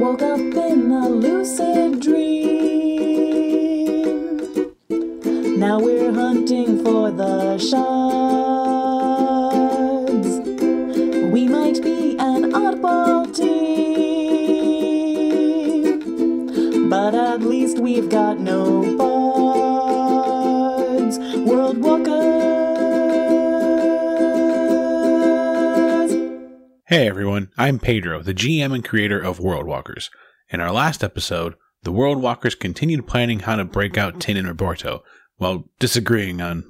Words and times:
Woke 0.00 0.22
up 0.22 0.40
in 0.40 0.90
a 0.90 1.08
lucid 1.08 2.00
dream. 2.00 2.34
Now 5.58 5.78
we're 5.78 6.12
hunting 6.12 6.82
for 6.84 7.12
the 7.12 7.58
shards. 7.58 7.88
We 11.32 11.46
might 11.46 11.80
be 11.82 12.16
an 12.18 12.52
oddball 12.52 13.32
team, 13.34 13.70
but 16.90 17.14
at 17.14 17.42
least 17.42 17.78
we've 17.78 18.08
got 18.10 18.40
no 18.40 18.93
Hey 26.94 27.08
everyone, 27.08 27.50
I'm 27.58 27.80
Pedro, 27.80 28.22
the 28.22 28.32
GM 28.32 28.72
and 28.72 28.84
creator 28.84 29.18
of 29.18 29.40
World 29.40 29.66
Walkers. 29.66 30.10
In 30.50 30.60
our 30.60 30.70
last 30.70 31.02
episode, 31.02 31.56
the 31.82 31.90
World 31.90 32.22
Walkers 32.22 32.54
continued 32.54 33.08
planning 33.08 33.40
how 33.40 33.56
to 33.56 33.64
break 33.64 33.98
out 33.98 34.20
Tin 34.20 34.36
and 34.36 34.46
Roberto, 34.46 35.02
while 35.38 35.68
disagreeing 35.80 36.40
on 36.40 36.62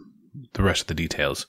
the 0.55 0.63
rest 0.63 0.81
of 0.81 0.87
the 0.87 0.95
details. 0.95 1.47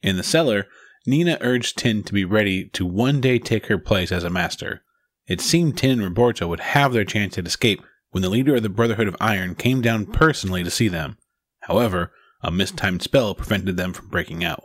In 0.00 0.16
the 0.16 0.22
cellar, 0.22 0.68
Nina 1.08 1.38
urged 1.40 1.76
Tin 1.76 2.04
to 2.04 2.12
be 2.12 2.24
ready 2.24 2.66
to 2.66 2.86
one 2.86 3.20
day 3.20 3.40
take 3.40 3.66
her 3.66 3.78
place 3.78 4.12
as 4.12 4.22
a 4.22 4.30
master. 4.30 4.82
It 5.26 5.40
seemed 5.40 5.76
Tin 5.76 5.90
and 5.90 6.02
Roberto 6.04 6.46
would 6.46 6.60
have 6.60 6.92
their 6.92 7.04
chance 7.04 7.36
at 7.36 7.48
escape 7.48 7.82
when 8.10 8.22
the 8.22 8.30
leader 8.30 8.54
of 8.54 8.62
the 8.62 8.68
Brotherhood 8.68 9.08
of 9.08 9.16
Iron 9.20 9.56
came 9.56 9.80
down 9.80 10.06
personally 10.06 10.62
to 10.62 10.70
see 10.70 10.86
them. 10.86 11.18
However, 11.62 12.12
a 12.44 12.52
mistimed 12.52 13.02
spell 13.02 13.34
prevented 13.34 13.76
them 13.76 13.92
from 13.92 14.06
breaking 14.06 14.44
out. 14.44 14.62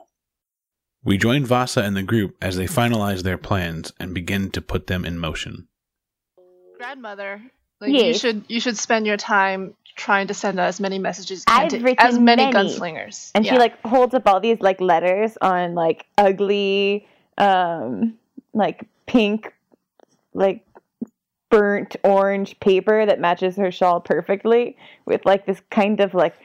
We 1.04 1.18
join 1.18 1.46
Vasa 1.46 1.82
and 1.82 1.96
the 1.96 2.04
group 2.04 2.38
as 2.42 2.56
they 2.56 2.66
finalize 2.66 3.24
their 3.24 3.38
plans 3.38 3.92
and 4.00 4.14
begin 4.14 4.52
to 4.52 4.62
put 4.62 4.88
them 4.88 5.06
in 5.06 5.20
motion. 5.20 5.68
grandmother 6.78 7.42
like 7.82 7.92
you 7.92 8.14
should 8.14 8.46
you 8.48 8.60
should 8.60 8.78
spend 8.78 9.06
your 9.06 9.18
time 9.18 9.74
trying 9.96 10.28
to 10.28 10.34
send 10.34 10.60
out 10.60 10.68
as 10.68 10.80
many 10.80 11.00
messages 11.00 11.44
as, 11.48 11.56
I've 11.56 11.74
you 11.74 11.80
can 11.84 11.96
to 11.96 12.04
as 12.04 12.20
many, 12.20 12.46
many. 12.46 12.56
gunslingers 12.56 13.32
And 13.36 13.46
yeah. 13.46 13.54
she 13.54 13.60
like 13.60 13.80
holds 13.82 14.14
up 14.14 14.28
all 14.28 14.40
these 14.40 14.60
like 14.60 14.82
letters 14.82 15.38
on 15.42 15.76
like 15.76 16.06
ugly, 16.18 17.08
um, 17.38 18.18
like 18.54 18.86
pink, 19.06 19.54
like 20.34 20.66
burnt 21.50 21.96
orange 22.04 22.60
paper 22.60 23.06
that 23.06 23.20
matches 23.20 23.56
her 23.58 23.72
shawl 23.72 24.00
perfectly 24.00 24.76
with 25.06 25.24
like 25.26 25.46
this 25.46 25.62
kind 25.70 26.00
of 26.00 26.14
like 26.14 26.36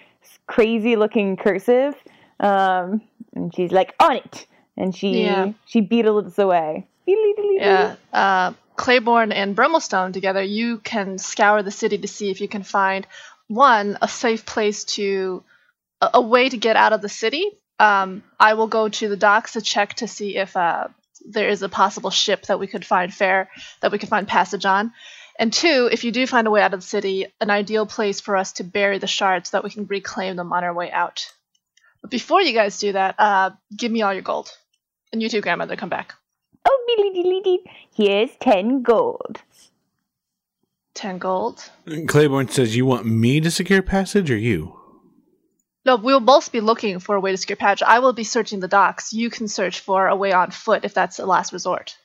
crazy 0.46 0.96
looking 0.96 1.36
cursive. 1.36 1.94
Um, 2.40 3.00
and 3.34 3.54
she's 3.54 3.72
like 3.72 3.94
on 4.00 4.16
it, 4.16 4.46
and 4.76 4.94
she 4.94 5.22
Yeah. 5.22 5.52
she 5.66 5.80
beetles 5.80 6.38
away. 6.38 6.86
yeah 7.06 7.96
uh, 8.12 8.52
claiborne 8.76 9.32
and 9.32 9.56
brummelstone 9.56 10.12
together 10.12 10.42
you 10.42 10.78
can 10.78 11.18
scour 11.18 11.62
the 11.62 11.70
city 11.70 11.98
to 11.98 12.06
see 12.08 12.30
if 12.30 12.40
you 12.40 12.48
can 12.48 12.62
find 12.62 13.06
one 13.48 13.96
a 14.02 14.08
safe 14.08 14.44
place 14.44 14.84
to 14.84 15.42
a, 16.00 16.10
a 16.14 16.20
way 16.20 16.48
to 16.48 16.56
get 16.56 16.76
out 16.76 16.92
of 16.92 17.00
the 17.02 17.08
city. 17.08 17.50
Um, 17.80 18.22
i 18.38 18.54
will 18.54 18.66
go 18.66 18.88
to 18.88 19.08
the 19.08 19.16
docks 19.16 19.52
to 19.52 19.60
check 19.60 19.94
to 19.94 20.08
see 20.08 20.36
if 20.36 20.56
uh, 20.56 20.88
there 21.26 21.48
is 21.48 21.62
a 21.62 21.68
possible 21.68 22.10
ship 22.10 22.42
that 22.46 22.58
we 22.58 22.66
could 22.66 22.84
find 22.84 23.12
fair 23.12 23.48
that 23.80 23.90
we 23.92 23.98
could 23.98 24.08
find 24.08 24.26
passage 24.28 24.64
on. 24.66 24.92
And 25.38 25.52
two 25.52 25.88
if 25.90 26.04
you 26.04 26.10
do 26.12 26.26
find 26.26 26.46
a 26.46 26.50
way 26.50 26.60
out 26.62 26.74
of 26.74 26.80
the 26.80 26.86
city 26.86 27.26
an 27.40 27.50
ideal 27.50 27.86
place 27.86 28.20
for 28.20 28.36
us 28.36 28.52
to 28.54 28.64
bury 28.64 28.98
the 28.98 29.06
shards 29.06 29.50
so 29.50 29.56
that 29.56 29.64
we 29.64 29.70
can 29.70 29.86
reclaim 29.86 30.36
them 30.36 30.52
on 30.52 30.64
our 30.64 30.74
way 30.74 30.90
out 30.90 31.32
but 32.00 32.10
before 32.10 32.40
you 32.42 32.52
guys 32.52 32.78
do 32.78 32.92
that 32.92 33.14
uh, 33.18 33.50
give 33.76 33.90
me 33.92 34.02
all 34.02 34.12
your 34.12 34.22
gold 34.22 34.50
and 35.12 35.22
you 35.22 35.28
too 35.28 35.40
grandmother 35.40 35.76
come 35.76 35.88
back 35.88 36.14
Oh, 36.70 36.84
dilly 36.96 37.22
dilly 37.22 37.40
dee. 37.40 37.70
Here's 37.94 38.30
ten 38.40 38.82
gold. 38.82 39.40
10 40.94 41.18
gold 41.18 41.70
Claiborne 42.08 42.48
says, 42.48 42.74
You 42.76 42.84
want 42.84 43.06
me 43.06 43.40
to 43.40 43.50
secure 43.52 43.82
passage 43.82 44.30
or 44.32 44.36
you? 44.36 44.76
No, 45.84 45.94
we'll 45.94 46.18
both 46.18 46.50
be 46.50 46.60
looking 46.60 46.98
for 46.98 47.14
a 47.14 47.20
way 47.20 47.30
to 47.30 47.36
secure 47.36 47.56
passage. 47.56 47.84
I 47.86 48.00
will 48.00 48.12
be 48.12 48.24
searching 48.24 48.58
the 48.58 48.68
docks. 48.68 49.12
You 49.12 49.30
can 49.30 49.46
search 49.46 49.78
for 49.78 50.08
a 50.08 50.16
way 50.16 50.32
on 50.32 50.50
foot 50.50 50.84
if 50.84 50.92
that's 50.92 51.16
the 51.18 51.24
last 51.24 51.52
resort. 51.52 51.96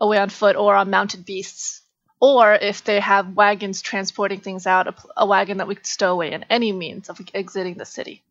A 0.00 0.06
way 0.06 0.18
on 0.18 0.28
foot 0.28 0.54
or 0.54 0.74
on 0.76 0.90
mounted 0.90 1.24
beasts. 1.24 1.80
Or 2.20 2.52
if 2.52 2.84
they 2.84 3.00
have 3.00 3.34
wagons 3.34 3.80
transporting 3.80 4.40
things 4.40 4.66
out, 4.66 4.86
a, 4.86 4.94
a 5.16 5.26
wagon 5.26 5.56
that 5.56 5.66
we 5.66 5.74
could 5.74 5.86
stow 5.86 6.12
away 6.12 6.32
in 6.32 6.44
any 6.50 6.72
means 6.72 7.08
of 7.08 7.18
exiting 7.32 7.74
the 7.74 7.86
city. 7.86 8.22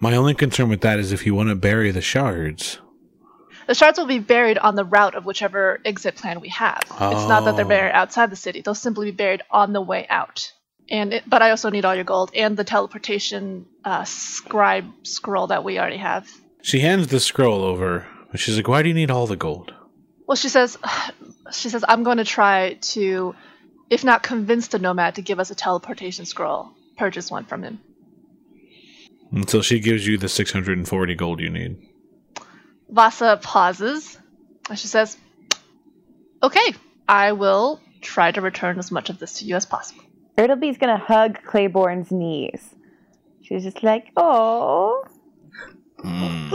My 0.00 0.14
only 0.16 0.34
concern 0.34 0.68
with 0.68 0.80
that 0.82 0.98
is 0.98 1.12
if 1.12 1.26
you 1.26 1.34
want 1.34 1.48
to 1.48 1.54
bury 1.54 1.90
the 1.90 2.00
shards. 2.00 2.78
The 3.66 3.74
shards 3.74 3.98
will 3.98 4.06
be 4.06 4.18
buried 4.18 4.56
on 4.56 4.76
the 4.76 4.84
route 4.84 5.14
of 5.14 5.26
whichever 5.26 5.78
exit 5.84 6.16
plan 6.16 6.40
we 6.40 6.48
have. 6.48 6.80
It's 6.84 7.28
not 7.28 7.44
that 7.44 7.56
they're 7.56 7.66
Oh. 7.66 7.68
buried 7.68 7.92
outside 7.92 8.30
the 8.30 8.36
city. 8.36 8.62
They'll 8.62 8.74
simply 8.74 9.10
be 9.10 9.16
buried 9.16 9.42
on 9.50 9.72
the 9.74 9.80
way 9.82 10.06
out. 10.08 10.52
And 10.90 11.12
it, 11.12 11.24
but 11.28 11.42
I 11.42 11.50
also 11.50 11.68
need 11.68 11.84
all 11.84 11.94
your 11.94 12.04
gold 12.04 12.30
and 12.34 12.56
the 12.56 12.64
teleportation 12.64 13.66
uh, 13.84 14.04
scribe 14.04 14.86
scroll 15.02 15.48
that 15.48 15.64
we 15.64 15.78
already 15.78 15.98
have. 15.98 16.26
She 16.62 16.80
hands 16.80 17.08
the 17.08 17.20
scroll 17.20 17.62
over, 17.62 18.06
but 18.30 18.40
she's 18.40 18.56
like, 18.56 18.68
Why 18.68 18.82
do 18.82 18.88
you 18.88 18.94
need 18.94 19.10
all 19.10 19.26
the 19.26 19.36
gold? 19.36 19.74
Well, 20.26 20.36
she 20.36 20.48
says, 20.48 20.78
she 21.52 21.68
says, 21.68 21.84
I'm 21.86 22.04
going 22.04 22.18
to 22.18 22.24
try 22.24 22.78
to, 22.92 23.34
if 23.90 24.02
not 24.02 24.22
convince 24.22 24.68
the 24.68 24.78
nomad 24.78 25.16
to 25.16 25.22
give 25.22 25.38
us 25.40 25.50
a 25.50 25.54
teleportation 25.54 26.24
scroll, 26.24 26.70
purchase 26.96 27.30
one 27.30 27.44
from 27.44 27.62
him. 27.62 27.80
Until 29.30 29.62
she 29.62 29.80
gives 29.80 30.06
you 30.06 30.18
the 30.18 30.28
640 30.28 31.14
gold 31.14 31.40
you 31.40 31.50
need. 31.50 31.76
Vasa 32.88 33.38
pauses, 33.42 34.18
and 34.70 34.78
she 34.78 34.86
says, 34.86 35.16
"Okay, 36.42 36.74
I 37.06 37.32
will 37.32 37.80
try 38.00 38.30
to 38.32 38.40
return 38.40 38.78
as 38.78 38.90
much 38.90 39.10
of 39.10 39.18
this 39.18 39.34
to 39.40 39.44
you 39.44 39.56
as 39.56 39.66
possible." 39.66 40.04
Ertleby's 40.38 40.78
gonna 40.78 40.96
hug 40.96 41.42
Claiborne's 41.44 42.10
knees. 42.10 42.74
She's 43.48 43.64
just 43.64 43.82
like, 43.82 44.12
oh, 44.16 45.02
hmm. 46.00 46.54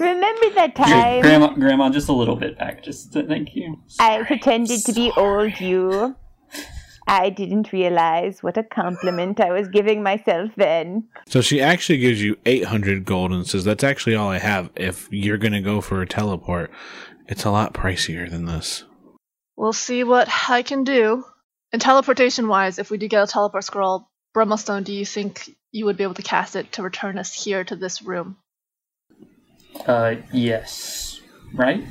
remember 0.00 0.50
that 0.56 0.74
time 0.76 1.22
grandma, 1.22 1.54
grandma, 1.54 1.88
just 1.88 2.08
a 2.08 2.12
little 2.12 2.36
bit 2.36 2.58
back. 2.58 2.82
Just 2.82 3.12
thank 3.12 3.56
you. 3.56 3.78
I 3.98 4.22
pretended 4.24 4.84
to 4.84 4.92
be 4.92 5.10
old 5.16 5.58
you? 5.58 6.14
I 7.08 7.30
didn't 7.30 7.72
realize 7.72 8.42
what 8.42 8.58
a 8.58 8.62
compliment 8.62 9.40
I 9.40 9.50
was 9.50 9.66
giving 9.68 10.02
myself 10.02 10.50
then. 10.56 11.08
So 11.26 11.40
she 11.40 11.60
actually 11.60 11.98
gives 11.98 12.22
you 12.22 12.36
800 12.44 13.06
gold 13.06 13.32
and 13.32 13.46
says, 13.46 13.64
That's 13.64 13.82
actually 13.82 14.14
all 14.14 14.28
I 14.28 14.38
have. 14.38 14.70
If 14.76 15.08
you're 15.10 15.38
going 15.38 15.54
to 15.54 15.62
go 15.62 15.80
for 15.80 16.02
a 16.02 16.06
teleport, 16.06 16.70
it's 17.26 17.44
a 17.44 17.50
lot 17.50 17.72
pricier 17.72 18.30
than 18.30 18.44
this. 18.44 18.84
We'll 19.56 19.72
see 19.72 20.04
what 20.04 20.28
I 20.48 20.62
can 20.62 20.84
do. 20.84 21.24
And 21.72 21.80
teleportation-wise, 21.80 22.78
if 22.78 22.90
we 22.90 22.98
do 22.98 23.08
get 23.08 23.24
a 23.24 23.26
teleport 23.26 23.64
scroll, 23.64 24.08
Brummelstone, 24.34 24.84
do 24.84 24.92
you 24.92 25.04
think 25.04 25.50
you 25.72 25.86
would 25.86 25.96
be 25.96 26.04
able 26.04 26.14
to 26.14 26.22
cast 26.22 26.56
it 26.56 26.72
to 26.72 26.82
return 26.82 27.18
us 27.18 27.32
here 27.32 27.64
to 27.64 27.76
this 27.76 28.02
room? 28.02 28.36
Uh, 29.86 30.16
yes, 30.32 31.20
right? 31.54 31.84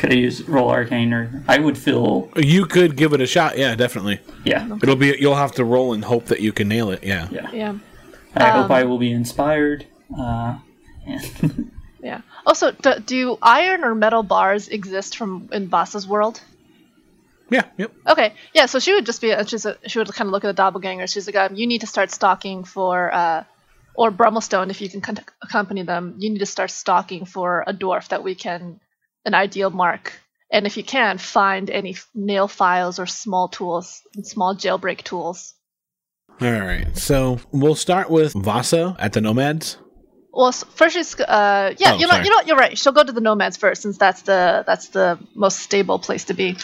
Could 0.00 0.12
I 0.12 0.16
use 0.16 0.42
roll 0.48 0.70
arcane 0.70 1.12
or 1.12 1.44
I 1.46 1.58
would 1.58 1.76
feel 1.76 2.30
You 2.36 2.64
could 2.64 2.96
give 2.96 3.12
it 3.12 3.20
a 3.20 3.26
shot. 3.26 3.56
Yeah, 3.58 3.74
definitely. 3.74 4.18
yeah 4.44 4.66
It'll 4.82 4.96
be, 4.96 5.14
you'll 5.20 5.36
have 5.36 5.52
to 5.52 5.64
roll 5.64 5.92
and 5.92 6.02
hope 6.04 6.24
that 6.26 6.40
you 6.40 6.52
can 6.52 6.68
nail 6.68 6.90
it. 6.90 7.04
Yeah. 7.04 7.28
yeah. 7.30 7.50
Yeah. 7.52 7.78
I 8.34 8.48
hope 8.50 8.64
Um, 8.66 8.72
I 8.72 8.84
will 8.84 8.98
be 8.98 9.12
inspired. 9.12 9.86
Uh, 10.18 10.58
and 11.06 11.70
Yeah. 12.02 12.22
Also, 12.46 12.70
do, 12.72 12.94
do 13.04 13.38
iron 13.42 13.84
or 13.84 13.94
metal 13.94 14.22
bars 14.22 14.68
exist 14.68 15.18
from 15.18 15.50
in 15.52 15.68
Vasa's 15.68 16.08
world? 16.08 16.40
Yeah. 17.50 17.64
Yep. 17.76 17.92
Okay, 18.06 18.32
yeah. 18.54 18.66
So 18.66 18.78
she 18.78 18.94
would 18.94 19.04
just 19.04 19.20
be, 19.20 19.34
she's 19.46 19.66
a, 19.66 19.76
she 19.86 19.98
would 19.98 20.08
kind 20.14 20.28
of 20.28 20.32
look 20.32 20.44
at 20.44 20.48
the 20.48 20.54
doppelganger. 20.54 21.06
She's 21.08 21.26
like, 21.26 21.36
um, 21.36 21.56
you 21.56 21.66
need 21.66 21.82
to 21.82 21.86
start 21.86 22.10
stalking 22.10 22.64
for, 22.64 23.12
uh, 23.12 23.44
or 23.94 24.10
Brummelstone, 24.10 24.70
if 24.70 24.80
you 24.80 24.88
can 24.88 25.02
con- 25.02 25.18
accompany 25.42 25.82
them. 25.82 26.14
You 26.18 26.30
need 26.30 26.38
to 26.38 26.46
start 26.46 26.70
stalking 26.70 27.26
for 27.26 27.64
a 27.66 27.74
dwarf 27.74 28.08
that 28.08 28.22
we 28.24 28.34
can, 28.34 28.80
an 29.24 29.34
ideal 29.34 29.70
mark. 29.70 30.12
And 30.52 30.66
if 30.66 30.76
you 30.76 30.82
can, 30.82 31.18
find 31.18 31.70
any 31.70 31.96
nail 32.14 32.48
files 32.48 32.98
or 32.98 33.06
small 33.06 33.48
tools, 33.48 34.02
small 34.22 34.54
jailbreak 34.56 35.02
tools. 35.04 35.54
All 36.40 36.50
right. 36.50 36.96
So 36.96 37.38
we'll 37.52 37.74
start 37.76 38.10
with 38.10 38.32
Vasa 38.32 38.96
at 38.98 39.12
the 39.12 39.20
Nomads. 39.20 39.76
Well, 40.32 40.52
first 40.52 40.94
she's, 40.96 41.18
uh, 41.20 41.74
yeah, 41.78 41.92
Oh, 41.92 41.98
you 41.98 42.06
know, 42.06 42.12
sorry. 42.12 42.24
you 42.24 42.30
know, 42.30 42.40
you're 42.46 42.56
right. 42.56 42.78
She'll 42.78 42.92
go 42.92 43.02
to 43.04 43.12
the 43.12 43.20
nomads 43.20 43.56
first, 43.56 43.82
since 43.82 43.98
that's 43.98 44.22
the 44.22 44.62
that's 44.66 44.88
the 44.88 45.18
most 45.34 45.58
stable 45.58 45.98
place 45.98 46.24
to 46.26 46.34
be. 46.34 46.56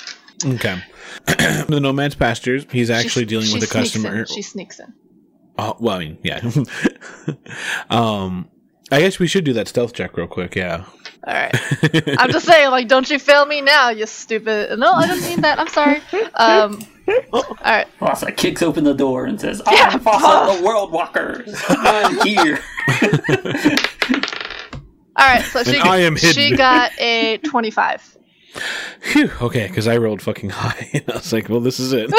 Okay. 0.45 0.81
the 1.27 1.79
Nomads 1.81 2.15
pastures. 2.15 2.65
He's 2.71 2.91
actually 2.91 3.23
She- 3.23 3.27
dealing 3.27 3.47
she 3.47 3.55
with 3.55 3.65
a 3.65 3.73
customer. 3.73 4.21
In. 4.21 4.27
She 4.27 4.43
sneaks 4.43 4.79
in. 4.79 4.93
Oh, 5.59 5.77
well, 5.81 5.97
I 5.97 5.99
mean, 5.99 6.19
yeah. 6.23 6.41
um, 7.91 8.49
I 8.93 9.01
guess 9.01 9.19
we 9.19 9.27
should 9.27 9.45
do 9.45 9.53
that 9.55 9.67
stealth 9.69 9.93
check 9.95 10.17
real 10.17 10.27
quick. 10.29 10.55
Yeah. 10.55 10.85
All 11.27 11.35
right. 11.35 11.55
I'm 12.19 12.31
just 12.31 12.47
saying, 12.47 12.71
like, 12.71 12.87
don't 12.87 13.09
you 13.11 13.19
fail 13.19 13.45
me 13.47 13.61
now, 13.61 13.89
you 13.91 14.07
stupid. 14.07 14.79
No, 14.79 14.93
I 14.93 15.09
didn't 15.09 15.25
mean 15.25 15.41
that. 15.41 15.59
I'm 15.59 15.67
sorry. 15.69 16.01
Um, 16.35 16.81
all 17.33 17.57
right. 17.65 17.87
Vasa 17.99 18.31
kicks 18.31 18.63
open 18.63 18.85
the 18.85 18.95
door 18.95 19.27
and 19.27 19.41
says, 19.41 19.61
Yeah. 19.71 19.91
"I'm 19.93 20.01
Vasa, 20.01 20.59
the 20.59 20.65
World 20.65 20.93
Walkers. 20.93 21.53
I'm 21.69 22.25
here." 22.27 22.61
All 25.19 25.27
right. 25.27 25.43
So 25.45 25.63
she 25.65 25.77
And 25.79 25.89
I 25.89 25.99
am 25.99 26.17
she 26.17 26.55
got 26.57 26.93
a 27.01 27.39
25. 27.39 28.19
Phew. 29.01 29.31
Okay, 29.43 29.67
because 29.69 29.89
I 29.89 29.97
rolled 29.97 30.23
fucking 30.23 30.51
high, 30.51 30.89
and 30.95 31.05
I 31.11 31.17
was 31.17 31.33
like, 31.33 31.49
"Well, 31.49 31.61
this 31.61 31.79
is 31.81 31.93
it." 31.93 32.11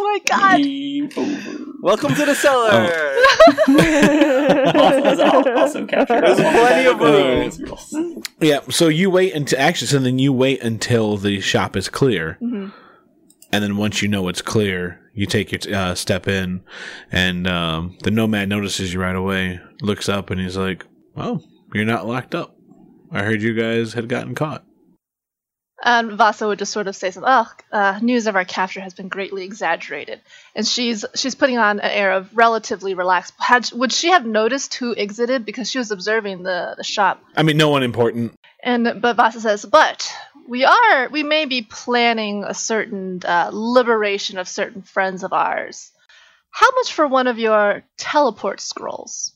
Oh 0.00 0.04
my 0.04 0.18
god. 0.26 0.62
Game 0.62 1.08
over. 1.16 1.64
Welcome 1.82 2.14
to 2.14 2.26
the 2.26 2.34
cellar. 2.34 2.92
also, 5.56 5.86
capture. 5.86 6.20
There's 6.20 6.36
plenty 6.40 6.86
of 6.86 7.00
room. 7.00 8.22
yeah. 8.40 8.60
So 8.70 8.88
you 8.88 9.10
wait 9.10 9.34
until 9.34 9.58
actually, 9.58 9.88
so 9.88 9.98
then 9.98 10.18
you 10.18 10.32
wait 10.32 10.62
until 10.62 11.16
the 11.16 11.40
shop 11.40 11.76
is 11.76 11.88
clear, 11.88 12.38
Mhm. 12.42 12.72
and 13.52 13.64
then 13.64 13.76
once 13.76 14.02
you 14.02 14.08
know 14.08 14.28
it's 14.28 14.42
clear, 14.42 15.00
you 15.14 15.26
take 15.26 15.52
your 15.52 15.74
uh, 15.74 15.94
step 15.94 16.28
in, 16.28 16.62
and 17.10 17.46
um, 17.46 17.96
the 18.02 18.10
nomad 18.10 18.48
notices 18.48 18.92
you 18.92 19.00
right 19.00 19.16
away, 19.16 19.60
looks 19.82 20.08
up, 20.08 20.30
and 20.30 20.40
he's 20.40 20.56
like, 20.56 20.84
"Oh, 21.16 21.40
you're 21.74 21.84
not 21.84 22.06
locked 22.06 22.34
up. 22.34 22.56
I 23.10 23.22
heard 23.22 23.42
you 23.42 23.54
guys 23.54 23.92
had 23.94 24.08
gotten 24.08 24.34
caught." 24.34 24.64
And 25.82 26.12
Vasa 26.12 26.46
would 26.46 26.58
just 26.58 26.72
sort 26.72 26.88
of 26.88 26.96
say 26.96 27.10
something. 27.10 27.32
Oh, 27.32 27.46
uh, 27.72 27.98
news 28.02 28.26
of 28.26 28.36
our 28.36 28.44
capture 28.44 28.80
has 28.80 28.92
been 28.92 29.08
greatly 29.08 29.44
exaggerated, 29.44 30.20
and 30.54 30.66
she's 30.66 31.06
she's 31.14 31.34
putting 31.34 31.56
on 31.56 31.80
an 31.80 31.90
air 31.90 32.12
of 32.12 32.36
relatively 32.36 32.92
relaxed. 32.92 33.32
Had 33.38 33.70
would 33.72 33.90
she 33.90 34.10
have 34.10 34.26
noticed 34.26 34.74
who 34.74 34.94
exited 34.94 35.46
because 35.46 35.70
she 35.70 35.78
was 35.78 35.90
observing 35.90 36.42
the 36.42 36.74
the 36.76 36.84
shop? 36.84 37.22
I 37.34 37.44
mean, 37.44 37.56
no 37.56 37.70
one 37.70 37.82
important. 37.82 38.34
And 38.62 39.00
but 39.00 39.16
Vasa 39.16 39.40
says, 39.40 39.64
but 39.64 40.12
we 40.46 40.64
are 40.64 41.08
we 41.08 41.22
may 41.22 41.46
be 41.46 41.62
planning 41.62 42.44
a 42.44 42.52
certain 42.52 43.22
uh, 43.24 43.50
liberation 43.52 44.36
of 44.36 44.48
certain 44.48 44.82
friends 44.82 45.22
of 45.24 45.32
ours. 45.32 45.92
How 46.50 46.68
much 46.74 46.92
for 46.92 47.06
one 47.06 47.26
of 47.26 47.38
your 47.38 47.84
teleport 47.96 48.60
scrolls? 48.60 49.32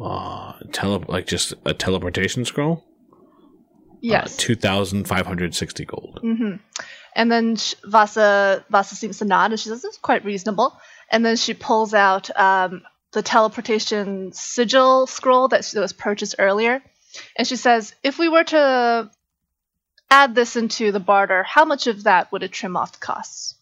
Uh, 0.00 0.52
tele 0.72 1.04
like 1.08 1.26
just 1.26 1.54
a 1.64 1.72
teleportation 1.72 2.44
scroll. 2.44 2.84
Yes. 4.04 4.50
Uh, 4.50 5.04
five 5.04 5.26
hundred 5.26 5.54
sixty 5.54 5.84
gold. 5.84 6.18
hmm 6.20 6.56
And 7.16 7.32
then 7.32 7.56
sh- 7.56 7.74
Vasa 7.84 8.64
Vasa 8.70 8.94
seems 8.94 9.18
to 9.18 9.24
nod, 9.24 9.50
and 9.50 9.58
she 9.60 9.68
says, 9.68 9.82
"This 9.82 9.94
is 9.94 9.98
quite 9.98 10.24
reasonable." 10.24 10.78
And 11.10 11.24
then 11.24 11.36
she 11.36 11.54
pulls 11.54 11.94
out 11.94 12.28
um, 12.38 12.82
the 13.12 13.22
teleportation 13.22 14.32
sigil 14.32 15.06
scroll 15.06 15.48
that, 15.48 15.64
she, 15.64 15.74
that 15.74 15.80
was 15.80 15.92
purchased 15.92 16.34
earlier, 16.38 16.82
and 17.36 17.46
she 17.46 17.56
says, 17.56 17.94
"If 18.02 18.18
we 18.18 18.28
were 18.28 18.44
to 18.44 19.10
add 20.10 20.34
this 20.34 20.56
into 20.56 20.92
the 20.92 21.00
barter, 21.00 21.42
how 21.42 21.64
much 21.64 21.86
of 21.86 22.04
that 22.04 22.30
would 22.30 22.42
it 22.42 22.52
trim 22.52 22.76
off 22.76 22.92
the 22.92 22.98
costs?" 22.98 23.54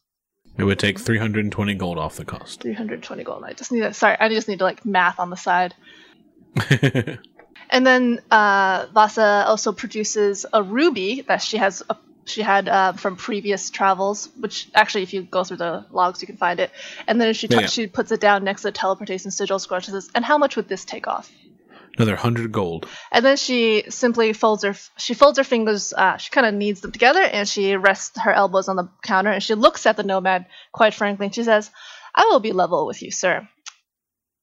It 0.59 0.65
would 0.65 0.79
take 0.79 0.99
three 0.99 1.19
hundred 1.19 1.45
and 1.45 1.53
twenty 1.53 1.75
gold 1.75 1.99
off 1.99 2.17
the 2.17 2.25
cost. 2.25 2.63
320 2.63 3.25
gold. 3.25 3.45
I 3.45 3.53
just 3.53 3.73
need 3.73 3.81
to, 3.81 3.95
sorry, 3.95 4.17
I 4.19 4.29
just 4.29 4.49
need 4.49 4.59
to 4.59 4.65
like 4.65 4.85
math 4.85 5.19
on 5.19 5.31
the 5.31 5.37
side. 5.37 5.75
And 7.73 7.87
then 7.87 8.21
uh, 8.31 8.87
Vasa 8.93 9.45
also 9.49 9.73
produces 9.73 10.45
a 10.53 10.63
ruby 10.63 11.23
that 11.23 11.41
she 11.41 11.57
has 11.57 11.83
a, 11.89 11.97
she 12.27 12.43
had 12.43 12.69
uh, 12.69 12.93
from 12.93 13.17
previous 13.17 13.71
travels, 13.71 14.29
which 14.39 14.69
actually, 14.75 15.05
if 15.05 15.15
you 15.15 15.23
go 15.23 15.43
through 15.43 15.57
the 15.57 15.87
logs, 15.91 16.21
you 16.21 16.27
can 16.27 16.37
find 16.37 16.61
it. 16.61 16.71
And 17.09 17.19
then 17.19 17.33
she 17.33 17.49
yeah. 17.49 17.67
she 17.67 17.87
puts 17.87 18.13
it 18.13 18.21
down 18.21 18.45
next 18.45 18.61
to 18.63 18.69
the 18.69 18.73
teleportation 18.73 19.31
sigil 19.31 19.59
scroll. 19.59 19.81
She 19.81 19.91
says, 19.91 20.11
"And 20.15 20.23
how 20.23 20.37
much 20.37 20.55
would 20.57 20.69
this 20.69 20.85
take 20.85 21.09
off?" 21.09 21.33
Another 21.97 22.15
hundred 22.15 22.53
gold. 22.53 22.87
And 23.11 23.25
then 23.25 23.39
she 23.39 23.85
simply 23.89 24.35
folds 24.35 24.63
her 24.65 24.75
she 24.99 25.15
folds 25.15 25.39
her 25.39 25.45
fingers. 25.45 25.95
Uh, 25.95 26.19
she 26.19 26.31
kind 26.31 26.47
of 26.47 26.55
kneads 26.55 26.83
them 26.83 26.93
together, 26.93 27.23
and 27.23 27.49
she 27.49 27.75
rests 27.75 28.21
her 28.21 28.33
elbows 28.33 28.69
on 28.69 28.77
the 28.77 28.91
counter, 29.03 29.31
and 29.31 29.43
she 29.43 29.55
looks 29.55 29.87
at 29.87 29.97
the 29.97 30.03
nomad 30.03 30.45
quite 30.73 30.93
frankly, 30.93 31.27
and 31.27 31.35
she 31.35 31.45
says, 31.45 31.71
"I 32.15 32.27
will 32.27 32.41
be 32.41 32.53
level 32.53 32.87
with 32.87 33.03
you, 33.03 33.11
sir. 33.11 33.49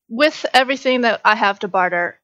With 0.10 0.48
everything 0.52 1.02
that 1.02 1.22
I 1.24 1.36
have 1.36 1.60
to 1.60 1.68
barter, 1.68 2.19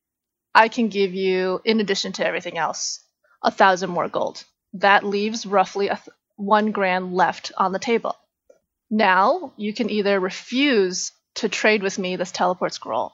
I 0.55 0.69
can 0.69 0.87
give 0.87 1.13
you, 1.13 1.61
in 1.65 1.81
addition 1.81 2.13
to 2.13 2.25
everything 2.25 2.57
else, 2.57 3.03
a 3.43 3.51
thousand 3.51 3.89
more 3.89 4.07
gold. 4.07 4.45
That 4.73 5.03
leaves 5.03 5.45
roughly 5.45 5.89
a 5.89 5.97
th- 5.97 6.15
one 6.37 6.71
grand 6.71 7.13
left 7.13 7.51
on 7.57 7.73
the 7.73 7.79
table. 7.79 8.15
Now 8.89 9.51
you 9.57 9.73
can 9.73 9.89
either 9.89 10.17
refuse 10.17 11.11
to 11.35 11.49
trade 11.49 11.83
with 11.83 11.99
me 11.99 12.15
this 12.15 12.31
teleport 12.31 12.73
scroll, 12.73 13.13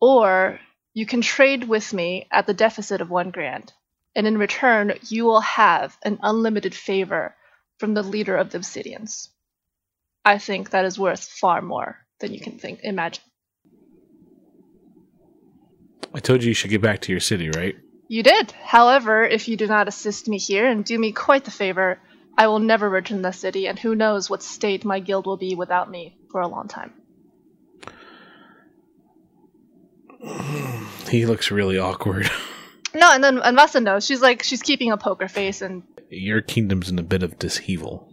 or 0.00 0.58
you 0.94 1.04
can 1.04 1.20
trade 1.20 1.64
with 1.64 1.92
me 1.92 2.26
at 2.32 2.46
the 2.46 2.54
deficit 2.54 3.02
of 3.02 3.10
one 3.10 3.30
grand, 3.30 3.74
and 4.16 4.26
in 4.26 4.38
return, 4.38 4.94
you 5.08 5.26
will 5.26 5.42
have 5.42 5.98
an 6.02 6.18
unlimited 6.22 6.74
favor 6.74 7.36
from 7.76 7.92
the 7.92 8.02
leader 8.02 8.36
of 8.36 8.50
the 8.50 8.58
Obsidians. 8.58 9.28
I 10.24 10.38
think 10.38 10.70
that 10.70 10.86
is 10.86 10.98
worth 10.98 11.24
far 11.24 11.60
more 11.60 11.98
than 12.20 12.32
you 12.32 12.40
can 12.40 12.58
think 12.58 12.80
imagine. 12.82 13.24
I 16.14 16.20
told 16.20 16.42
you 16.42 16.48
you 16.48 16.54
should 16.54 16.70
get 16.70 16.82
back 16.82 17.00
to 17.02 17.12
your 17.12 17.20
city, 17.20 17.50
right? 17.50 17.76
You 18.08 18.22
did. 18.22 18.50
However, 18.52 19.24
if 19.24 19.46
you 19.48 19.56
do 19.56 19.66
not 19.66 19.86
assist 19.88 20.26
me 20.28 20.38
here 20.38 20.66
and 20.66 20.84
do 20.84 20.98
me 20.98 21.12
quite 21.12 21.44
the 21.44 21.50
favor, 21.52 22.00
I 22.36 22.48
will 22.48 22.58
never 22.58 22.88
return 22.88 23.18
to 23.18 23.22
the 23.22 23.32
city, 23.32 23.66
and 23.68 23.78
who 23.78 23.94
knows 23.94 24.28
what 24.28 24.42
state 24.42 24.84
my 24.84 24.98
guild 25.00 25.26
will 25.26 25.36
be 25.36 25.54
without 25.54 25.90
me 25.90 26.16
for 26.30 26.40
a 26.40 26.48
long 26.48 26.66
time. 26.68 26.92
He 31.08 31.26
looks 31.26 31.50
really 31.50 31.78
awkward. 31.78 32.30
No, 32.92 33.08
and 33.12 33.22
then 33.22 33.38
and 33.38 33.54
Vasa 33.56 33.78
knows. 33.78 34.04
She's 34.04 34.20
like 34.20 34.42
she's 34.42 34.62
keeping 34.62 34.90
a 34.90 34.96
poker 34.96 35.28
face, 35.28 35.62
and 35.62 35.84
Your 36.08 36.40
kingdom's 36.40 36.90
in 36.90 36.98
a 36.98 37.04
bit 37.04 37.22
of 37.22 37.38
dishevel. 37.38 38.08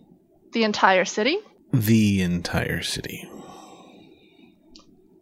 the 0.52 0.64
entire 0.64 1.04
city. 1.04 1.40
The 1.74 2.22
entire 2.22 2.84
city. 2.84 3.28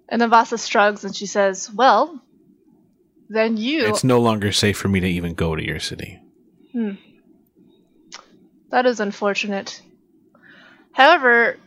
And 0.10 0.20
then 0.22 0.30
Vasa 0.30 0.58
shrugs 0.58 1.06
and 1.06 1.16
she 1.16 1.26
says, 1.26 1.72
"Well, 1.74 2.22
then 3.30 3.58
you." 3.58 3.86
It's 3.88 4.04
no 4.04 4.20
longer 4.20 4.52
safe 4.52 4.78
for 4.78 4.88
me 4.88 5.00
to 5.00 5.08
even 5.08 5.34
go 5.34 5.56
to 5.56 5.66
your 5.66 5.80
city. 5.80 6.20
Hmm. 6.72 6.92
That 8.70 8.86
is 8.86 9.00
unfortunate. 9.00 9.82
However, 10.92 11.58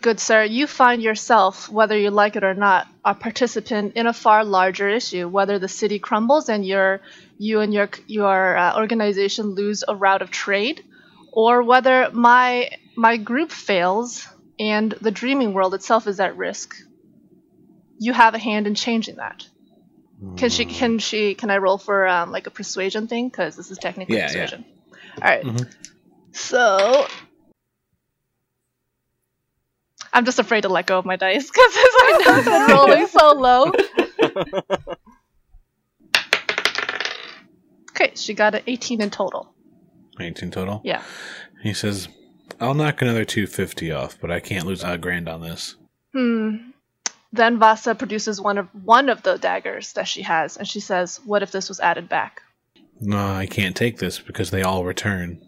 good 0.00 0.20
sir, 0.20 0.44
you 0.44 0.66
find 0.66 1.02
yourself, 1.02 1.68
whether 1.68 1.96
you 1.96 2.10
like 2.10 2.36
it 2.36 2.44
or 2.44 2.54
not, 2.54 2.86
a 3.04 3.14
participant 3.14 3.94
in 3.94 4.06
a 4.06 4.12
far 4.12 4.44
larger 4.44 4.88
issue. 4.88 5.28
Whether 5.28 5.58
the 5.58 5.68
city 5.68 5.98
crumbles 5.98 6.48
and 6.48 6.64
your 6.66 7.00
you 7.38 7.60
and 7.60 7.72
your 7.72 7.90
your 8.06 8.56
uh, 8.56 8.76
organization 8.76 9.54
lose 9.54 9.84
a 9.86 9.94
route 9.94 10.22
of 10.22 10.30
trade, 10.30 10.84
or 11.32 11.62
whether 11.62 12.10
my 12.12 12.70
my 12.96 13.16
group 13.16 13.50
fails 13.50 14.26
and 14.58 14.92
the 15.00 15.10
dreaming 15.10 15.52
world 15.52 15.74
itself 15.74 16.06
is 16.06 16.18
at 16.20 16.36
risk. 16.36 16.74
You 17.98 18.12
have 18.12 18.34
a 18.34 18.38
hand 18.38 18.66
in 18.66 18.74
changing 18.74 19.16
that. 19.16 19.46
Can 20.36 20.50
she? 20.50 20.64
Can 20.64 20.98
she? 20.98 21.34
Can 21.34 21.50
I 21.50 21.58
roll 21.58 21.78
for 21.78 22.06
um, 22.06 22.30
like 22.32 22.46
a 22.46 22.50
persuasion 22.50 23.06
thing? 23.06 23.28
Because 23.28 23.56
this 23.56 23.70
is 23.70 23.78
technically 23.78 24.16
Yeah, 24.16 24.22
yeah. 24.22 24.26
persuasion. 24.26 24.64
All 25.16 25.22
right. 25.22 25.44
Mhm. 25.44 25.74
So 26.32 27.06
I'm 30.12 30.24
just 30.24 30.38
afraid 30.38 30.62
to 30.62 30.68
let 30.68 30.86
go 30.86 30.98
of 30.98 31.04
my 31.04 31.16
dice 31.16 31.46
because 31.46 31.72
I 31.74 32.22
know 32.26 32.36
it's 32.36 32.48
been 32.48 32.62
rolling 32.68 33.06
so 33.06 33.32
low. 33.32 33.72
Okay, 37.90 38.12
she 38.14 38.34
got 38.34 38.54
an 38.54 38.62
18 38.66 39.00
in 39.00 39.10
total. 39.10 39.52
18 40.20 40.50
total. 40.50 40.80
Yeah. 40.84 41.02
He 41.62 41.72
says, 41.72 42.08
I'll 42.60 42.74
knock 42.74 43.00
another 43.02 43.24
250 43.24 43.90
off, 43.92 44.18
but 44.20 44.30
I 44.30 44.40
can't 44.40 44.66
lose 44.66 44.84
a 44.84 44.98
grand 44.98 45.28
on 45.28 45.40
this. 45.40 45.76
Hmm. 46.12 46.56
Then 47.36 47.58
Vasa 47.58 47.94
produces 47.94 48.40
one 48.40 48.56
of 48.56 48.68
one 48.72 49.10
of 49.10 49.22
the 49.22 49.36
daggers 49.36 49.92
that 49.92 50.08
she 50.08 50.22
has, 50.22 50.56
and 50.56 50.66
she 50.66 50.80
says, 50.80 51.20
"What 51.24 51.42
if 51.42 51.52
this 51.52 51.68
was 51.68 51.80
added 51.80 52.08
back?" 52.08 52.42
No, 52.98 53.18
I 53.18 53.46
can't 53.46 53.76
take 53.76 53.98
this 53.98 54.18
because 54.18 54.50
they 54.50 54.62
all 54.62 54.84
return. 54.84 55.42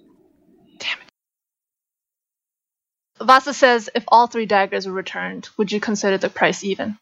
Vasa 3.20 3.54
says, 3.54 3.88
"If 3.94 4.04
all 4.08 4.26
three 4.26 4.46
daggers 4.46 4.86
were 4.86 4.92
returned, 4.92 5.48
would 5.56 5.72
you 5.72 5.80
consider 5.80 6.18
the 6.18 6.28
price 6.28 6.62
even?" 6.62 6.98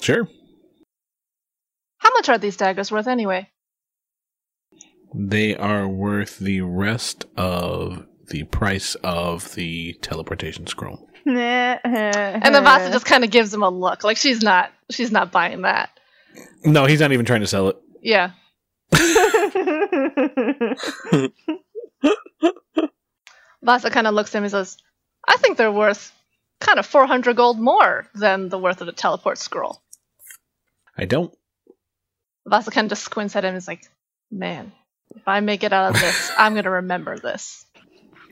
Sure. 0.00 0.28
How 1.98 2.12
much 2.12 2.28
are 2.28 2.38
these 2.38 2.56
daggers 2.56 2.92
worth 2.92 3.08
anyway? 3.08 3.50
They 5.14 5.56
are 5.56 5.88
worth 5.88 6.38
the 6.38 6.60
rest 6.60 7.24
of 7.36 8.06
the 8.28 8.44
price 8.44 8.94
of 8.96 9.54
the 9.54 9.94
teleportation 10.02 10.66
scroll. 10.66 11.07
And 11.26 12.54
then 12.54 12.64
Vasa 12.64 12.90
just 12.90 13.06
kind 13.06 13.24
of 13.24 13.30
gives 13.30 13.52
him 13.52 13.62
a 13.62 13.70
look, 13.70 14.04
like 14.04 14.16
she's 14.16 14.42
not 14.42 14.70
she's 14.90 15.10
not 15.12 15.30
buying 15.32 15.62
that. 15.62 15.90
No, 16.64 16.86
he's 16.86 17.00
not 17.00 17.12
even 17.12 17.26
trying 17.26 17.40
to 17.40 17.46
sell 17.46 17.68
it. 17.68 17.76
Yeah. 18.02 18.30
Vasa 23.62 23.90
kind 23.90 24.06
of 24.06 24.14
looks 24.14 24.34
at 24.34 24.38
him 24.38 24.44
and 24.44 24.50
says, 24.50 24.78
I 25.26 25.36
think 25.36 25.56
they're 25.58 25.72
worth 25.72 26.12
kind 26.60 26.78
of 26.78 26.86
400 26.86 27.36
gold 27.36 27.58
more 27.58 28.08
than 28.14 28.48
the 28.48 28.58
worth 28.58 28.80
of 28.80 28.86
the 28.86 28.92
teleport 28.92 29.38
scroll. 29.38 29.82
I 30.96 31.04
don't. 31.04 31.32
Vasa 32.46 32.70
kind 32.70 32.86
of 32.86 32.90
just 32.90 33.04
squints 33.04 33.36
at 33.36 33.44
him 33.44 33.48
and 33.48 33.56
is 33.58 33.68
like, 33.68 33.82
man, 34.30 34.72
if 35.14 35.26
I 35.26 35.40
make 35.40 35.62
it 35.64 35.72
out 35.72 35.94
of 35.94 36.00
this, 36.00 36.32
I'm 36.38 36.54
going 36.54 36.64
to 36.64 36.70
remember 36.70 37.18
this. 37.18 37.64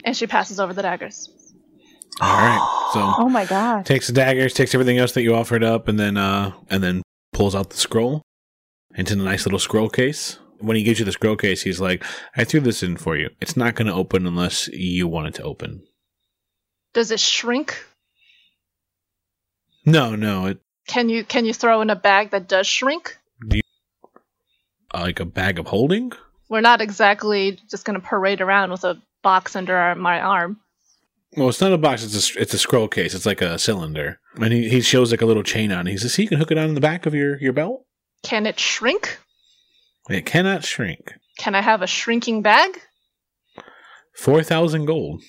And 0.05 0.17
she 0.17 0.27
passes 0.27 0.61
over 0.61 0.73
the 0.73 0.83
daggers. 0.83 1.29
All 2.21 2.37
right. 2.37 2.73
So 2.93 3.01
oh 3.19 3.29
my 3.29 3.45
god. 3.45 3.85
takes 3.85 4.07
the 4.07 4.13
daggers, 4.13 4.55
takes 4.55 4.73
everything 4.73 4.97
else 4.97 5.11
that 5.13 5.23
you 5.23 5.35
offered 5.35 5.65
up, 5.65 5.89
and 5.89 5.99
then 5.99 6.17
uh, 6.17 6.53
and 6.71 6.83
then 6.83 7.03
pulls 7.33 7.55
out 7.57 7.71
the 7.71 7.77
scroll 7.77 8.23
into 8.95 9.17
the 9.17 9.25
nice 9.25 9.45
little 9.45 9.59
scroll 9.59 9.89
case. 9.91 10.39
When 10.61 10.77
he 10.77 10.85
gives 10.85 11.01
you 11.01 11.05
the 11.05 11.11
scroll 11.13 11.37
case, 11.37 11.63
he's 11.63 11.81
like, 11.81 12.05
I 12.37 12.45
threw 12.45 12.61
this 12.61 12.85
in 12.85 12.97
for 12.97 13.17
you. 13.17 13.31
It's 13.41 13.57
not 13.57 13.75
going 13.75 13.89
to 13.89 13.93
open 13.93 14.25
unless 14.25 14.69
you 14.69 15.09
want 15.09 15.27
it 15.27 15.35
to 15.35 15.43
open. 15.43 15.83
Does 16.95 17.11
it 17.11 17.19
shrink? 17.19 17.85
No, 19.85 20.15
no, 20.15 20.47
it 20.47 20.59
Can 20.87 21.09
you 21.09 21.25
can 21.25 21.45
you 21.45 21.53
throw 21.53 21.81
in 21.81 21.91
a 21.91 21.97
bag 21.97 22.31
that 22.31 22.49
does 22.49 22.69
shrink? 22.69 23.19
uh, 24.95 25.01
like 25.01 25.21
a 25.21 25.25
bag 25.27 25.59
of 25.59 25.67
holding. 25.67 26.13
We're 26.49 26.61
not 26.61 26.81
exactly 26.81 27.59
just 27.69 27.85
gonna 27.85 28.01
parade 28.01 28.41
around 28.41 28.71
with 28.71 28.85
a 28.85 29.03
box 29.23 29.57
under 29.57 29.77
our, 29.77 29.95
my 29.97 30.21
arm. 30.21 30.61
Well, 31.37 31.49
it's 31.49 31.61
not 31.61 31.73
a 31.73 31.79
box. 31.79 32.05
It's 32.05 32.37
a 32.37 32.41
it's 32.41 32.55
a 32.55 32.59
scroll 32.59 32.89
case. 32.89 33.15
It's 33.15 33.27
like 33.27 33.43
a 33.43 33.59
cylinder, 33.59 34.21
and 34.41 34.53
he, 34.53 34.69
he 34.69 34.81
shows 34.81 35.11
like 35.11 35.23
a 35.23 35.27
little 35.27 35.43
chain 35.43 35.73
on. 35.73 35.87
it. 35.87 35.91
He 35.91 35.97
says, 35.99 36.15
"See, 36.15 36.23
you 36.23 36.29
can 36.29 36.39
hook 36.39 36.51
it 36.51 36.59
on 36.59 36.75
the 36.75 36.81
back 36.81 37.07
of 37.07 37.15
your 37.15 37.39
your 37.41 37.53
belt. 37.53 37.85
Can 38.23 38.47
it 38.47 38.59
shrink? 38.59 39.19
It 40.09 40.25
cannot 40.25 40.65
shrink. 40.65 41.13
Can 41.39 41.55
I 41.55 41.61
have 41.61 41.83
a 41.83 41.87
shrinking 41.87 42.43
bag? 42.43 42.81
Four 44.17 44.43
thousand 44.43 44.87
gold. 44.87 45.23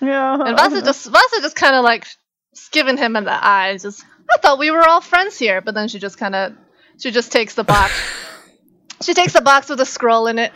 Yeah. 0.00 0.34
And 0.34 0.56
Vasa 0.56 0.82
just 0.84 1.06
Vasa 1.06 1.40
just 1.42 1.56
kind 1.56 1.74
of 1.74 1.84
like 1.84 2.06
giving 2.72 2.96
him 2.96 3.16
in 3.16 3.24
the 3.24 3.46
eyes. 3.46 3.82
Just 3.82 4.04
I 4.30 4.38
thought 4.38 4.58
we 4.58 4.70
were 4.70 4.86
all 4.86 5.00
friends 5.00 5.38
here, 5.38 5.60
but 5.60 5.74
then 5.74 5.88
she 5.88 5.98
just 5.98 6.18
kind 6.18 6.34
of 6.34 6.52
she 6.98 7.10
just 7.10 7.32
takes 7.32 7.54
the 7.54 7.64
box. 7.64 7.92
she 9.02 9.12
takes 9.12 9.32
the 9.34 9.42
box 9.42 9.68
with 9.68 9.80
a 9.80 9.86
scroll 9.86 10.26
in 10.28 10.38
it, 10.38 10.52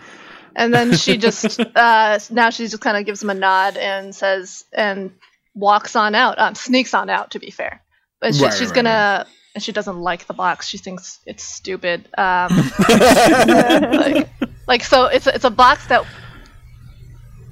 and 0.56 0.72
then 0.72 0.94
she 0.94 1.16
just 1.16 1.60
uh, 1.76 2.18
now 2.30 2.50
she 2.50 2.66
just 2.66 2.80
kind 2.80 2.96
of 2.96 3.04
gives 3.04 3.22
him 3.22 3.30
a 3.30 3.34
nod 3.34 3.76
and 3.76 4.14
says 4.14 4.64
and 4.72 5.12
walks 5.54 5.96
on 5.96 6.14
out. 6.14 6.38
Um, 6.38 6.54
sneaks 6.54 6.94
on 6.94 7.10
out, 7.10 7.32
to 7.32 7.38
be 7.38 7.50
fair, 7.50 7.82
but 8.20 8.34
she, 8.34 8.44
Right, 8.44 8.54
she's 8.54 8.68
right, 8.68 8.76
gonna. 8.76 9.26
And 9.52 9.64
she 9.64 9.72
doesn't 9.72 9.98
like 9.98 10.28
the 10.28 10.32
box. 10.32 10.68
She 10.68 10.78
thinks 10.78 11.18
it's 11.26 11.42
stupid. 11.42 12.08
Um, 12.16 12.70
like, 12.88 14.28
like 14.68 14.84
so, 14.84 15.06
it's 15.06 15.26
a, 15.26 15.34
it's 15.34 15.44
a 15.44 15.50
box 15.50 15.88
that 15.88 16.06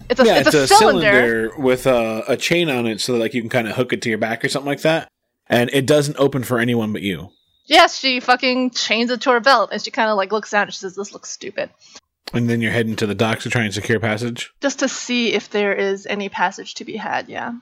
it's 0.09 0.21
a 0.21 0.25
yeah, 0.25 0.39
it's, 0.39 0.55
a, 0.55 0.67
cylinder. 0.67 1.51
with 1.59 1.87
a, 1.87 2.25
a 2.29 2.37
chain 2.37 2.71
on 2.71 2.87
it, 2.87 3.01
so 3.01 3.13
that 3.13 3.19
like 3.19 3.35
you 3.35 3.43
can 3.43 3.51
kind 3.51 3.69
of 3.69 3.77
hook 3.77 3.93
it 3.93 4.01
to 4.03 4.09
your 4.09 4.19
back 4.19 4.45
or 4.45 4.49
something 4.49 4.69
like 4.69 4.83
that. 4.83 5.09
And 5.49 5.71
it 5.73 5.87
doesn't 5.87 6.17
open 6.19 6.45
for 6.45 6.59
anyone 6.59 6.93
but 6.93 7.03
you. 7.03 7.31
Yes, 7.67 7.99
she 7.99 8.21
fucking 8.21 8.71
chains 8.71 9.11
it 9.11 9.21
to 9.23 9.31
her 9.31 9.41
belt, 9.41 9.71
and 9.73 9.83
she 9.83 9.91
kind 9.91 10.09
of 10.11 10.17
like 10.17 10.33
looks 10.33 10.51
down 10.51 10.65
and 10.65 10.73
she 10.73 10.79
says, 10.79 10.95
"This 10.95 11.13
looks 11.13 11.31
stupid." 11.31 11.71
And 12.33 12.49
then 12.49 12.61
you're 12.61 12.73
heading 12.73 12.97
to 12.97 13.07
the 13.07 13.15
docks 13.15 13.45
to 13.45 13.51
try 13.51 13.63
and 13.63 13.73
secure 13.73 14.01
passage. 14.01 14.53
Just 14.61 14.81
to 14.81 14.89
see 14.89 15.33
if 15.33 15.51
there 15.51 15.73
is 15.73 16.07
any 16.07 16.29
passage 16.29 16.75
to 16.75 16.85
be 16.85 16.97
had. 16.97 17.29
Yeah. 17.29 17.53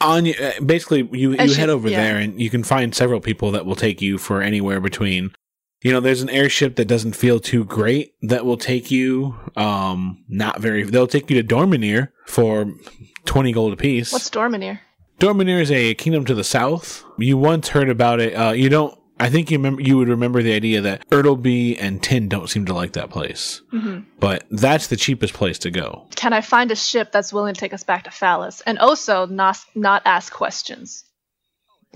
on 0.00 0.28
uh, 0.28 0.52
basically 0.64 1.08
you 1.12 1.32
you 1.32 1.54
head 1.54 1.68
over 1.68 1.88
yeah. 1.88 1.96
there 2.02 2.16
and 2.18 2.40
you 2.40 2.50
can 2.50 2.62
find 2.62 2.94
several 2.94 3.20
people 3.20 3.50
that 3.50 3.66
will 3.66 3.76
take 3.76 4.02
you 4.02 4.18
for 4.18 4.42
anywhere 4.42 4.80
between 4.80 5.32
you 5.82 5.92
know 5.92 6.00
there's 6.00 6.22
an 6.22 6.30
airship 6.30 6.76
that 6.76 6.86
doesn't 6.86 7.16
feel 7.16 7.40
too 7.40 7.64
great 7.64 8.12
that 8.22 8.44
will 8.44 8.56
take 8.56 8.90
you 8.90 9.36
um 9.56 10.24
not 10.28 10.60
very 10.60 10.82
they'll 10.82 11.06
take 11.06 11.30
you 11.30 11.36
to 11.36 11.42
dorminier 11.42 12.12
for 12.26 12.72
20 13.24 13.52
gold 13.52 13.72
apiece 13.72 14.12
What's 14.12 14.30
Dorminier? 14.30 14.80
dorminier 15.18 15.60
is 15.60 15.70
a 15.70 15.94
kingdom 15.94 16.24
to 16.26 16.34
the 16.34 16.44
south 16.44 17.04
you 17.18 17.38
once 17.38 17.68
heard 17.68 17.88
about 17.88 18.20
it 18.20 18.34
uh 18.34 18.52
you 18.52 18.68
don't 18.68 18.98
I 19.18 19.30
think 19.30 19.50
you 19.50 19.58
remember 19.58 19.80
you 19.82 19.96
would 19.96 20.08
remember 20.08 20.42
the 20.42 20.52
idea 20.52 20.80
that 20.82 21.08
Ertleby 21.10 21.76
and 21.80 22.02
Tin 22.02 22.28
don't 22.28 22.48
seem 22.48 22.66
to 22.66 22.74
like 22.74 22.92
that 22.92 23.10
place. 23.10 23.62
hmm 23.70 24.00
But 24.20 24.44
that's 24.50 24.88
the 24.88 24.96
cheapest 24.96 25.34
place 25.34 25.58
to 25.60 25.70
go. 25.70 26.06
Can 26.16 26.32
I 26.32 26.40
find 26.40 26.70
a 26.70 26.76
ship 26.76 27.12
that's 27.12 27.32
willing 27.32 27.54
to 27.54 27.60
take 27.60 27.72
us 27.72 27.82
back 27.82 28.04
to 28.04 28.10
Phallus, 28.10 28.60
and 28.66 28.78
also 28.78 29.26
not 29.26 29.58
not 29.74 30.02
ask 30.04 30.32
questions? 30.32 31.04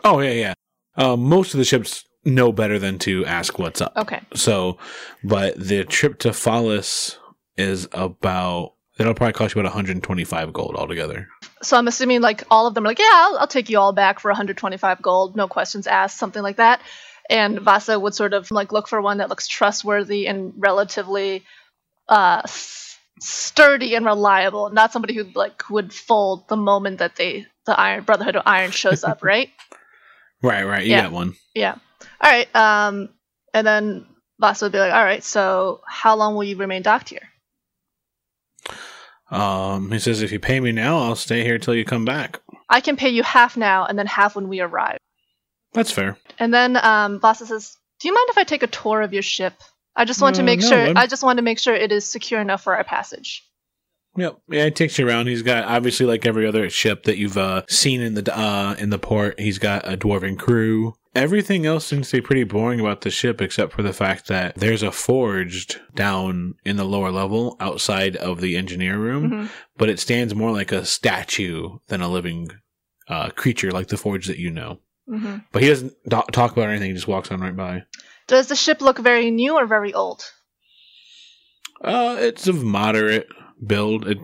Oh 0.05 0.21
yeah, 0.21 0.33
yeah. 0.33 0.55
Uh, 0.97 1.17
most 1.17 1.55
of 1.55 1.59
the 1.59 1.65
ships 1.65 2.05
know 2.25 2.53
better 2.53 2.79
than 2.79 2.99
to 3.01 3.25
ask 3.27 3.59
what's 3.59 3.81
up. 3.81 3.93
Okay. 3.97 4.21
So, 4.35 4.79
but 5.25 5.59
the 5.59 5.85
trip 5.85 6.19
to 6.21 6.33
Phallus 6.33 7.19
is 7.57 7.87
about 7.93 8.75
that'll 8.97 9.15
probably 9.15 9.33
cost 9.33 9.55
you 9.55 9.61
about 9.61 9.71
125 9.71 10.53
gold 10.53 10.77
altogether. 10.77 11.29
So 11.63 11.77
I'm 11.77 11.89
assuming 11.89 12.21
like 12.21 12.45
all 12.51 12.67
of 12.67 12.75
them 12.75 12.85
are 12.85 12.89
like, 12.89 12.99
yeah, 12.99 13.11
I'll, 13.11 13.39
I'll 13.39 13.47
take 13.47 13.71
you 13.71 13.79
all 13.79 13.93
back 13.93 14.21
for 14.21 14.31
125 14.31 15.01
gold, 15.01 15.37
no 15.37 15.49
questions 15.49 15.87
asked, 15.87 16.19
something 16.19 16.43
like 16.43 16.57
that. 16.57 16.81
And 17.31 17.61
Vasa 17.61 17.99
would 17.99 18.15
sort 18.15 18.35
of 18.35 18.51
like 18.51 18.73
look 18.73 18.89
for 18.89 19.01
one 19.01 19.19
that 19.19 19.29
looks 19.29 19.47
trustworthy 19.47 20.27
and 20.27 20.53
relatively 20.57 21.45
uh, 22.09 22.43
sturdy 23.21 23.95
and 23.95 24.05
reliable, 24.05 24.69
not 24.71 24.93
somebody 24.93 25.15
who 25.15 25.25
like 25.35 25.71
would 25.71 25.93
fold 25.95 26.49
the 26.49 26.57
moment 26.57 26.99
that 26.99 27.15
they 27.17 27.47
the 27.67 27.79
Iron 27.79 28.03
Brotherhood 28.03 28.35
of 28.37 28.43
Iron 28.47 28.73
shows 28.73 29.05
up, 29.05 29.23
right? 29.23 29.51
Right, 30.43 30.65
right. 30.65 30.87
You 30.87 30.93
Yeah. 30.93 31.03
got 31.03 31.13
one. 31.13 31.35
Yeah. 31.55 31.75
All 32.19 32.31
right. 32.31 32.57
Um, 32.57 33.11
and 33.53 33.67
then 33.67 34.07
Vasa 34.41 34.65
would 34.65 34.73
be 34.73 34.79
like, 34.79 34.95
all 34.95 35.05
right, 35.05 35.23
so 35.23 35.83
how 35.87 36.17
long 36.17 36.35
will 36.35 36.45
you 36.45 36.57
remain 36.57 36.81
docked 36.81 37.11
here? 37.11 37.29
Um, 39.31 39.91
he 39.93 39.99
says, 39.99 40.23
if 40.23 40.33
you 40.33 40.41
pay 40.41 40.59
me 40.59 40.73
now, 40.73 40.99
I'll 40.99 41.15
stay 41.15 41.45
here 41.45 41.59
till 41.59 41.75
you 41.75 41.85
come 41.85 42.07
back. 42.07 42.41
I 42.71 42.81
can 42.81 42.97
pay 42.97 43.11
you 43.11 43.23
half 43.23 43.57
now 43.59 43.85
and 43.85 43.99
then 43.99 44.07
half 44.07 44.35
when 44.35 44.49
we 44.49 44.61
arrive. 44.61 44.97
That's 45.73 45.91
fair. 45.93 46.17
And 46.39 46.53
then 46.53 46.77
um, 46.77 47.21
Vasa 47.21 47.47
says, 47.47 47.77
"Do 48.01 48.09
you 48.09 48.15
mind 48.15 48.29
if 48.31 48.39
I 48.39 48.45
take 48.45 48.63
a 48.63 48.67
tour 48.69 49.03
of 49.03 49.13
your 49.13 49.23
ship? 49.23 49.55
I 49.97 50.05
just 50.05 50.23
want 50.23 50.37
to 50.37 50.43
Uh, 50.43 50.47
make 50.47 50.61
no, 50.61 50.69
sure. 50.69 50.79
I'm- 50.79 50.97
I 50.97 51.07
just 51.07 51.23
want 51.23 51.37
to 51.39 51.43
make 51.43 51.59
sure 51.59 51.75
it 51.75 51.93
is 51.93 52.11
secure 52.11 52.41
enough 52.41 52.63
for 52.63 52.77
our 52.77 52.85
passage." 52.85 53.45
Yep. 54.17 54.39
Yeah, 54.49 54.65
he 54.65 54.71
takes 54.73 54.99
you 54.99 55.07
around. 55.07 55.29
He's 55.29 55.43
got 55.43 55.65
obviously 55.67 56.05
like 56.05 56.27
every 56.27 56.45
other 56.45 56.69
ship 56.69 57.05
that 57.05 57.17
you've 57.17 57.39
uh, 57.39 57.63
seen 57.69 58.01
in 58.01 58.15
the 58.15 58.37
uh, 58.37 58.75
in 58.79 58.91
the 58.91 58.99
port. 58.99 59.39
He's 59.39 59.59
got 59.59 59.87
a 59.91 59.97
dwarven 59.97 60.37
crew. 60.37 60.95
Everything 61.15 61.67
else 61.67 61.87
seems 61.87 62.11
to 62.11 62.17
be 62.17 62.21
pretty 62.21 62.45
boring 62.45 62.79
about 62.81 63.01
the 63.03 63.11
ship, 63.11 63.41
except 63.41 63.73
for 63.73 63.83
the 63.83 63.93
fact 63.93 64.27
that 64.29 64.55
there's 64.57 64.83
a 64.83 64.91
forged 64.93 65.81
down 65.95 66.55
in 66.65 66.77
the 66.77 66.85
lower 66.85 67.11
level 67.13 67.57
outside 67.61 68.15
of 68.17 68.41
the 68.41 68.57
engineer 68.57 68.97
room, 68.99 69.31
Mhm. 69.31 69.49
but 69.77 69.89
it 69.89 69.99
stands 70.01 70.35
more 70.37 70.53
like 70.53 70.71
a 70.73 70.85
statue 70.85 71.79
than 71.89 72.01
a 72.01 72.09
living 72.09 72.51
uh, 73.09 73.31
creature 73.31 73.73
like 73.73 73.89
the 73.89 73.97
forge 73.97 74.27
that 74.27 74.39
you 74.39 74.51
know. 74.51 74.79
Hmm 75.11 75.39
But 75.53 75.63
he 75.63 75.69
doesn't 75.69 75.93
do- 76.09 76.23
talk 76.33 76.53
about 76.53 76.69
anything. 76.69 76.89
He 76.89 76.95
just 76.95 77.09
walks 77.09 77.31
on 77.31 77.41
right 77.41 77.57
by. 77.57 77.83
Does 78.29 78.47
the 78.47 78.57
ship 78.57 78.81
look 78.81 78.99
very 78.99 79.31
new 79.31 79.57
or 79.57 79.67
very 79.67 79.93
old? 79.93 80.23
Uh, 81.83 82.17
it's 82.21 82.47
of 82.47 82.63
moderate 82.63 83.29
build. 83.67 84.07
It, 84.07 84.19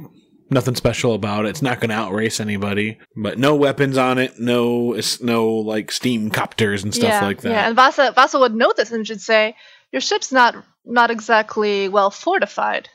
nothing 0.49 0.77
special 0.77 1.15
about 1.15 1.47
it. 1.47 1.49
It's 1.49 1.63
not 1.63 1.81
going 1.81 1.91
to 1.91 1.97
outrace 1.97 2.39
anybody. 2.39 2.99
But 3.17 3.39
no 3.39 3.57
weapons 3.57 3.99
on 3.99 4.19
it. 4.19 4.39
No, 4.39 4.99
no 5.21 5.49
like 5.49 5.91
steam 5.91 6.31
copters 6.31 6.85
and 6.85 6.95
stuff 6.95 7.09
yeah, 7.09 7.25
like 7.25 7.41
that. 7.41 7.51
Yeah, 7.51 7.67
and 7.67 7.75
Vasa 7.75 8.13
Vasa 8.15 8.39
would 8.39 8.55
know 8.55 8.73
this 8.77 8.93
and 8.93 9.07
should 9.07 9.21
say, 9.21 9.57
"Your 9.91 10.01
ship's 10.01 10.31
not 10.31 10.55
not 10.85 11.11
exactly 11.11 11.89
well 11.89 12.11
fortified." 12.11 12.89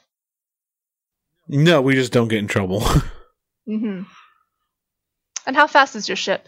No, 1.49 1.81
we 1.81 1.95
just 1.95 2.13
don't 2.13 2.29
get 2.29 2.39
in 2.39 2.47
trouble. 2.47 2.79
mm-hmm. 3.67 4.03
And 5.45 5.55
how 5.55 5.67
fast 5.67 5.97
is 5.97 6.07
your 6.07 6.15
ship? 6.15 6.47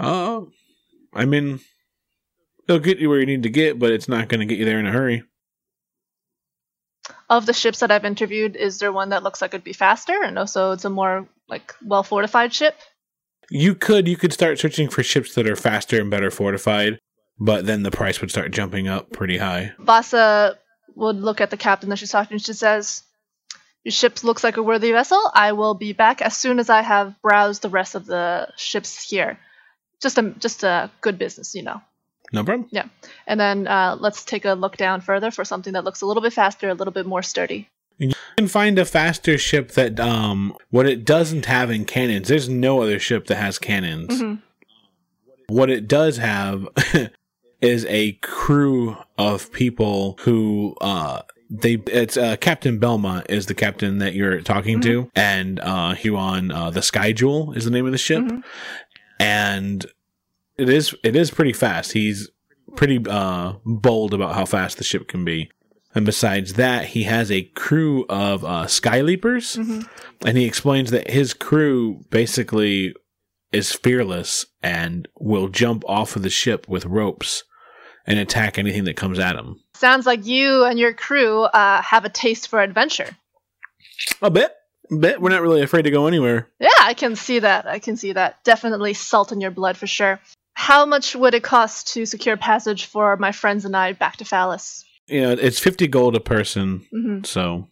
Uh, 0.00 0.44
I 1.12 1.24
mean, 1.24 1.60
it'll 2.68 2.80
get 2.80 2.98
you 2.98 3.08
where 3.08 3.20
you 3.20 3.26
need 3.26 3.42
to 3.42 3.50
get, 3.50 3.78
but 3.78 3.92
it's 3.92 4.08
not 4.08 4.28
going 4.28 4.40
to 4.40 4.46
get 4.46 4.58
you 4.58 4.64
there 4.64 4.78
in 4.78 4.86
a 4.86 4.92
hurry. 4.92 5.22
Of 7.28 7.46
the 7.46 7.52
ships 7.52 7.80
that 7.80 7.90
I've 7.90 8.04
interviewed, 8.04 8.56
is 8.56 8.78
there 8.78 8.92
one 8.92 9.10
that 9.10 9.22
looks 9.22 9.40
like 9.40 9.54
it'd 9.54 9.64
be 9.64 9.72
faster, 9.72 10.18
and 10.22 10.38
also 10.38 10.72
it's 10.72 10.84
a 10.84 10.90
more 10.90 11.28
like 11.48 11.74
well 11.84 12.02
fortified 12.02 12.52
ship? 12.52 12.76
You 13.50 13.74
could 13.74 14.08
you 14.08 14.16
could 14.16 14.32
start 14.32 14.58
searching 14.58 14.88
for 14.88 15.02
ships 15.02 15.34
that 15.34 15.48
are 15.48 15.56
faster 15.56 16.00
and 16.00 16.10
better 16.10 16.30
fortified, 16.30 16.98
but 17.38 17.66
then 17.66 17.82
the 17.82 17.90
price 17.90 18.20
would 18.20 18.30
start 18.30 18.52
jumping 18.52 18.88
up 18.88 19.12
pretty 19.12 19.38
high. 19.38 19.72
Vasa 19.78 20.58
would 20.94 21.16
look 21.16 21.40
at 21.40 21.50
the 21.50 21.56
captain 21.56 21.88
that 21.90 21.98
she's 21.98 22.10
talking 22.10 22.38
to. 22.38 22.44
She 22.44 22.52
says, 22.52 23.02
Your 23.84 23.92
ship 23.92 24.22
looks 24.22 24.44
like 24.44 24.56
a 24.56 24.62
worthy 24.62 24.92
vessel. 24.92 25.20
I 25.34 25.52
will 25.52 25.74
be 25.74 25.92
back 25.92 26.22
as 26.22 26.36
soon 26.36 26.58
as 26.58 26.70
I 26.70 26.82
have 26.82 27.20
browsed 27.22 27.62
the 27.62 27.68
rest 27.68 27.94
of 27.94 28.06
the 28.06 28.48
ships 28.56 29.08
here. 29.08 29.38
Just 30.00 30.18
a 30.18 30.34
just 30.38 30.62
a 30.64 30.90
good 31.00 31.18
business, 31.18 31.54
you 31.54 31.62
know. 31.62 31.80
No 32.32 32.44
problem. 32.44 32.68
Yeah, 32.70 32.86
and 33.26 33.40
then 33.40 33.66
uh, 33.66 33.96
let's 33.98 34.24
take 34.24 34.44
a 34.44 34.52
look 34.52 34.76
down 34.76 35.00
further 35.00 35.30
for 35.30 35.44
something 35.44 35.72
that 35.72 35.84
looks 35.84 36.00
a 36.00 36.06
little 36.06 36.22
bit 36.22 36.32
faster, 36.32 36.68
a 36.68 36.74
little 36.74 36.92
bit 36.92 37.04
more 37.06 37.22
sturdy. 37.22 37.68
You 37.98 38.12
can 38.38 38.46
find 38.48 38.78
a 38.78 38.84
faster 38.84 39.36
ship 39.36 39.72
that 39.72 39.98
um 40.00 40.56
what 40.70 40.86
it 40.86 41.04
doesn't 41.04 41.46
have 41.46 41.70
in 41.70 41.84
cannons. 41.84 42.28
There's 42.28 42.48
no 42.48 42.80
other 42.82 42.98
ship 42.98 43.26
that 43.26 43.36
has 43.36 43.58
cannons. 43.58 44.20
hmm 44.20 44.34
What 45.48 45.70
it 45.70 45.88
does 45.88 46.16
have 46.18 46.68
is 47.60 47.84
a 47.86 48.12
crew 48.22 48.96
of 49.18 49.52
people 49.52 50.16
who 50.20 50.76
uh 50.80 51.22
they 51.50 51.74
it's 51.88 52.16
uh, 52.16 52.36
Captain 52.36 52.78
Belmont 52.78 53.26
is 53.28 53.46
the 53.46 53.54
captain 53.54 53.98
that 53.98 54.14
you're 54.14 54.40
talking 54.40 54.80
to, 54.82 55.10
and 55.16 55.58
uh 55.60 55.94
Huon 55.94 56.52
uh 56.52 56.70
the 56.70 56.80
Sky 56.82 57.12
Jewel 57.12 57.52
is 57.54 57.64
the 57.64 57.70
name 57.72 57.86
of 57.86 57.92
the 57.92 57.98
ship, 57.98 58.22
Mhm. 58.22 58.42
And 59.20 59.86
it 60.58 60.68
is 60.68 60.94
it 61.04 61.14
is 61.14 61.30
pretty 61.30 61.52
fast. 61.52 61.92
He's 61.92 62.28
pretty 62.76 63.00
uh 63.08 63.54
bold 63.64 64.14
about 64.14 64.34
how 64.34 64.44
fast 64.46 64.78
the 64.78 64.84
ship 64.84 65.06
can 65.08 65.24
be. 65.24 65.50
And 65.94 66.06
besides 66.06 66.52
that, 66.54 66.86
he 66.86 67.02
has 67.04 67.32
a 67.32 67.42
crew 67.42 68.06
of 68.08 68.44
uh, 68.44 68.68
sky 68.68 69.00
leapers, 69.00 69.56
Mhm. 69.56 69.88
and 70.24 70.38
he 70.38 70.44
explains 70.44 70.92
that 70.92 71.10
his 71.10 71.34
crew 71.34 72.04
basically 72.10 72.94
is 73.50 73.72
fearless 73.72 74.46
and 74.62 75.08
will 75.18 75.48
jump 75.48 75.82
off 75.88 76.14
of 76.14 76.22
the 76.22 76.30
ship 76.30 76.68
with 76.68 76.84
ropes 76.86 77.42
and 78.06 78.20
attack 78.20 78.56
anything 78.56 78.84
that 78.84 78.94
comes 78.96 79.18
at 79.18 79.34
him. 79.34 79.56
Sounds 79.74 80.06
like 80.06 80.24
you 80.26 80.62
and 80.62 80.78
your 80.78 80.92
crew 80.94 81.42
uh, 81.42 81.82
have 81.82 82.04
a 82.04 82.08
taste 82.08 82.46
for 82.46 82.62
adventure. 82.62 83.16
A 84.22 84.30
bit, 84.30 84.52
a 84.90 84.96
bit. 84.96 85.20
We're 85.20 85.30
not 85.30 85.42
really 85.42 85.62
afraid 85.62 85.82
to 85.82 85.90
go 85.90 86.06
anywhere. 86.06 86.48
Yeah, 86.58 86.68
I 86.80 86.94
can 86.94 87.16
see 87.16 87.38
that. 87.38 87.66
I 87.66 87.78
can 87.78 87.96
see 87.96 88.12
that. 88.12 88.42
Definitely 88.44 88.94
salt 88.94 89.32
in 89.32 89.40
your 89.40 89.50
blood 89.50 89.76
for 89.76 89.86
sure. 89.86 90.20
How 90.54 90.84
much 90.86 91.16
would 91.16 91.34
it 91.34 91.42
cost 91.42 91.94
to 91.94 92.04
secure 92.06 92.36
passage 92.36 92.86
for 92.86 93.16
my 93.16 93.32
friends 93.32 93.64
and 93.64 93.76
I 93.76 93.92
back 93.92 94.18
to 94.18 94.24
Phallus? 94.24 94.84
You 95.06 95.22
know, 95.22 95.30
it's 95.32 95.58
fifty 95.58 95.88
gold 95.88 96.16
a 96.16 96.20
person, 96.20 96.86
hmm 96.90 97.22
so 97.24 97.68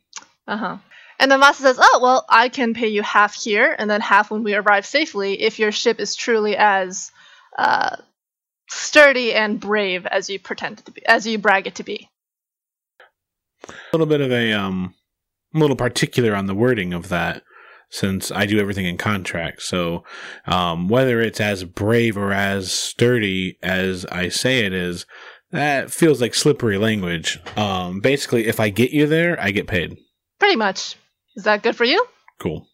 Uh 0.47 0.57
huh. 0.57 0.77
And 1.21 1.31
then 1.31 1.41
Vasa 1.41 1.63
says, 1.63 1.79
"Oh 1.81 2.01
well, 2.03 2.25
I 2.29 2.49
can 2.49 2.75
pay 2.75 2.89
you 2.89 3.03
half 3.03 3.35
here, 3.35 3.75
and 3.77 3.91
then 3.91 4.01
half 4.01 4.31
when 4.31 4.45
we 4.45 4.55
arrive 4.55 4.87
safely, 4.87 5.43
if 5.43 5.59
your 5.59 5.73
ship 5.73 6.01
is 6.01 6.15
truly 6.15 6.57
as 6.57 7.11
uh, 7.59 7.97
sturdy 8.71 9.35
and 9.35 9.59
brave 9.59 10.07
as 10.07 10.31
you 10.31 10.39
pretend 10.39 10.79
it 10.79 10.87
to 10.87 10.93
be, 10.93 11.05
as 11.07 11.27
you 11.27 11.39
brag 11.39 11.67
it 11.67 11.77
to 11.77 11.83
be." 11.83 12.09
a 13.69 13.75
little 13.93 14.07
bit 14.07 14.21
of 14.21 14.31
a 14.33 14.53
um, 14.53 14.95
a 15.59 15.61
little 15.61 15.77
particular 15.77 16.35
on 16.35 16.47
the 16.47 16.55
wording 16.55 16.93
of 16.93 17.09
that, 17.09 17.43
since 17.91 18.31
I 18.31 18.47
do 18.47 18.59
everything 18.59 18.87
in 18.87 18.99
contract. 18.99 19.63
So, 19.63 20.05
um, 20.47 20.89
whether 20.89 21.21
it's 21.21 21.41
as 21.41 21.65
brave 21.65 22.17
or 22.17 22.33
as 22.33 22.73
sturdy 22.73 23.59
as 23.63 24.05
I 24.07 24.29
say 24.29 24.61
it 24.61 24.73
is, 24.73 25.07
that 25.51 25.91
feels 25.91 26.21
like 26.21 26.35
slippery 26.35 26.77
language. 26.79 27.39
Um, 27.57 28.01
basically, 28.01 28.47
if 28.47 28.61
I 28.61 28.69
get 28.69 28.91
you 28.91 29.07
there, 29.07 29.41
I 29.41 29.51
get 29.51 29.67
paid. 29.67 29.97
Pretty 30.39 30.57
much. 30.57 30.97
Is 31.37 31.45
that 31.45 31.63
good 31.63 31.77
for 31.77 31.85
you? 31.85 32.05
Cool. 32.39 32.67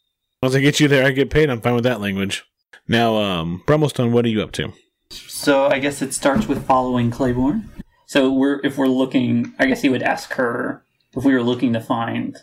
Once 0.42 0.54
I 0.54 0.60
get 0.60 0.80
you 0.80 0.88
there, 0.88 1.06
I 1.06 1.10
get 1.10 1.30
paid. 1.30 1.50
I'm 1.50 1.60
fine 1.60 1.74
with 1.74 1.84
that 1.84 2.00
language. 2.00 2.44
Now, 2.88 3.16
um, 3.16 3.62
Brummelstone, 3.66 4.10
what 4.10 4.24
are 4.24 4.28
you 4.28 4.42
up 4.42 4.52
to? 4.52 4.72
So 5.10 5.66
I 5.66 5.78
guess 5.78 6.02
it 6.02 6.12
starts 6.12 6.46
with 6.46 6.66
following 6.66 7.10
Claiborne. 7.10 7.70
So 8.06 8.32
we're 8.32 8.60
if 8.64 8.76
we're 8.76 8.88
looking, 8.88 9.54
I 9.58 9.66
guess 9.66 9.82
he 9.82 9.88
would 9.88 10.02
ask 10.02 10.32
her 10.34 10.84
if 11.16 11.24
we 11.24 11.32
were 11.32 11.42
looking 11.42 11.72
to 11.72 11.80
find 11.80 12.36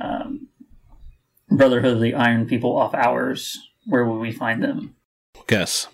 um, 0.00 0.48
Brotherhood 1.50 1.94
of 1.94 2.00
the 2.00 2.14
Iron 2.14 2.46
People 2.46 2.76
off 2.76 2.94
hours. 2.94 3.58
Where 3.86 4.04
would 4.04 4.18
we 4.18 4.32
find 4.32 4.62
them? 4.62 4.94
Guess. 5.46 5.88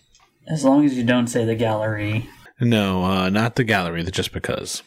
As 0.49 0.65
long 0.65 0.85
as 0.85 0.95
you 0.95 1.03
don't 1.05 1.29
say 1.29 1.45
the 1.45 1.55
gallery. 1.55 2.29
No, 2.61 3.05
uh, 3.05 3.29
not 3.29 3.57
the 3.57 3.65
gallery. 3.65 4.03
Just 4.05 4.33
because. 4.33 4.83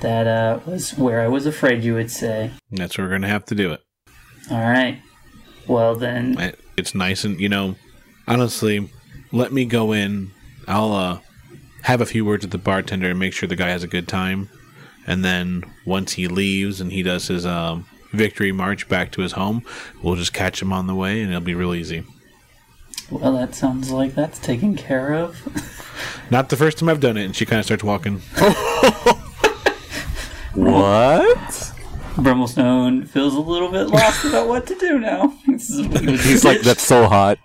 That 0.00 0.26
uh, 0.26 0.60
was 0.66 0.96
where 0.96 1.22
I 1.22 1.28
was 1.28 1.46
afraid 1.46 1.82
you 1.82 1.94
would 1.94 2.10
say. 2.10 2.50
That's 2.70 2.96
where 2.98 3.06
we're 3.06 3.12
gonna 3.12 3.28
have 3.28 3.46
to 3.46 3.54
do 3.54 3.72
it. 3.72 3.80
All 4.50 4.60
right. 4.60 5.00
Well 5.66 5.96
then, 5.96 6.54
It's 6.76 6.94
nice 6.94 7.24
and 7.24 7.40
you 7.40 7.48
know, 7.48 7.74
honestly, 8.28 8.90
let 9.32 9.52
me 9.52 9.64
go 9.64 9.92
in. 9.92 10.30
I'll 10.68 10.92
uh, 10.92 11.18
have 11.82 12.00
a 12.00 12.06
few 12.06 12.24
words 12.24 12.44
with 12.44 12.52
the 12.52 12.58
bartender 12.58 13.10
and 13.10 13.18
make 13.18 13.32
sure 13.32 13.48
the 13.48 13.56
guy 13.56 13.70
has 13.70 13.82
a 13.82 13.88
good 13.88 14.06
time. 14.06 14.48
And 15.06 15.24
then 15.24 15.64
once 15.84 16.12
he 16.12 16.28
leaves 16.28 16.80
and 16.80 16.92
he 16.92 17.02
does 17.02 17.28
his 17.28 17.46
um, 17.46 17.86
victory 18.16 18.50
march 18.52 18.88
back 18.88 19.12
to 19.12 19.20
his 19.22 19.32
home, 19.32 19.62
we'll 20.02 20.16
just 20.16 20.32
catch 20.32 20.60
him 20.60 20.72
on 20.72 20.86
the 20.88 20.94
way 20.94 21.20
and 21.20 21.30
it'll 21.30 21.40
be 21.40 21.54
real 21.54 21.74
easy. 21.74 22.02
well, 23.10 23.32
that 23.36 23.54
sounds 23.54 23.90
like 23.92 24.14
that's 24.14 24.38
taken 24.38 24.74
care 24.76 25.14
of. 25.14 25.36
Not 26.30 26.48
the 26.48 26.56
first 26.56 26.78
time 26.78 26.88
I've 26.88 27.00
done 27.00 27.16
it. 27.16 27.24
And 27.24 27.36
she 27.36 27.46
kind 27.46 27.58
of 27.60 27.64
starts 27.66 27.84
walking. 27.84 28.20
What? 30.54 31.72
Brummelstone 32.16 33.06
feels 33.06 33.34
a 33.34 33.40
little 33.40 33.70
bit 33.70 33.88
lost 33.88 34.24
about 34.24 34.48
what 34.48 34.66
to 34.68 34.74
do 34.76 34.98
now. 34.98 35.34
This 35.46 35.68
is- 35.70 36.24
He's 36.24 36.44
like, 36.44 36.62
that's 36.62 36.82
so 36.82 37.06
hot. 37.08 37.38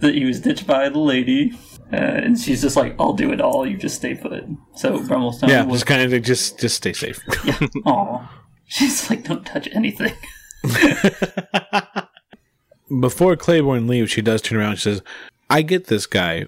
that 0.00 0.14
he 0.14 0.24
was 0.24 0.40
ditched 0.40 0.66
by 0.66 0.88
the 0.88 0.98
lady, 0.98 1.52
uh, 1.92 1.96
and 1.96 2.38
she's 2.38 2.60
just 2.62 2.74
like, 2.76 2.96
"I'll 2.98 3.12
do 3.12 3.32
it 3.32 3.40
all. 3.40 3.64
You 3.66 3.76
just 3.76 3.94
stay 3.96 4.14
put." 4.16 4.44
So 4.74 4.98
Brummelstone, 4.98 5.48
Yeah, 5.48 5.62
was, 5.64 5.74
just 5.80 5.86
kind 5.86 6.12
of 6.12 6.22
just 6.22 6.58
just 6.58 6.76
stay 6.76 6.92
safe. 6.92 7.20
Aw. 7.86 8.28
she's 8.66 9.08
like, 9.10 9.24
"Don't 9.24 9.44
touch 9.46 9.68
anything." 9.72 10.12
Before 13.00 13.34
Claiborne 13.36 13.86
leaves, 13.88 14.10
she 14.12 14.22
does 14.22 14.40
turn 14.42 14.58
around 14.58 14.70
and 14.70 14.78
she 14.78 14.84
says, 14.90 15.02
I 15.50 15.62
get 15.62 15.86
this 15.88 16.06
guy. 16.06 16.46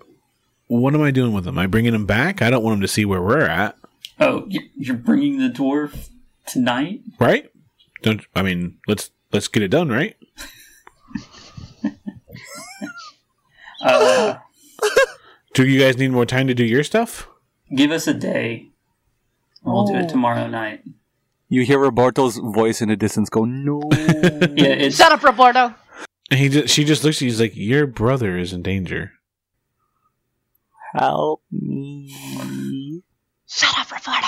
What 0.68 0.94
am 0.94 1.02
I 1.02 1.10
doing 1.10 1.32
with 1.32 1.44
him? 1.46 1.54
Am 1.56 1.58
I 1.58 1.66
bringing 1.66 1.94
him 1.94 2.06
back? 2.06 2.40
I 2.42 2.50
don't 2.50 2.62
want 2.62 2.74
him 2.74 2.80
to 2.82 2.88
see 2.88 3.04
where 3.04 3.22
we're 3.22 3.46
at, 3.46 3.76
Oh, 4.20 4.44
you- 4.48 4.68
you're 4.76 4.96
bringing 4.96 5.38
the 5.38 5.48
dwarf 5.48 6.08
tonight? 6.46 7.00
right? 7.18 7.50
Don't 8.02 8.20
I 8.36 8.42
mean, 8.42 8.78
let's 8.86 9.10
let's 9.32 9.48
get 9.48 9.62
it 9.62 9.68
done, 9.68 9.88
right? 9.88 10.16
Uh, 13.80 14.36
Do 15.54 15.64
you 15.66 15.78
guys 15.80 15.96
need 15.96 16.10
more 16.10 16.26
time 16.26 16.48
to 16.48 16.54
do 16.54 16.64
your 16.64 16.82
stuff? 16.84 17.28
give 17.74 17.90
us 17.92 18.06
a 18.08 18.14
day. 18.14 18.66
and 19.64 19.72
We'll 19.72 19.86
do 19.86 19.94
it 19.96 20.08
tomorrow 20.08 20.48
night. 20.48 20.82
You 21.48 21.64
hear 21.64 21.78
Roberto's 21.78 22.36
voice 22.36 22.82
in 22.82 22.88
the 22.88 22.96
distance 22.96 23.28
go, 23.30 23.44
no. 23.44 23.80
Yeah, 23.92 24.74
it's 24.84 24.96
Shut 24.96 25.12
up, 25.12 25.22
Roberto. 25.22 25.74
And 26.30 26.38
he 26.38 26.48
just, 26.50 26.74
she 26.74 26.84
just 26.84 27.04
looks 27.04 27.16
at 27.18 27.22
you. 27.22 27.28
He's 27.28 27.40
like, 27.40 27.56
"Your 27.56 27.86
brother 27.86 28.36
is 28.36 28.52
in 28.52 28.62
danger." 28.62 29.12
Help 30.94 31.42
me. 31.50 33.02
Shut 33.46 33.78
up, 33.78 33.90
Roberto. 33.90 34.26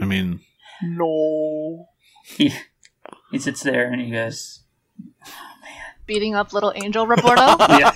I 0.00 0.04
mean, 0.06 0.40
No. 0.82 1.88
he, 2.24 2.52
he 3.30 3.38
sits 3.38 3.62
there 3.62 3.90
and 3.92 4.00
he 4.00 4.10
goes, 4.10 4.60
oh, 5.26 5.30
Beating 6.06 6.34
up 6.34 6.52
little 6.54 6.72
angel 6.74 7.06
Roberto. 7.08 7.56
"Yeah." 7.78 7.92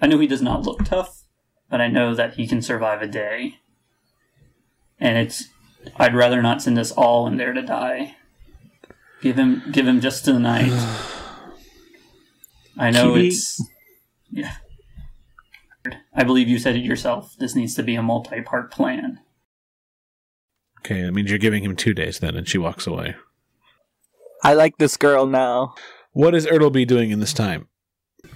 I 0.00 0.06
know 0.06 0.18
he 0.18 0.26
does 0.26 0.42
not 0.42 0.62
look 0.62 0.84
tough, 0.84 1.17
but 1.70 1.80
I 1.80 1.88
know 1.88 2.14
that 2.14 2.34
he 2.34 2.46
can 2.46 2.62
survive 2.62 3.02
a 3.02 3.06
day. 3.06 3.56
And 4.98 5.18
it's 5.18 5.44
I'd 5.96 6.14
rather 6.14 6.42
not 6.42 6.62
send 6.62 6.78
us 6.78 6.92
all 6.92 7.26
in 7.26 7.36
there 7.36 7.52
to 7.52 7.62
die. 7.62 8.16
Give 9.20 9.36
him 9.36 9.62
give 9.72 9.86
him 9.86 10.00
just 10.00 10.24
the 10.24 10.38
night. 10.38 10.72
I 12.78 12.90
know 12.90 13.14
Kitty. 13.14 13.28
it's 13.28 13.62
yeah. 14.30 14.54
I 16.14 16.24
believe 16.24 16.48
you 16.48 16.58
said 16.58 16.76
it 16.76 16.84
yourself. 16.84 17.34
This 17.38 17.54
needs 17.54 17.74
to 17.76 17.82
be 17.82 17.94
a 17.94 18.02
multi-part 18.02 18.70
plan. 18.70 19.20
okay, 20.80 21.02
that 21.02 21.12
means 21.12 21.30
you're 21.30 21.38
giving 21.38 21.64
him 21.64 21.76
two 21.76 21.94
days 21.94 22.18
then, 22.18 22.36
and 22.36 22.48
she 22.48 22.58
walks 22.58 22.86
away. 22.86 23.14
I 24.44 24.54
like 24.54 24.78
this 24.78 24.96
girl 24.96 25.26
now. 25.26 25.74
What 26.12 26.34
is 26.34 26.46
Ertleby 26.46 26.86
doing 26.86 27.10
in 27.10 27.20
this 27.20 27.32
time? 27.32 27.68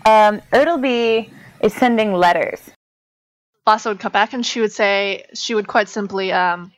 Um, 0.06 0.40
Ertleby 0.52 1.30
is 1.60 1.74
sending 1.74 2.12
letters. 2.12 2.70
Vasa 3.64 3.90
would 3.90 4.00
come 4.00 4.12
back 4.12 4.32
and 4.32 4.44
she 4.44 4.60
would 4.60 4.72
say, 4.72 5.24
she 5.34 5.54
would 5.54 5.68
quite 5.68 5.88
simply 5.88 6.32
um, 6.32 6.72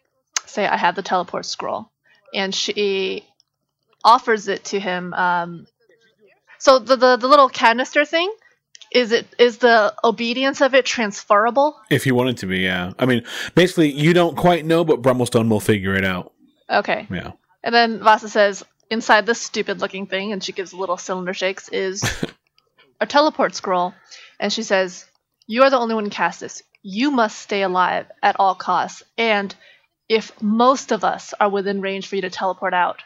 say, 0.46 0.66
I 0.66 0.76
have 0.76 0.96
the 0.96 1.02
teleport 1.02 1.46
scroll. 1.46 1.90
And 2.34 2.54
she 2.54 3.24
offers 4.02 4.48
it 4.48 4.64
to 4.66 4.80
him. 4.80 5.14
Um, 5.14 5.66
so 6.58 6.78
the, 6.78 6.96
the, 6.96 7.16
the 7.16 7.28
little 7.28 7.48
canister 7.48 8.04
thing, 8.04 8.32
is 8.90 9.10
it 9.10 9.26
is 9.38 9.58
the 9.58 9.92
obedience 10.04 10.60
of 10.60 10.74
it 10.74 10.86
transferable? 10.86 11.76
If 11.90 12.06
you 12.06 12.14
want 12.14 12.30
it 12.30 12.36
to 12.38 12.46
be, 12.46 12.60
yeah. 12.60 12.92
I 12.98 13.06
mean, 13.06 13.24
basically, 13.54 13.90
you 13.90 14.14
don't 14.14 14.36
quite 14.36 14.64
know, 14.64 14.84
but 14.84 15.02
Brummelstone 15.02 15.48
will 15.48 15.60
figure 15.60 15.94
it 15.94 16.04
out. 16.04 16.32
Okay. 16.70 17.06
Yeah. 17.10 17.32
And 17.64 17.74
then 17.74 17.98
Vasa 17.98 18.28
says, 18.28 18.62
inside 18.90 19.26
this 19.26 19.40
stupid 19.40 19.80
looking 19.80 20.06
thing, 20.06 20.32
and 20.32 20.42
she 20.42 20.52
gives 20.52 20.72
little 20.72 20.96
cylinder 20.96 21.34
shakes, 21.34 21.68
is 21.70 22.04
a 23.00 23.06
teleport 23.06 23.54
scroll. 23.54 23.94
And 24.38 24.52
she 24.52 24.62
says, 24.62 25.06
You 25.46 25.62
are 25.62 25.70
the 25.70 25.78
only 25.78 25.94
one 25.94 26.04
who 26.04 26.10
cast 26.10 26.40
this. 26.40 26.62
You 26.86 27.10
must 27.10 27.38
stay 27.38 27.62
alive 27.62 28.06
at 28.22 28.36
all 28.38 28.54
costs. 28.54 29.02
And 29.16 29.54
if 30.06 30.30
most 30.42 30.92
of 30.92 31.02
us 31.02 31.32
are 31.40 31.48
within 31.48 31.80
range 31.80 32.06
for 32.06 32.16
you 32.16 32.22
to 32.22 32.30
teleport 32.30 32.74
out, 32.74 33.00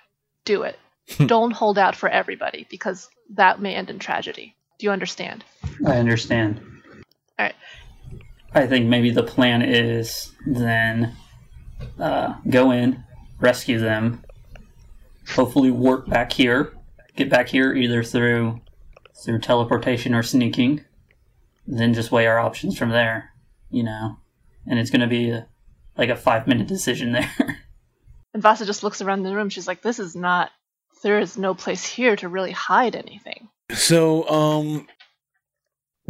do 0.44 0.64
it. 0.64 0.76
Don't 1.26 1.52
hold 1.52 1.78
out 1.78 1.94
for 1.94 2.08
everybody 2.08 2.66
because 2.68 3.08
that 3.36 3.60
may 3.60 3.76
end 3.76 3.88
in 3.88 4.00
tragedy. 4.00 4.56
Do 4.80 4.86
you 4.86 4.90
understand? 4.90 5.44
I 5.86 5.96
understand. 5.96 6.60
Alright. 7.38 7.54
I 8.52 8.66
think 8.66 8.86
maybe 8.86 9.10
the 9.10 9.22
plan 9.22 9.62
is 9.62 10.32
then 10.44 11.14
uh, 12.00 12.34
go 12.50 12.72
in, 12.72 13.04
rescue 13.38 13.78
them, 13.78 14.24
hopefully 15.28 15.70
work 15.70 16.08
back 16.08 16.32
here, 16.32 16.72
get 17.14 17.30
back 17.30 17.48
here 17.48 17.72
either 17.74 18.02
through 18.02 18.60
through 19.24 19.38
teleportation 19.38 20.14
or 20.14 20.22
sneaking, 20.24 20.84
then 21.66 21.94
just 21.94 22.10
weigh 22.10 22.26
our 22.26 22.40
options 22.40 22.76
from 22.76 22.90
there. 22.90 23.32
You 23.70 23.82
know, 23.82 24.16
and 24.66 24.78
it's 24.78 24.90
going 24.90 25.02
to 25.02 25.06
be 25.06 25.30
a, 25.30 25.46
like 25.96 26.08
a 26.08 26.16
five 26.16 26.46
minute 26.46 26.66
decision 26.66 27.12
there. 27.12 27.30
And 28.34 28.42
Vasa 28.42 28.66
just 28.66 28.82
looks 28.82 29.00
around 29.00 29.22
the 29.22 29.34
room. 29.34 29.48
She's 29.48 29.66
like, 29.66 29.82
This 29.82 29.98
is 29.98 30.14
not, 30.14 30.50
there 31.02 31.18
is 31.18 31.38
no 31.38 31.54
place 31.54 31.84
here 31.84 32.14
to 32.16 32.28
really 32.28 32.52
hide 32.52 32.94
anything. 32.94 33.48
So, 33.72 34.28
um, 34.28 34.86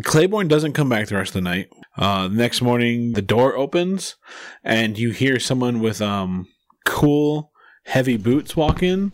Claiborne 0.05 0.49
doesn't 0.49 0.75
come 0.75 0.89
back 0.89 1.09
the 1.09 1.17
rest 1.17 1.31
of 1.31 1.43
the 1.43 1.49
night. 1.49 1.71
Uh, 1.97 2.29
the 2.29 2.35
next 2.35 2.63
morning, 2.63 3.13
the 3.15 3.23
door 3.23 3.57
opens, 3.57 4.17
and 4.63 4.99
you 4.99 5.11
hear 5.11 5.41
someone 5.41 5.81
with 5.81 6.01
um 6.01 6.47
cool, 6.85 7.51
heavy 7.85 8.17
boots 8.17 8.55
walk 8.55 8.83
in 8.83 9.13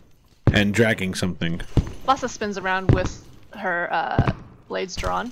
and 0.53 0.73
dragging 0.73 1.15
something. 1.15 1.61
Vasa 2.05 2.29
spins 2.29 2.57
around 2.57 2.91
with 2.91 3.25
her 3.55 3.91
uh, 3.91 4.31
blades 4.67 4.95
drawn. 4.95 5.29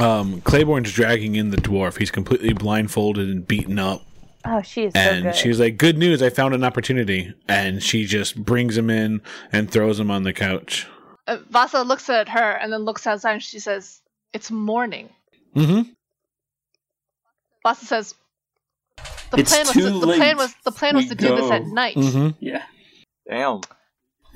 Um, 0.00 0.40
Claiborne's 0.42 0.92
dragging 0.92 1.34
in 1.36 1.50
the 1.50 1.56
dwarf. 1.56 1.98
He's 1.98 2.10
completely 2.10 2.52
blindfolded 2.52 3.28
and 3.28 3.46
beaten 3.46 3.78
up. 3.78 4.02
Oh, 4.44 4.62
she 4.62 4.84
is 4.84 4.94
so 4.94 5.00
And 5.00 5.24
good. 5.24 5.36
she's 5.36 5.60
like, 5.60 5.76
Good 5.76 5.98
news, 5.98 6.22
I 6.22 6.30
found 6.30 6.54
an 6.54 6.64
opportunity. 6.64 7.34
And 7.48 7.82
she 7.82 8.06
just 8.06 8.42
brings 8.42 8.76
him 8.78 8.88
in 8.88 9.20
and 9.52 9.70
throws 9.70 10.00
him 10.00 10.10
on 10.10 10.22
the 10.22 10.32
couch. 10.32 10.86
Uh, 11.26 11.36
Vasa 11.50 11.82
looks 11.82 12.08
at 12.08 12.28
her 12.30 12.52
and 12.52 12.72
then 12.72 12.80
looks 12.80 13.06
outside 13.06 13.32
and 13.34 13.42
she 13.42 13.58
says, 13.58 14.00
It's 14.32 14.50
morning. 14.50 15.10
Mm-hmm. 15.54 15.90
Vasa 17.62 17.84
says, 17.84 18.14
The 19.30 19.40
It's 19.40 19.50
plan 19.52 19.66
was 19.66 19.72
too 19.74 19.80
to, 19.80 19.90
the 19.90 20.06
late. 20.06 20.16
plan 20.18 20.36
was 20.38 20.54
the 20.64 20.72
plan 20.72 20.96
was 20.96 21.04
We 21.04 21.08
to 21.10 21.14
do 21.16 21.36
this 21.36 21.50
at 21.50 21.66
night. 21.66 21.96
Mm-hmm. 21.96 22.42
Yeah. 22.44 22.62
Damn. 23.28 23.60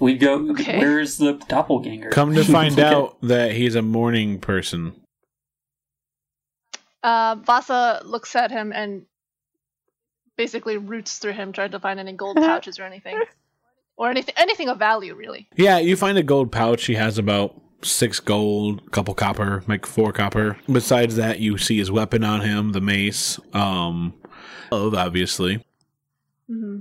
We 0.00 0.16
go. 0.18 0.50
Okay. 0.50 0.78
Where's 0.78 1.16
the 1.16 1.34
doppelganger? 1.48 2.10
Come 2.10 2.34
to 2.34 2.44
find 2.52 2.74
Okay. 2.78 2.82
out 2.82 3.16
that 3.22 3.52
he's 3.52 3.74
a 3.74 3.82
morning 3.82 4.38
person. 4.40 5.00
Uh, 7.04 7.36
Vasa 7.36 8.00
looks 8.04 8.34
at 8.34 8.50
him 8.50 8.72
and 8.72 9.04
basically 10.36 10.78
roots 10.78 11.18
through 11.18 11.34
him, 11.34 11.52
trying 11.52 11.70
to 11.72 11.78
find 11.78 12.00
any 12.00 12.12
gold 12.12 12.36
pouches 12.40 12.78
or 12.78 12.84
anything, 12.84 13.20
or 13.96 14.10
anything 14.10 14.34
anything 14.38 14.68
of 14.68 14.78
value, 14.78 15.14
really. 15.14 15.46
Yeah, 15.54 15.78
you 15.78 15.96
find 15.96 16.16
a 16.18 16.22
gold 16.22 16.50
pouch. 16.50 16.86
He 16.86 16.94
has 16.94 17.18
about 17.18 17.60
six 17.82 18.18
gold, 18.20 18.90
couple 18.90 19.12
copper, 19.14 19.62
like 19.68 19.84
four 19.84 20.12
copper. 20.12 20.56
Besides 20.70 21.16
that, 21.16 21.38
you 21.40 21.58
see 21.58 21.76
his 21.76 21.90
weapon 21.90 22.24
on 22.24 22.40
him, 22.40 22.72
the 22.72 22.80
mace. 22.80 23.38
Um, 23.52 24.14
glove, 24.70 24.94
obviously. 24.94 25.62
hmm 26.48 26.78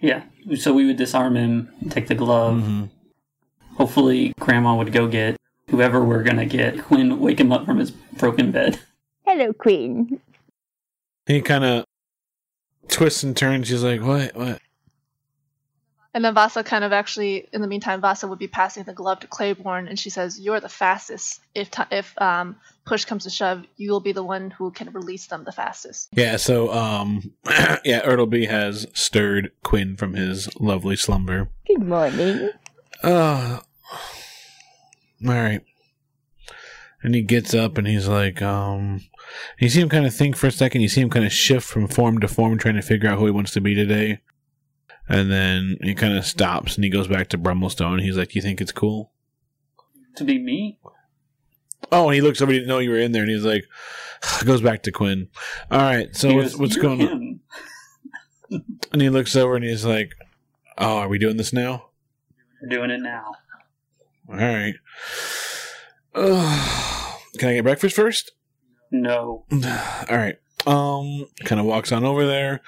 Yeah. 0.00 0.24
So 0.56 0.72
we 0.74 0.84
would 0.86 0.98
disarm 0.98 1.34
him, 1.36 1.70
take 1.88 2.08
the 2.08 2.14
glove. 2.14 2.62
hmm 2.62 2.84
Hopefully, 3.76 4.32
Grandma 4.38 4.74
would 4.76 4.92
go 4.92 5.06
get 5.06 5.36
whoever 5.70 6.02
we're 6.04 6.22
gonna 6.22 6.46
get. 6.46 6.82
Quinn, 6.82 7.18
wake 7.20 7.40
him 7.40 7.52
up 7.52 7.64
from 7.66 7.78
his 7.78 7.90
broken 7.90 8.50
bed. 8.52 8.78
Hello, 9.26 9.52
Queen. 9.52 10.20
He 11.26 11.40
kind 11.42 11.64
of 11.64 11.84
twists 12.88 13.24
and 13.24 13.36
turns. 13.36 13.68
He's 13.68 13.82
like, 13.82 14.00
"What? 14.00 14.36
What?" 14.36 14.60
And 16.14 16.24
then 16.24 16.32
Vasa 16.32 16.62
kind 16.62 16.84
of 16.84 16.92
actually, 16.92 17.48
in 17.52 17.60
the 17.60 17.66
meantime, 17.66 18.00
Vasa 18.00 18.28
would 18.28 18.38
be 18.38 18.46
passing 18.46 18.84
the 18.84 18.94
glove 18.94 19.20
to 19.20 19.26
Claiborne, 19.26 19.88
and 19.88 19.98
she 19.98 20.10
says, 20.10 20.38
"You're 20.38 20.60
the 20.60 20.68
fastest. 20.68 21.40
If 21.54 21.72
ti 21.72 21.82
if 21.90 22.14
um 22.22 22.56
push 22.84 23.04
comes 23.04 23.24
to 23.24 23.30
shove, 23.30 23.64
you 23.76 23.90
will 23.90 24.00
be 24.00 24.12
the 24.12 24.22
one 24.22 24.52
who 24.52 24.70
can 24.70 24.92
release 24.92 25.26
them 25.26 25.42
the 25.42 25.52
fastest." 25.52 26.08
Yeah. 26.12 26.36
So, 26.36 26.72
um, 26.72 27.32
yeah, 27.84 28.06
Ertleby 28.06 28.48
has 28.48 28.86
stirred 28.94 29.50
Quinn 29.64 29.96
from 29.96 30.14
his 30.14 30.48
lovely 30.60 30.94
slumber. 30.94 31.48
Good 31.66 31.82
morning. 31.82 32.50
Uh, 33.02 33.58
all 35.26 35.34
right. 35.34 35.62
And 37.02 37.14
he 37.14 37.22
gets 37.22 37.54
up 37.54 37.78
and 37.78 37.86
he's 37.86 38.08
like, 38.08 38.42
um, 38.42 39.00
you 39.60 39.68
see 39.68 39.80
him 39.80 39.88
kind 39.88 40.06
of 40.06 40.14
think 40.14 40.36
for 40.36 40.46
a 40.46 40.52
second. 40.52 40.80
You 40.80 40.88
see 40.88 41.02
him 41.02 41.10
kind 41.10 41.24
of 41.24 41.32
shift 41.32 41.66
from 41.66 41.86
form 41.88 42.18
to 42.20 42.28
form, 42.28 42.58
trying 42.58 42.74
to 42.76 42.82
figure 42.82 43.08
out 43.08 43.18
who 43.18 43.26
he 43.26 43.30
wants 43.30 43.52
to 43.52 43.60
be 43.60 43.74
today. 43.74 44.20
And 45.08 45.30
then 45.30 45.76
he 45.82 45.94
kind 45.94 46.16
of 46.16 46.26
stops 46.26 46.74
and 46.74 46.84
he 46.84 46.90
goes 46.90 47.06
back 47.06 47.28
to 47.28 47.38
Brummelstone. 47.38 48.02
He's 48.02 48.16
like, 48.16 48.34
You 48.34 48.42
think 48.42 48.60
it's 48.60 48.72
cool? 48.72 49.12
To 50.16 50.24
be 50.24 50.38
me? 50.38 50.78
Oh, 51.92 52.06
and 52.06 52.14
he 52.14 52.20
looks 52.20 52.40
over, 52.42 52.50
he 52.50 52.58
didn't 52.58 52.68
know 52.68 52.78
you 52.78 52.90
were 52.90 52.98
in 52.98 53.12
there. 53.12 53.22
And 53.22 53.30
he's 53.30 53.44
like, 53.44 53.64
Goes 54.44 54.62
back 54.62 54.82
to 54.84 54.90
Quinn. 54.92 55.28
All 55.70 55.78
right, 55.78 56.14
so 56.16 56.30
He 56.30 56.34
what's, 56.36 56.56
what's 56.56 56.74
"You're 56.76 56.82
going 56.82 57.02
on? 57.08 57.40
And 58.92 59.02
he 59.02 59.10
looks 59.10 59.34
over 59.34 59.56
and 59.56 59.64
he's 59.64 59.84
like, 59.84 60.12
Oh, 60.78 60.98
are 60.98 61.08
we 61.08 61.18
doing 61.18 61.36
this 61.36 61.52
now? 61.52 61.90
We're 62.62 62.68
doing 62.68 62.90
it 62.90 63.00
now. 63.00 63.24
All 64.28 64.36
right. 64.36 64.74
Ugh. 66.16 67.20
can 67.38 67.50
I 67.50 67.54
get 67.54 67.64
breakfast 67.64 67.94
first? 67.94 68.32
No. 68.90 69.44
All 69.52 70.16
right. 70.16 70.36
Um, 70.66 71.26
kind 71.44 71.60
of 71.60 71.66
walks 71.66 71.92
on 71.92 72.04
over 72.04 72.26
there, 72.26 72.60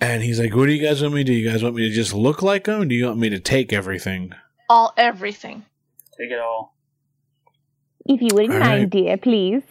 and 0.00 0.22
he's 0.22 0.38
like, 0.40 0.54
"What 0.54 0.66
do 0.66 0.72
you 0.72 0.82
guys 0.82 1.02
want 1.02 1.14
me 1.14 1.24
to 1.24 1.32
do? 1.32 1.34
You 1.34 1.50
guys 1.50 1.62
want 1.62 1.74
me 1.74 1.86
to 1.88 1.94
just 1.94 2.14
look 2.14 2.42
like 2.42 2.66
him? 2.66 2.88
Do 2.88 2.94
you 2.94 3.06
want 3.06 3.18
me 3.18 3.28
to 3.30 3.40
take 3.40 3.72
everything?" 3.72 4.32
All 4.70 4.94
everything. 4.96 5.66
Take 6.18 6.30
it 6.30 6.38
all. 6.38 6.76
If 8.06 8.22
you 8.22 8.28
wouldn't 8.32 8.54
All 8.54 8.60
mind, 8.60 8.82
right. 8.82 8.90
dear, 8.90 9.16
please. 9.18 9.62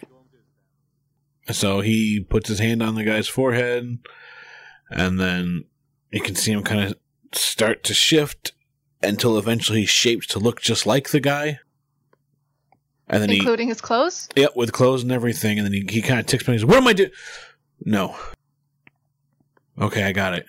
So 1.50 1.80
he 1.80 2.20
puts 2.20 2.48
his 2.48 2.58
hand 2.60 2.82
on 2.82 2.94
the 2.94 3.02
guy's 3.02 3.26
forehead, 3.26 3.98
and 4.90 5.18
then 5.18 5.64
you 6.12 6.20
can 6.20 6.36
see 6.36 6.52
him 6.52 6.62
kind 6.62 6.80
of 6.84 6.94
start 7.32 7.82
to 7.84 7.94
shift 7.94 8.52
until 9.02 9.36
eventually 9.38 9.80
he 9.80 9.86
shapes 9.86 10.26
to 10.28 10.38
look 10.38 10.60
just 10.60 10.86
like 10.86 11.10
the 11.10 11.20
guy. 11.20 11.58
And 13.10 13.22
then 13.22 13.30
he, 13.30 13.36
including 13.38 13.68
his 13.68 13.80
clothes. 13.80 14.28
yep, 14.36 14.56
with 14.56 14.72
clothes 14.72 15.02
and 15.02 15.12
everything. 15.12 15.58
And 15.58 15.66
then 15.66 15.72
he, 15.72 15.84
he 15.88 16.00
kind 16.02 16.20
of 16.20 16.26
ticks 16.26 16.46
me. 16.46 16.54
He's, 16.54 16.64
"What 16.64 16.76
am 16.76 16.86
I 16.86 16.92
doing?" 16.92 17.10
No. 17.84 18.16
Okay, 19.80 20.04
I 20.04 20.12
got 20.12 20.34
it. 20.34 20.46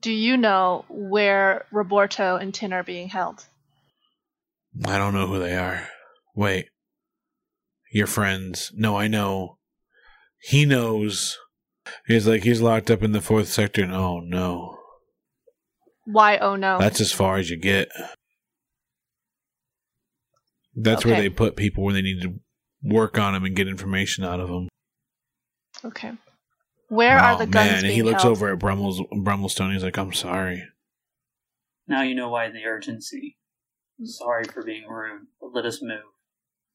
Do 0.00 0.12
you 0.12 0.36
know 0.36 0.84
where 0.88 1.66
Roberto 1.72 2.36
and 2.36 2.54
Tin 2.54 2.72
are 2.72 2.84
being 2.84 3.08
held? 3.08 3.44
I 4.84 4.98
don't 4.98 5.14
know 5.14 5.26
who 5.26 5.38
they 5.38 5.56
are. 5.56 5.88
Wait. 6.34 6.68
Your 7.92 8.06
friends. 8.06 8.72
No, 8.74 8.96
I 8.96 9.08
know. 9.08 9.58
He 10.38 10.64
knows. 10.64 11.38
He's 12.06 12.26
like, 12.26 12.42
he's 12.44 12.60
locked 12.60 12.90
up 12.90 13.02
in 13.02 13.12
the 13.12 13.20
fourth 13.20 13.48
sector, 13.48 13.82
and 13.82 13.92
oh 13.92 14.20
no. 14.20 14.78
Why? 16.04 16.38
Oh 16.38 16.56
no. 16.56 16.78
That's 16.78 17.00
as 17.00 17.12
far 17.12 17.36
as 17.36 17.50
you 17.50 17.56
get. 17.56 17.88
That's 20.76 21.04
where 21.04 21.20
they 21.20 21.30
put 21.30 21.56
people 21.56 21.84
when 21.84 21.94
they 21.94 22.02
need 22.02 22.22
to 22.22 22.34
work 22.82 23.18
on 23.18 23.32
them 23.32 23.44
and 23.44 23.56
get 23.56 23.66
information 23.66 24.24
out 24.24 24.40
of 24.40 24.48
them. 24.48 24.68
okay. 25.84 26.12
Where 26.88 27.18
are 27.18 27.36
the 27.36 27.46
guns 27.46 27.70
man. 27.70 27.84
And 27.84 27.92
he 27.92 28.02
looks 28.02 28.22
held? 28.22 28.36
over 28.36 28.52
at 28.52 28.60
Brummels, 28.60 29.00
Brummelstone. 29.12 29.72
He's 29.72 29.82
like, 29.82 29.98
I'm 29.98 30.12
sorry. 30.12 30.62
Now 31.88 32.02
you 32.02 32.14
know 32.14 32.28
why 32.28 32.48
the 32.50 32.64
urgency. 32.64 33.36
Sorry 34.04 34.44
for 34.44 34.62
being 34.62 34.86
rude, 34.88 35.26
but 35.40 35.52
let 35.52 35.64
us 35.64 35.82
move. 35.82 36.02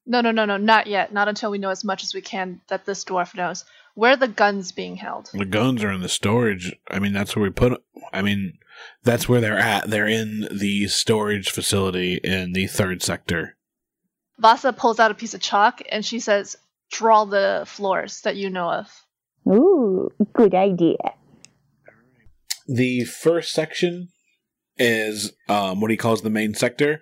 No, 0.04 0.20
no, 0.20 0.30
no, 0.32 0.44
no, 0.44 0.56
not 0.56 0.86
yet. 0.86 1.12
Not 1.12 1.28
until 1.28 1.50
we 1.50 1.58
know 1.58 1.70
as 1.70 1.84
much 1.84 2.02
as 2.02 2.12
we 2.12 2.20
can 2.20 2.60
that 2.68 2.84
this 2.84 3.04
dwarf 3.04 3.34
knows. 3.34 3.64
Where 3.94 4.12
are 4.12 4.16
the 4.16 4.28
guns 4.28 4.72
being 4.72 4.96
held? 4.96 5.30
The 5.32 5.44
guns 5.44 5.84
are 5.84 5.92
in 5.92 6.00
the 6.02 6.08
storage. 6.08 6.74
I 6.90 6.98
mean, 6.98 7.12
that's 7.12 7.36
where 7.36 7.44
we 7.44 7.50
put. 7.50 7.82
I 8.12 8.20
mean, 8.22 8.58
that's 9.04 9.28
where 9.28 9.40
they're 9.40 9.58
at. 9.58 9.88
They're 9.88 10.08
in 10.08 10.48
the 10.50 10.88
storage 10.88 11.50
facility 11.50 12.18
in 12.24 12.52
the 12.52 12.66
third 12.66 13.02
sector. 13.02 13.56
Vasa 14.42 14.72
pulls 14.72 14.98
out 14.98 15.12
a 15.12 15.14
piece 15.14 15.34
of 15.34 15.40
chalk 15.40 15.80
and 15.90 16.04
she 16.04 16.18
says, 16.18 16.56
"Draw 16.90 17.26
the 17.26 17.62
floors 17.66 18.20
that 18.22 18.36
you 18.36 18.50
know 18.50 18.68
of." 18.68 18.88
Ooh, 19.48 20.10
good 20.34 20.54
idea. 20.54 21.14
The 22.66 23.04
first 23.04 23.52
section 23.52 24.08
is 24.76 25.32
um, 25.48 25.80
what 25.80 25.90
he 25.92 25.96
calls 25.96 26.22
the 26.22 26.30
main 26.30 26.54
sector, 26.54 27.00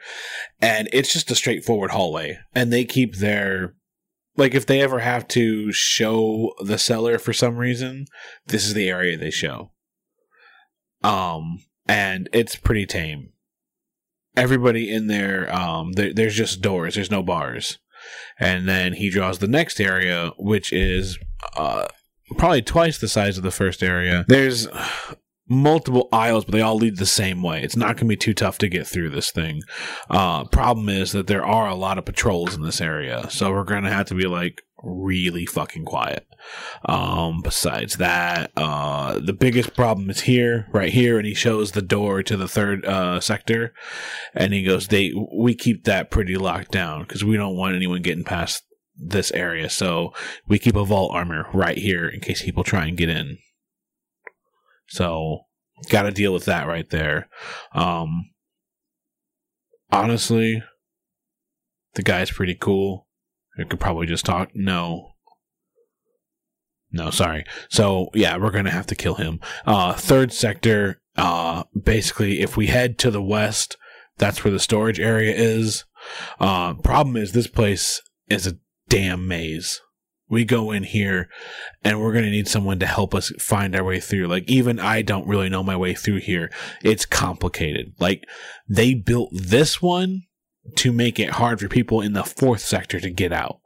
and 0.61 0.89
it's 0.93 1.13
just 1.13 1.31
a 1.31 1.35
straightforward 1.35 1.93
hallway. 1.93 2.39
And 2.55 2.71
they 2.71 2.85
keep 2.85 3.17
their 3.17 3.75
like 4.37 4.55
if 4.55 4.67
they 4.67 4.83
ever 4.83 4.99
have 4.99 5.27
to 5.29 5.73
show 5.73 6.53
the 6.61 6.79
cellar 6.79 7.19
for 7.19 7.33
some 7.33 7.57
reason, 7.57 8.05
this 8.47 8.67
is 8.67 8.75
the 8.75 8.89
area 8.89 9.17
they 9.17 9.31
show. 9.31 9.73
Um, 11.03 11.61
and 11.87 12.29
it's 12.35 12.57
pretty 12.57 12.85
tame. 12.85 13.33
Everybody 14.37 14.93
in 14.93 15.07
there, 15.07 15.53
um, 15.55 15.93
there, 15.93 16.15
there's 16.15 16.35
just 16.35 16.61
doors. 16.61 16.95
There's 16.95 17.11
no 17.11 17.23
bars. 17.23 17.79
And 18.39 18.69
then 18.69 18.95
he 18.95 19.11
draws 19.11 19.39
the 19.39 19.49
next 19.49 19.81
area, 19.81 20.33
which 20.39 20.73
is 20.73 21.19
uh, 21.57 21.89
probably 22.39 22.63
twice 22.63 22.99
the 22.99 23.09
size 23.09 23.37
of 23.37 23.43
the 23.43 23.51
first 23.51 23.83
area. 23.83 24.25
There's 24.29 24.67
multiple 25.51 26.09
aisles, 26.13 26.45
but 26.45 26.53
they 26.53 26.61
all 26.61 26.77
lead 26.77 26.97
the 26.97 27.05
same 27.05 27.43
way. 27.43 27.63
It's 27.63 27.77
not 27.77 27.97
going 27.97 27.97
to 27.97 28.05
be 28.07 28.17
too 28.17 28.35
tough 28.35 28.57
to 28.59 28.69
get 28.69 28.87
through 28.87 29.11
this 29.11 29.33
thing. 29.33 29.63
Uh, 30.09 30.45
problem 30.45 30.89
is 30.89 31.13
that 31.13 31.27
there 31.27 31.45
are 31.45 31.69
a 31.69 31.75
lot 31.75 31.99
of 31.99 32.05
patrols 32.05 32.55
in 32.55 32.63
this 32.63 32.81
area, 32.81 33.29
so 33.31 33.51
we're 33.51 33.65
going 33.65 33.83
to 33.83 33.91
have 33.91 34.07
to 34.07 34.15
be 34.15 34.27
like 34.27 34.63
really 34.83 35.47
fucking 35.47 35.85
quiet. 35.85 36.27
Um, 36.85 37.41
besides 37.43 37.97
that, 37.97 38.51
uh, 38.57 39.19
the 39.21 39.33
biggest 39.33 39.75
problem 39.75 40.11
is 40.11 40.23
here, 40.23 40.67
right 40.73 40.93
here, 40.93 41.19
and 41.19 41.27
he 41.27 41.35
shows 41.35 41.73
the 41.73 41.83
door 41.83 42.23
to 42.23 42.37
the 42.37 42.49
third 42.49 42.85
uh, 42.85 43.21
sector, 43.21 43.73
and 44.35 44.53
he 44.53 44.65
goes, 44.65 44.89
"They 44.89 45.13
we 45.35 45.55
keep 45.55 45.85
that 45.85 46.11
pretty 46.11 46.37
locked 46.37 46.73
down 46.73 47.03
because 47.03 47.25
we 47.25 47.37
don't 47.37 47.57
want 47.57 47.77
anyone 47.77 48.03
getting 48.03 48.25
past." 48.25 48.63
This 49.03 49.33
area, 49.33 49.71
so 49.71 50.13
we 50.47 50.59
keep 50.59 50.77
a 50.77 50.85
vault 50.85 51.15
armor 51.15 51.47
right 51.55 51.79
here 51.79 52.07
in 52.07 52.21
case 52.21 52.43
people 52.43 52.63
try 52.63 52.85
and 52.85 52.99
get 52.99 53.09
in. 53.09 53.39
So, 54.89 55.47
got 55.89 56.03
to 56.03 56.11
deal 56.11 56.35
with 56.35 56.45
that 56.45 56.67
right 56.67 56.89
there. 56.91 57.27
Um, 57.75 58.31
honestly, 59.91 60.63
the 61.95 62.03
guy's 62.03 62.31
pretty 62.31 62.55
cool. 62.55 63.07
I 63.61 63.65
could 63.65 63.81
probably 63.81 64.07
just 64.07 64.25
talk. 64.25 64.51
No. 64.55 65.13
No, 66.93 67.11
sorry. 67.11 67.45
So, 67.69 68.09
yeah, 68.15 68.37
we're 68.37 68.51
going 68.51 68.65
to 68.65 68.71
have 68.71 68.87
to 68.87 68.97
kill 68.97 69.15
him. 69.15 69.39
Uh, 69.67 69.93
third 69.93 70.33
sector, 70.33 71.01
uh, 71.17 71.65
basically, 71.81 72.41
if 72.41 72.57
we 72.57 72.67
head 72.67 72.99
to 72.99 73.11
the 73.11 73.23
west, 73.23 73.77
that's 74.19 74.43
where 74.43 74.53
the 74.53 74.59
storage 74.59 74.99
area 74.99 75.33
is. 75.35 75.85
Uh, 76.41 76.75
problem 76.75 77.17
is, 77.17 77.33
this 77.33 77.47
place 77.47 78.03
is 78.29 78.47
a 78.47 78.59
damn 78.89 79.29
maze. 79.29 79.81
We 80.29 80.45
go 80.45 80.71
in 80.71 80.85
here 80.85 81.29
and 81.83 82.01
we're 82.01 82.13
going 82.13 82.25
to 82.25 82.31
need 82.31 82.47
someone 82.47 82.79
to 82.79 82.87
help 82.87 83.15
us 83.15 83.33
find 83.41 83.75
our 83.75 83.83
way 83.83 83.99
through. 83.99 84.29
Like, 84.29 84.49
even 84.49 84.79
I 84.79 85.03
don't 85.03 85.27
really 85.27 85.49
know 85.49 85.63
my 85.63 85.77
way 85.77 85.95
through 85.95 86.21
here. 86.21 86.51
It's 86.83 87.05
complicated. 87.05 87.95
Like, 87.99 88.25
they 88.69 88.95
built 88.95 89.31
this 89.33 89.83
one 89.83 90.23
to 90.77 90.93
make 90.93 91.19
it 91.19 91.31
hard 91.31 91.61
for 91.61 91.69
people 91.69 92.01
in 92.01 92.13
the 92.13 92.25
fourth 92.25 92.61
sector 92.61 93.01
to 93.01 93.11
get 93.11 93.33
out. 93.33 93.61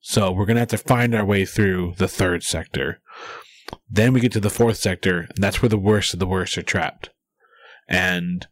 So 0.00 0.30
we're 0.32 0.46
going 0.46 0.56
to 0.56 0.60
have 0.60 0.68
to 0.68 0.78
find 0.78 1.14
our 1.14 1.24
way 1.24 1.44
through 1.44 1.94
the 1.98 2.08
third 2.08 2.42
sector. 2.42 3.00
Then 3.90 4.12
we 4.12 4.20
get 4.20 4.32
to 4.32 4.40
the 4.40 4.50
fourth 4.50 4.76
sector, 4.76 5.28
and 5.34 5.38
that's 5.38 5.60
where 5.60 5.68
the 5.68 5.76
worst 5.76 6.14
of 6.14 6.20
the 6.20 6.26
worst 6.26 6.56
are 6.56 6.62
trapped. 6.62 7.10
And 7.88 8.46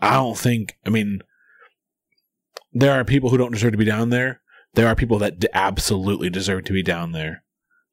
I 0.00 0.14
don't 0.14 0.38
think, 0.38 0.76
I 0.86 0.90
mean, 0.90 1.20
there 2.72 2.92
are 2.92 3.04
people 3.04 3.30
who 3.30 3.38
don't 3.38 3.52
deserve 3.52 3.72
to 3.72 3.78
be 3.78 3.84
down 3.84 4.10
there. 4.10 4.40
There 4.74 4.86
are 4.86 4.96
people 4.96 5.18
that 5.18 5.44
absolutely 5.52 6.30
deserve 6.30 6.64
to 6.64 6.72
be 6.72 6.82
down 6.82 7.12
there. 7.12 7.44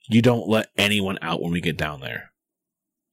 You 0.07 0.21
don't 0.21 0.47
let 0.47 0.69
anyone 0.77 1.19
out 1.21 1.41
when 1.41 1.51
we 1.51 1.61
get 1.61 1.77
down 1.77 1.99
there. 1.99 2.31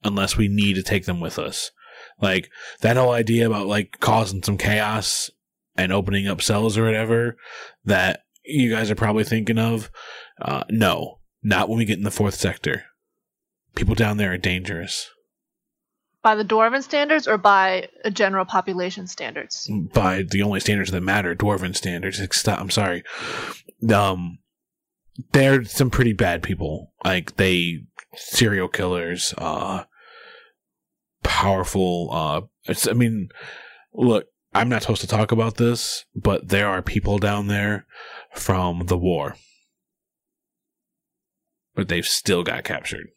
Unless 0.03 0.37
we 0.37 0.47
need 0.47 0.75
to 0.75 0.83
take 0.83 1.05
them 1.05 1.19
with 1.19 1.37
us. 1.37 1.71
Like, 2.19 2.49
that 2.81 2.97
whole 2.97 3.11
idea 3.11 3.47
about, 3.47 3.67
like, 3.67 3.99
causing 3.99 4.43
some 4.43 4.57
chaos 4.57 5.29
and 5.75 5.93
opening 5.93 6.27
up 6.27 6.41
cells 6.41 6.77
or 6.77 6.83
whatever 6.83 7.37
that 7.85 8.23
you 8.43 8.69
guys 8.69 8.89
are 8.89 8.95
probably 8.95 9.23
thinking 9.23 9.59
of. 9.59 9.91
Uh, 10.41 10.63
no, 10.69 11.19
not 11.43 11.69
when 11.69 11.77
we 11.77 11.85
get 11.85 11.97
in 11.97 12.03
the 12.03 12.11
fourth 12.11 12.35
sector. 12.35 12.85
People 13.75 13.95
down 13.95 14.17
there 14.17 14.33
are 14.33 14.37
dangerous. 14.37 15.09
By 16.23 16.35
the 16.35 16.43
Dwarven 16.43 16.81
standards 16.83 17.27
or 17.27 17.37
by 17.37 17.87
a 18.03 18.11
general 18.11 18.43
population 18.43 19.07
standards? 19.07 19.69
by 19.93 20.23
the 20.23 20.41
only 20.41 20.59
standards 20.59 20.91
that 20.91 21.01
matter, 21.01 21.35
dwarven 21.35 21.75
standards. 21.75 22.19
I'm 22.47 22.69
sorry. 22.71 23.03
Um, 23.93 24.39
they're 25.31 25.63
some 25.63 25.89
pretty 25.89 26.13
bad 26.13 26.43
people. 26.43 26.91
Like 27.05 27.37
they 27.37 27.85
serial 28.15 28.67
killers, 28.67 29.33
uh, 29.37 29.83
powerful. 31.27 32.09
Uh, 32.11 32.41
it's, 32.65 32.87
I 32.87 32.93
mean, 32.93 33.29
look, 33.93 34.27
I'm 34.53 34.69
not 34.69 34.81
supposed 34.81 35.01
to 35.01 35.07
talk 35.07 35.31
about 35.31 35.57
this, 35.57 36.05
but 36.15 36.47
there 36.47 36.67
are 36.67 36.81
people 36.81 37.19
down 37.19 37.47
there 37.47 37.85
from 38.33 38.87
the 38.87 38.97
war, 38.97 39.35
but 41.75 41.89
they've 41.89 42.05
still 42.05 42.43
got 42.43 42.63
captured. 42.63 43.07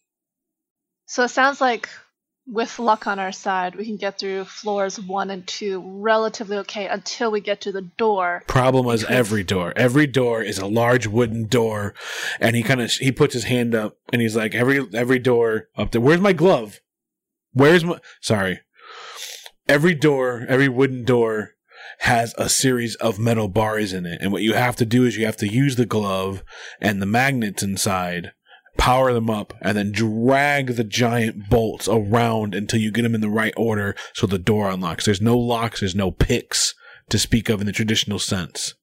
So 1.06 1.24
it 1.24 1.28
sounds 1.28 1.60
like 1.60 1.88
with 2.46 2.78
luck 2.78 3.06
on 3.06 3.18
our 3.18 3.32
side, 3.32 3.76
we 3.76 3.84
can 3.84 3.96
get 3.96 4.18
through 4.18 4.44
floors 4.44 4.98
one 4.98 5.30
and 5.30 5.46
two 5.46 5.82
relatively 5.84 6.56
okay 6.58 6.88
until 6.88 7.30
we 7.30 7.40
get 7.40 7.60
to 7.62 7.72
the 7.72 7.82
door. 7.82 8.42
problem 8.48 8.86
is 8.88 9.04
every 9.04 9.44
door 9.44 9.72
every 9.76 10.06
door 10.06 10.42
is 10.42 10.58
a 10.58 10.66
large 10.66 11.06
wooden 11.06 11.46
door 11.46 11.94
and 12.40 12.56
he 12.56 12.62
kind 12.62 12.80
of 12.80 12.90
he 12.90 13.12
puts 13.12 13.34
his 13.34 13.44
hand 13.44 13.74
up 13.74 13.96
and 14.12 14.20
he's 14.20 14.34
like 14.36 14.54
every 14.54 14.86
every 14.94 15.18
door 15.18 15.68
up 15.76 15.90
there 15.92 16.00
where's 16.00 16.20
my 16.20 16.32
glove 16.32 16.80
where's 17.52 17.84
my 17.84 17.98
sorry 18.20 18.60
every 19.68 19.94
door 19.94 20.44
every 20.48 20.68
wooden 20.68 21.04
door 21.04 21.50
has 22.00 22.34
a 22.38 22.48
series 22.48 22.94
of 22.96 23.18
metal 23.18 23.48
bars 23.48 23.92
in 23.92 24.06
it 24.06 24.18
and 24.20 24.32
what 24.32 24.42
you 24.42 24.54
have 24.54 24.76
to 24.76 24.86
do 24.86 25.04
is 25.04 25.16
you 25.16 25.26
have 25.26 25.36
to 25.36 25.52
use 25.52 25.76
the 25.76 25.86
glove 25.86 26.42
and 26.80 27.00
the 27.00 27.06
magnets 27.06 27.62
inside 27.62 28.32
power 28.78 29.12
them 29.12 29.28
up 29.28 29.52
and 29.60 29.76
then 29.76 29.92
drag 29.92 30.68
the 30.76 30.84
giant 30.84 31.50
bolts 31.50 31.88
around 31.88 32.54
until 32.54 32.80
you 32.80 32.90
get 32.90 33.02
them 33.02 33.14
in 33.14 33.20
the 33.20 33.28
right 33.28 33.52
order 33.56 33.94
so 34.14 34.26
the 34.26 34.38
door 34.38 34.70
unlocks 34.70 35.04
there's 35.04 35.20
no 35.20 35.36
locks 35.36 35.80
there's 35.80 35.94
no 35.94 36.10
picks 36.10 36.74
to 37.10 37.18
speak 37.18 37.48
of 37.48 37.60
in 37.60 37.66
the 37.66 37.72
traditional 37.72 38.18
sense. 38.18 38.74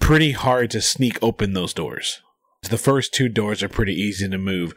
Pretty 0.00 0.32
hard 0.32 0.70
to 0.72 0.80
sneak 0.82 1.18
open 1.22 1.52
those 1.52 1.72
doors. 1.72 2.20
The 2.68 2.78
first 2.78 3.14
two 3.14 3.28
doors 3.28 3.62
are 3.62 3.68
pretty 3.68 3.94
easy 3.94 4.28
to 4.28 4.38
move. 4.38 4.74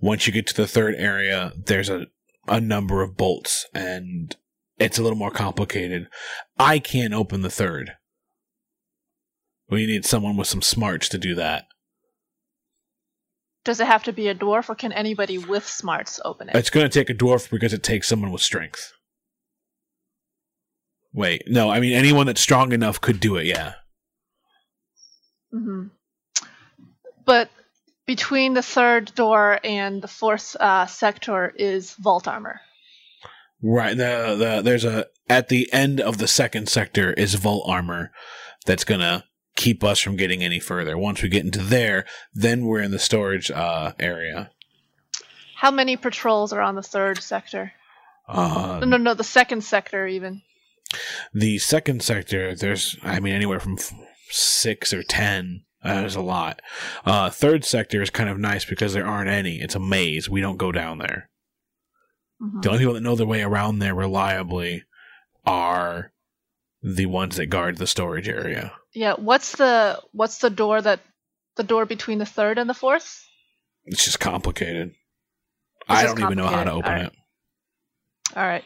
Once 0.00 0.26
you 0.26 0.32
get 0.32 0.46
to 0.48 0.56
the 0.56 0.66
third 0.66 0.94
area, 0.96 1.52
there's 1.56 1.88
a, 1.88 2.06
a 2.48 2.60
number 2.60 3.02
of 3.02 3.16
bolts 3.16 3.66
and 3.74 4.36
it's 4.78 4.98
a 4.98 5.02
little 5.02 5.18
more 5.18 5.30
complicated. 5.30 6.08
I 6.58 6.78
can't 6.78 7.14
open 7.14 7.42
the 7.42 7.50
third. 7.50 7.92
We 9.70 9.86
need 9.86 10.04
someone 10.04 10.36
with 10.36 10.48
some 10.48 10.62
smarts 10.62 11.08
to 11.10 11.18
do 11.18 11.34
that. 11.36 11.66
Does 13.64 13.80
it 13.80 13.86
have 13.86 14.02
to 14.04 14.12
be 14.12 14.28
a 14.28 14.34
dwarf 14.34 14.68
or 14.68 14.74
can 14.74 14.92
anybody 14.92 15.38
with 15.38 15.66
smarts 15.66 16.20
open 16.24 16.48
it? 16.48 16.56
It's 16.56 16.70
going 16.70 16.88
to 16.88 16.90
take 16.90 17.08
a 17.08 17.14
dwarf 17.14 17.48
because 17.48 17.72
it 17.72 17.82
takes 17.82 18.08
someone 18.08 18.32
with 18.32 18.42
strength. 18.42 18.92
Wait, 21.14 21.44
no, 21.46 21.70
I 21.70 21.78
mean 21.78 21.92
anyone 21.92 22.26
that's 22.26 22.40
strong 22.40 22.72
enough 22.72 23.00
could 23.00 23.20
do 23.20 23.36
it, 23.36 23.46
yeah. 23.46 23.74
hmm 25.52 25.88
But 27.24 27.50
between 28.06 28.54
the 28.54 28.62
third 28.62 29.14
door 29.14 29.60
and 29.64 30.02
the 30.02 30.08
fourth 30.08 30.56
uh, 30.58 30.86
sector 30.86 31.52
is 31.56 31.92
vault 31.94 32.26
armor. 32.26 32.60
Right. 33.62 33.96
The 33.96 34.34
the 34.38 34.62
there's 34.62 34.84
a 34.84 35.06
at 35.28 35.48
the 35.48 35.72
end 35.72 36.00
of 36.00 36.18
the 36.18 36.26
second 36.26 36.68
sector 36.68 37.12
is 37.12 37.34
vault 37.34 37.64
armor 37.68 38.10
that's 38.66 38.84
gonna 38.84 39.24
keep 39.54 39.84
us 39.84 40.00
from 40.00 40.16
getting 40.16 40.42
any 40.42 40.58
further. 40.58 40.98
Once 40.98 41.22
we 41.22 41.28
get 41.28 41.44
into 41.44 41.60
there, 41.60 42.04
then 42.34 42.64
we're 42.64 42.80
in 42.80 42.90
the 42.90 42.98
storage 42.98 43.50
uh, 43.50 43.92
area. 44.00 44.50
How 45.56 45.70
many 45.70 45.96
patrols 45.96 46.52
are 46.52 46.60
on 46.60 46.74
the 46.74 46.82
third 46.82 47.22
sector? 47.22 47.72
Uh, 48.28 48.80
no, 48.80 48.86
no, 48.86 48.96
no, 48.96 49.14
the 49.14 49.22
second 49.24 49.62
sector 49.62 50.06
even. 50.08 50.42
the 51.32 51.58
second 51.58 52.02
sector, 52.02 52.56
there's 52.56 52.96
I 53.02 53.20
mean 53.20 53.34
anywhere 53.34 53.60
from 53.60 53.74
f- 53.78 53.92
six 54.30 54.92
or 54.92 55.02
ten. 55.04 55.62
There's 55.84 56.16
a 56.16 56.20
lot. 56.20 56.60
Uh, 57.04 57.30
third 57.30 57.64
sector 57.64 58.00
is 58.02 58.10
kind 58.10 58.28
of 58.28 58.38
nice 58.38 58.64
because 58.64 58.92
there 58.92 59.06
aren't 59.06 59.30
any. 59.30 59.60
It's 59.60 59.74
a 59.74 59.80
maze. 59.80 60.28
We 60.30 60.40
don't 60.40 60.56
go 60.56 60.70
down 60.72 60.98
there. 60.98 61.28
Mhm. 62.40 62.62
The 62.62 62.68
only 62.68 62.78
people 62.80 62.94
that 62.94 63.00
know 63.02 63.16
their 63.16 63.26
way 63.26 63.42
around 63.42 63.78
there 63.78 63.94
reliably 63.94 64.84
are 65.44 66.12
the 66.82 67.06
ones 67.06 67.36
that 67.36 67.46
guard 67.46 67.78
the 67.78 67.86
storage 67.86 68.28
area. 68.28 68.72
Yeah, 68.94 69.14
what's 69.14 69.56
the 69.56 70.00
what's 70.12 70.38
the 70.38 70.50
door 70.50 70.80
that 70.80 71.00
the 71.56 71.62
door 71.62 71.86
between 71.86 72.18
the 72.18 72.26
third 72.26 72.58
and 72.58 72.68
the 72.68 72.74
fourth? 72.74 73.24
It's 73.84 74.04
just 74.04 74.20
complicated. 74.20 74.88
It's 74.90 74.96
I 75.88 76.02
just 76.02 76.16
don't 76.16 76.24
even 76.26 76.38
know 76.38 76.46
how 76.46 76.64
to 76.64 76.72
open 76.72 76.90
Alright. 76.92 77.06
it. 77.06 77.12
All 78.36 78.44
right. 78.44 78.64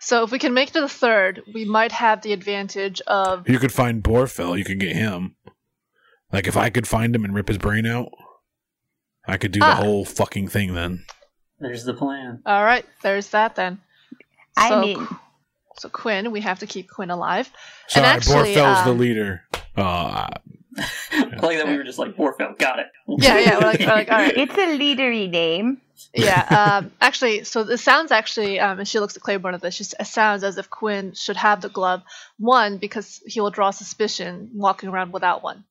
So 0.00 0.22
if 0.24 0.30
we 0.30 0.38
can 0.38 0.52
make 0.54 0.70
it 0.70 0.72
to 0.74 0.80
the 0.80 0.88
third, 0.88 1.42
we 1.54 1.64
might 1.64 1.92
have 1.92 2.22
the 2.22 2.32
advantage 2.32 3.00
of 3.02 3.48
You 3.48 3.58
could 3.58 3.72
find 3.72 4.02
Borfell. 4.02 4.58
You 4.58 4.64
could 4.64 4.80
get 4.80 4.94
him. 4.96 5.36
Like 6.34 6.48
if 6.48 6.56
I 6.56 6.68
could 6.68 6.86
find 6.88 7.14
him 7.14 7.24
and 7.24 7.32
rip 7.32 7.46
his 7.48 7.58
brain 7.58 7.86
out, 7.86 8.10
I 9.26 9.36
could 9.36 9.52
do 9.52 9.60
Ah. 9.62 9.76
the 9.76 9.84
whole 9.84 10.04
fucking 10.04 10.48
thing. 10.48 10.74
Then 10.74 11.04
There's 11.60 11.84
the 11.84 11.94
plan. 11.94 12.42
All 12.44 12.64
right, 12.64 12.84
there's 13.02 13.28
that 13.30 13.54
then. 13.54 13.80
I 14.56 14.68
So- 14.68 14.80
mean, 14.80 15.08
So 15.78 15.88
Quinn, 15.88 16.30
we 16.30 16.40
have 16.40 16.58
to 16.60 16.66
keep 16.66 16.88
Quinn 16.90 17.10
alive. 17.10 17.50
sorry, 17.88 18.06
actually, 18.06 18.54
Borfell's 18.54 18.84
the 18.84 18.90
um, 18.92 18.98
leader. 18.98 19.42
Uh, 19.76 20.26
I 20.76 20.80
like 21.42 21.58
that 21.58 21.66
we 21.68 21.76
were 21.76 21.84
just 21.84 21.98
like 22.00 22.16
Borfell, 22.16 22.58
got 22.58 22.78
it. 22.80 22.86
Yeah, 23.08 23.38
yeah, 23.38 23.54
we're 23.58 23.66
like, 23.66 23.80
we're 23.80 23.86
like 23.86 24.10
all 24.10 24.18
right. 24.18 24.36
it's 24.36 24.54
a 24.54 24.76
leadery 24.78 25.28
name. 25.30 25.80
yeah 26.14 26.42
um, 26.78 26.92
actually 27.00 27.44
so 27.44 27.60
it 27.60 27.78
sounds 27.78 28.10
actually 28.12 28.58
um, 28.60 28.78
and 28.80 28.88
she 28.88 28.98
looks 28.98 29.16
at 29.16 29.22
claiborne 29.22 29.54
at 29.54 29.60
this 29.62 29.74
she, 29.74 29.84
it 29.84 30.06
sounds 30.06 30.42
as 30.42 30.58
if 30.58 30.68
quinn 30.68 31.12
should 31.14 31.36
have 31.36 31.60
the 31.60 31.68
glove 31.68 32.02
one 32.38 32.78
because 32.78 33.22
he 33.26 33.40
will 33.40 33.50
draw 33.52 33.70
suspicion 33.70 34.50
walking 34.54 34.88
around 34.88 35.12
without 35.12 35.42
one 35.44 35.62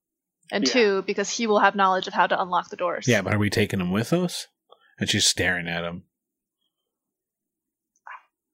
and 0.54 0.66
Yeah. 0.66 0.74
two 0.74 1.02
because 1.02 1.30
he 1.30 1.48
will 1.48 1.60
have 1.60 1.76
knowledge 1.76 2.08
of 2.08 2.14
how 2.14 2.28
to 2.28 2.42
unlock 2.42 2.70
the 2.70 2.78
doors 2.78 3.08
yeah, 3.08 3.22
but 3.22 3.34
are 3.34 3.40
we 3.40 3.50
taking 3.50 3.82
him 3.82 3.92
with 3.92 4.14
us? 4.14 4.48
And 5.00 5.10
she's 5.10 5.26
staring 5.28 5.68
at 5.68 5.84
him. 5.84 6.04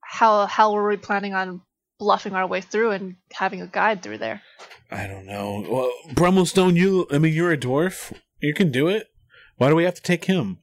how 0.02 0.46
how 0.48 0.72
were 0.72 0.88
we 0.88 0.98
planning 0.98 1.34
on 1.34 1.62
bluffing 2.00 2.34
our 2.34 2.48
way 2.48 2.62
through 2.62 2.92
and 2.92 3.16
having 3.34 3.62
a 3.62 3.68
guide 3.68 4.02
through 4.02 4.18
there 4.18 4.42
I 4.92 5.06
don't 5.06 5.28
know. 5.28 5.64
Well, 5.70 5.92
Brummelstone, 6.16 6.76
you. 6.76 7.06
I 7.12 7.20
mean, 7.20 7.32
you're 7.32 7.52
a 7.52 7.58
dwarf. 7.58 8.12
You 8.40 8.56
can 8.56 8.72
do 8.72 8.88
it. 8.88 9.06
Why 9.58 9.70
do 9.70 9.76
we 9.76 9.84
have 9.84 9.94
to 9.94 10.02
take 10.02 10.26
him? 10.26 10.58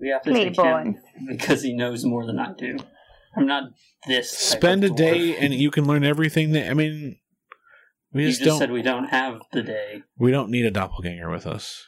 We 0.00 0.08
have 0.08 0.22
to 0.22 0.32
take 0.32 0.54
Claiborne. 0.54 0.94
him 0.94 1.26
because 1.36 1.60
he 1.62 1.74
knows 1.76 2.06
more 2.06 2.24
than 2.24 2.38
I 2.38 2.54
do. 2.54 2.78
I'm 3.36 3.46
not 3.46 3.64
this. 4.06 4.30
type 4.30 4.60
Spend 4.60 4.82
a 4.84 4.86
of 4.86 4.96
day 4.96 5.36
and 5.36 5.52
you 5.52 5.70
can 5.70 5.84
learn 5.84 6.04
everything. 6.04 6.52
That 6.52 6.70
I 6.70 6.72
mean, 6.74 7.18
we 8.12 8.22
You 8.24 8.28
just, 8.30 8.42
just 8.42 8.58
said 8.58 8.70
we 8.70 8.82
don't 8.82 9.06
have 9.08 9.42
the 9.52 9.62
day. 9.62 10.02
we 10.18 10.30
don't 10.30 10.50
need 10.50 10.64
a 10.66 10.70
doppelganger 10.70 11.30
with 11.30 11.46
us. 11.46 11.86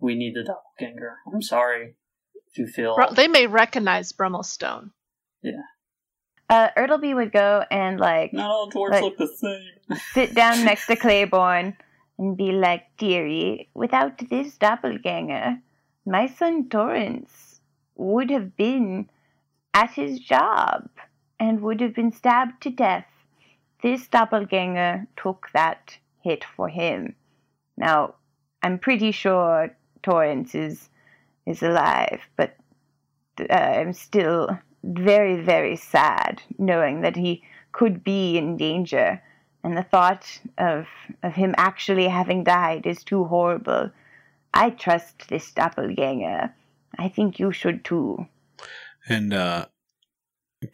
We 0.00 0.14
need 0.14 0.34
the 0.34 0.44
doppelganger. 0.44 1.16
I'm 1.32 1.42
sorry 1.42 1.94
if 2.50 2.58
you 2.58 2.66
feel. 2.66 2.94
Bru- 2.96 3.14
they 3.14 3.28
may 3.28 3.46
recognize 3.46 4.12
Brummelstone. 4.12 4.90
Yeah. 5.42 5.62
Uh, 6.50 6.68
Ertleby 6.76 7.14
would 7.14 7.32
go 7.32 7.64
and 7.70 8.00
like 8.00 8.32
Not 8.32 8.50
all 8.50 8.70
dwarves 8.70 8.92
Like- 8.92 9.02
look 9.02 9.18
the 9.18 9.26
same. 9.28 9.98
sit 10.12 10.34
down 10.34 10.64
next 10.64 10.86
to 10.86 10.96
Claiborne 10.96 11.76
and 12.18 12.36
be 12.36 12.52
like, 12.52 12.84
"Dearie, 12.96 13.68
without 13.74 14.18
this 14.30 14.56
doppelganger, 14.56 15.58
my 16.06 16.26
son 16.26 16.68
Torrance 16.68 17.60
would 17.96 18.30
have 18.30 18.56
been 18.56 19.10
at 19.74 19.90
his 19.90 20.20
job 20.20 20.88
and 21.40 21.60
would 21.60 21.80
have 21.80 21.94
been 21.94 22.12
stabbed 22.12 22.62
to 22.62 22.70
death. 22.70 23.04
This 23.82 24.08
doppelganger 24.08 25.06
took 25.16 25.48
that 25.54 25.98
hit 26.22 26.44
for 26.44 26.68
him. 26.68 27.14
Now, 27.76 28.14
I'm 28.62 28.78
pretty 28.78 29.12
sure 29.12 29.74
Torrance 30.02 30.54
is 30.54 30.88
is 31.46 31.62
alive, 31.62 32.20
but 32.36 32.56
uh, 33.40 33.52
I'm 33.52 33.92
still 33.92 34.58
very, 34.84 35.40
very 35.40 35.76
sad 35.76 36.42
knowing 36.58 37.00
that 37.00 37.16
he 37.16 37.42
could 37.72 38.04
be 38.04 38.36
in 38.36 38.56
danger, 38.56 39.22
and 39.62 39.76
the 39.76 39.82
thought 39.82 40.40
of 40.58 40.86
of 41.22 41.34
him 41.34 41.54
actually 41.56 42.08
having 42.08 42.44
died 42.44 42.86
is 42.86 43.04
too 43.04 43.24
horrible. 43.24 43.90
I 44.52 44.70
trust 44.70 45.28
this 45.28 45.52
doppelganger. 45.52 46.52
I 46.98 47.08
think 47.08 47.38
you 47.38 47.52
should 47.52 47.84
too. 47.84 48.26
And 49.08 49.32
uh, 49.32 49.66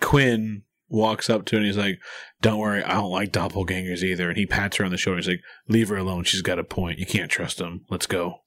Quinn 0.01 0.63
walks 0.95 1.29
up 1.29 1.45
to 1.47 1.57
her 1.57 1.59
and 1.59 1.67
he's 1.67 1.77
like, 1.77 1.99
Don't 2.41 2.59
worry, 2.59 2.83
I 2.83 2.95
don't 2.95 3.11
like 3.11 3.33
doppelgangers 3.33 4.03
either. 4.03 4.29
And 4.29 4.39
he 4.39 4.47
pats 4.47 4.77
her 4.79 4.85
on 4.85 4.91
the 4.91 4.97
shoulder. 4.97 5.19
He's 5.19 5.29
like, 5.29 5.43
Leave 5.69 5.89
her 5.89 5.97
alone. 5.97 6.25
She's 6.25 6.43
got 6.43 6.59
a 6.59 6.65
point. 6.65 6.99
You 6.99 7.07
can't 7.07 7.31
trust 7.31 7.59
them. 7.59 7.85
Let's 7.91 8.07
go. 8.07 8.41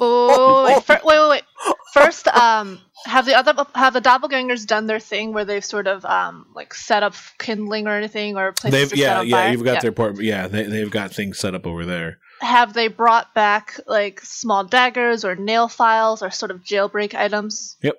Oh, 0.00 0.64
wait, 0.66 0.88
wait, 0.88 1.04
wait, 1.04 1.28
wait. 1.28 1.42
First, 1.92 2.28
um, 2.28 2.80
have 3.04 3.26
the 3.26 3.34
other 3.34 3.54
have 3.74 3.92
the 3.94 4.00
doppelgangers 4.00 4.66
done 4.66 4.86
their 4.86 5.00
thing 5.00 5.32
where 5.32 5.44
they've 5.44 5.64
sort 5.64 5.86
of 5.86 6.04
um 6.04 6.46
like 6.54 6.74
set 6.74 7.02
up 7.02 7.14
kindling 7.38 7.86
or 7.86 7.96
anything 7.96 8.36
or 8.36 8.52
places 8.52 8.90
They've 8.90 8.98
yeah 8.98 9.22
yeah 9.22 9.36
fire? 9.36 9.52
you've 9.52 9.64
got 9.64 9.82
their 9.82 9.92
port 9.92 10.20
yeah 10.20 10.46
they 10.46 10.64
they've 10.64 10.90
got 10.90 11.12
things 11.12 11.38
set 11.38 11.54
up 11.54 11.66
over 11.66 11.84
there. 11.84 12.18
Have 12.40 12.74
they 12.74 12.88
brought 12.88 13.34
back 13.34 13.80
like 13.86 14.20
small 14.20 14.64
daggers 14.64 15.24
or 15.24 15.34
nail 15.34 15.68
files 15.68 16.22
or 16.22 16.30
sort 16.30 16.50
of 16.50 16.62
jailbreak 16.62 17.14
items? 17.14 17.76
Yep. 17.82 17.96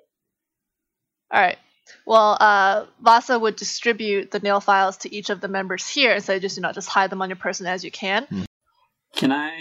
All 1.31 1.41
right. 1.41 1.57
Well, 2.05 2.37
uh, 2.39 2.85
Vasa 3.01 3.37
would 3.37 3.55
distribute 3.55 4.31
the 4.31 4.39
nail 4.39 4.59
files 4.59 4.97
to 4.97 5.13
each 5.13 5.29
of 5.29 5.41
the 5.41 5.47
members 5.47 5.87
here 5.87 6.11
instead 6.13 6.35
of 6.37 6.41
just 6.41 6.57
you 6.57 6.63
know 6.63 6.71
just 6.71 6.89
hide 6.89 7.09
them 7.09 7.21
on 7.21 7.29
your 7.29 7.35
person 7.37 7.65
as 7.67 7.83
you 7.83 7.91
can. 7.91 8.27
Can 9.15 9.31
I 9.31 9.57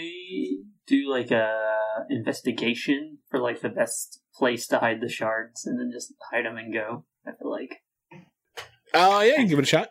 do 0.87 1.09
like 1.09 1.31
a 1.31 1.69
investigation 2.09 3.17
for 3.29 3.39
like 3.39 3.61
the 3.61 3.69
best 3.69 4.21
place 4.35 4.67
to 4.67 4.79
hide 4.79 5.01
the 5.01 5.09
shards 5.09 5.65
and 5.65 5.79
then 5.79 5.91
just 5.93 6.13
hide 6.31 6.45
them 6.45 6.57
and 6.57 6.73
go? 6.73 7.05
I 7.27 7.31
feel 7.37 7.51
like, 7.51 7.77
Oh 8.93 9.21
yeah, 9.21 9.31
you 9.31 9.35
can 9.35 9.47
give 9.47 9.59
it 9.59 9.63
a 9.63 9.65
shot. 9.65 9.89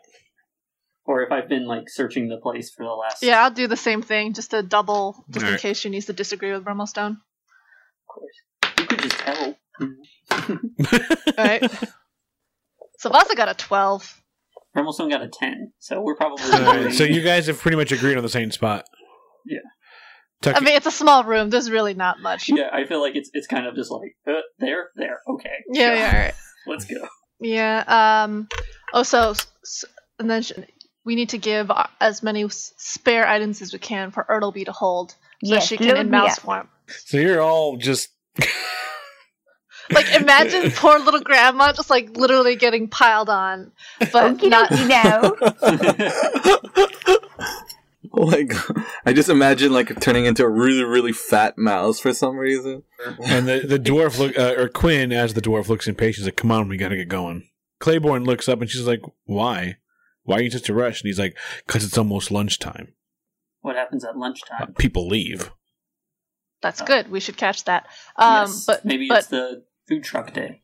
or 1.05 1.23
if 1.23 1.31
I've 1.33 1.49
been 1.49 1.67
like 1.67 1.89
searching 1.89 2.29
the 2.29 2.39
place 2.39 2.71
for 2.71 2.85
the 2.85 2.91
last. 2.91 3.23
Yeah, 3.23 3.43
I'll 3.43 3.51
do 3.51 3.67
the 3.67 3.77
same 3.77 4.03
thing 4.03 4.33
just 4.35 4.51
to 4.53 4.63
double, 4.63 5.25
just 5.31 5.43
in 5.45 5.49
Alright. 5.49 5.61
case 5.61 5.79
she 5.79 5.89
needs 5.91 6.07
to 6.07 6.13
disagree 6.13 6.53
with 6.53 6.65
Brummelstone. 6.65 7.17
of 7.17 8.07
course. 8.09 8.79
You 8.79 8.87
could 8.87 9.03
just 9.03 9.19
tell. 9.19 9.57
All 11.39 11.45
right. 11.45 11.63
So 13.01 13.11
Vasa 13.11 13.35
got 13.35 13.49
a 13.49 13.55
twelve. 13.55 14.23
Brummelstone 14.77 15.11
got 15.11 15.23
a 15.23 15.29
ten, 15.29 15.73
so 15.81 16.01
we're 16.01 16.15
probably. 16.17 16.45
All 16.53 16.61
right, 16.63 16.93
so 16.93 17.03
you 17.05 17.23
guys 17.23 17.47
have 17.49 17.59
pretty 17.59 17.77
much 17.77 17.91
agreed 17.91 18.17
on 18.17 18.23
the 18.23 18.29
same 18.29 18.51
spot. 18.53 18.85
Yeah. 19.45 19.59
Tuck, 20.43 20.57
I 20.57 20.61
mean, 20.61 20.75
it's 20.77 20.87
a 20.87 20.91
small 20.91 21.25
room. 21.25 21.51
There's 21.51 21.71
really 21.71 21.93
not 21.95 22.21
much. 22.21 22.49
Yeah, 22.49 22.71
I 22.73 22.85
feel 22.87 23.01
like 23.03 23.15
it's 23.17 23.31
it's 23.35 23.47
kind 23.47 23.67
of 23.67 23.75
just 23.75 23.91
like 23.91 24.17
uh, 24.27 24.41
there, 24.59 24.89
there. 24.97 25.21
Okay. 25.29 25.51
Yeah, 25.73 25.95
yeah, 25.95 26.07
all 26.13 26.19
right. 26.21 26.35
Let's 26.67 26.85
go. 26.87 27.07
Yeah. 27.41 27.85
Um. 28.25 28.49
Oh, 28.95 29.03
so, 29.03 29.31
s 29.33 29.85
and 30.19 30.31
then 30.31 30.43
sh- 30.43 30.53
we 31.05 31.15
need 31.15 31.31
to 31.31 31.39
give 31.39 31.71
as 32.01 32.23
many 32.23 32.47
spare 32.51 33.27
items 33.27 33.61
as 33.61 33.73
we 33.73 33.79
can 33.79 34.11
for 34.13 34.25
Ertleby 34.31 34.65
to 34.67 34.73
hold, 34.73 35.11
so 35.11 35.17
Yes, 35.43 35.67
she 35.67 35.77
can 35.77 35.89
load 35.89 35.97
in 35.99 36.07
me 36.07 36.19
mouse 36.19 36.39
up. 36.39 36.45
form. 36.45 36.69
so 36.87 37.17
you're 37.17 37.41
all 37.43 37.77
just 37.77 38.09
Like, 39.93 40.13
imagine 40.15 40.71
poor 40.73 40.99
little 40.99 41.21
grandma 41.21 41.73
just 41.73 41.91
like 41.91 42.17
literally 42.17 42.57
getting 42.57 42.89
piled 42.89 43.29
on, 43.29 43.73
but 43.99 44.39
Okie 44.39 44.49
not. 44.51 44.71
dokie 44.71 44.89
now. 44.89 46.41
like 48.13 48.53
I 49.07 49.13
just 49.13 49.29
imagine 49.29 49.73
like 49.73 50.01
turning 50.01 50.25
into 50.27 50.45
a 50.45 50.49
really 50.49 50.85
really 50.85 51.13
fat 51.13 51.57
mouse 51.59 52.01
for 52.01 52.13
some 52.13 52.37
reason. 52.37 52.83
and 53.25 53.47
the 53.49 53.61
the 53.61 53.79
dwarf 53.79 54.19
look 54.19 54.39
uh, 54.39 54.55
or 54.57 54.69
Quinn 54.69 55.13
as 55.13 55.35
the 55.35 55.41
dwarf 55.43 55.69
looks 55.69 55.87
impatient. 55.89 56.17
He's 56.19 56.27
like, 56.27 56.37
"Come 56.37 56.51
on, 56.53 56.69
we 56.69 56.77
got 56.77 56.89
to 56.89 56.97
get 56.97 57.09
going." 57.09 57.49
Claiborne 57.79 58.25
looks 58.25 58.49
up 58.49 58.61
and 58.61 58.71
she's 58.71 58.87
like, 58.87 59.01
"Why? 59.25 59.77
Why 60.25 60.37
are 60.37 60.41
you 60.41 60.47
in 60.47 60.51
such 60.53 60.69
a 60.69 60.75
rush?" 60.75 61.01
And 61.03 61.09
he's 61.09 61.19
like, 61.19 61.37
"Cause 61.67 61.85
it's 61.85 61.99
almost 61.99 62.31
lunchtime. 62.31 62.95
what 63.61 63.77
happens 63.77 64.05
at 64.05 64.15
Uh, 64.15 64.19
lunchtime? 64.19 64.75
people 64.79 65.07
leave." 65.09 65.51
That's 66.63 66.83
good. 66.83 67.11
We 67.11 67.21
should 67.21 67.39
catch 67.39 67.65
that. 67.65 67.87
Um, 68.17 68.43
yes, 68.49 68.65
but 68.67 68.85
maybe 68.85 69.09
but 69.09 69.21
it's 69.21 69.29
the 69.29 69.65
food 69.91 70.05
truck 70.05 70.33
day. 70.33 70.63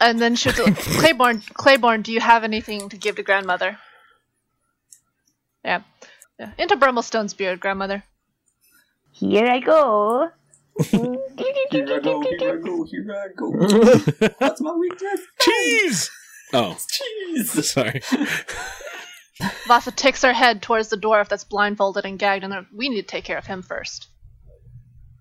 and 0.00 0.20
then 0.20 0.36
should 0.36 0.54
Claiborne 0.76 1.42
Claiborne, 1.54 2.02
do 2.02 2.12
you 2.12 2.20
have 2.20 2.44
anything 2.44 2.88
to 2.88 2.96
give 2.96 3.16
to 3.16 3.22
grandmother? 3.22 3.78
Yeah. 5.64 5.82
Yeah. 6.38 6.52
Into 6.56 6.76
Brummelstone's 6.76 7.34
beard, 7.34 7.58
grandmother. 7.60 8.04
Here 9.12 9.46
I 9.46 9.58
go. 9.58 10.28
Here 10.84 11.00
I 11.02 11.98
go, 12.00 12.22
here 12.22 12.54
I 12.54 12.60
go, 12.60 12.84
here 12.84 13.12
I 13.12 13.28
go. 13.36 14.28
That's 14.38 14.60
my 14.60 14.72
weakness. 14.72 15.20
Cheese. 15.40 16.10
Oh, 16.52 16.78
Cheese. 16.88 17.70
sorry. 17.72 18.00
Vasa 19.66 19.90
takes 19.90 20.22
her 20.22 20.32
head 20.32 20.62
towards 20.62 20.88
the 20.88 20.96
dwarf 20.96 21.28
that's 21.28 21.44
blindfolded 21.44 22.04
and 22.04 22.18
gagged, 22.18 22.44
and 22.44 22.66
we 22.74 22.88
need 22.88 23.02
to 23.02 23.06
take 23.06 23.24
care 23.24 23.38
of 23.38 23.46
him 23.46 23.62
first. 23.62 24.08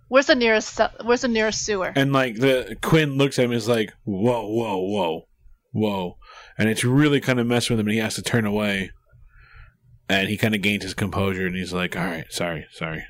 Where's 0.10 0.28
the 0.28 0.36
nearest? 0.36 0.80
Where's 1.04 1.22
the 1.22 1.28
nearest 1.28 1.63
sewer? 1.63 1.91
And 1.96 2.13
like 2.13 2.36
the 2.36 2.78
Quinn 2.82 3.17
looks 3.17 3.38
at 3.38 3.46
him 3.46 3.52
and 3.52 3.58
is 3.58 3.67
like, 3.67 3.93
"Whoa, 4.06 4.48
whoa, 4.48 4.78
whoa, 4.78 5.28
whoa," 5.72 6.17
and 6.58 6.70
it's 6.70 6.84
really 6.84 7.20
kind 7.20 7.39
of 7.39 7.48
messing 7.48 7.76
with 7.76 7.82
him, 7.82 7.88
and 7.88 7.93
he 7.93 8.00
has 8.00 8.15
to 8.15 8.22
turn 8.22 8.46
away. 8.46 8.91
And 10.10 10.30
he 10.30 10.38
kind 10.38 10.56
of 10.56 10.62
gains 10.62 10.84
his 10.84 10.93
composure, 10.93 11.46
and 11.46 11.56
he's 11.56 11.74
like, 11.74 11.98
"All 11.98 12.06
right, 12.06 12.26
sorry, 12.30 12.65
sorry." 12.72 13.06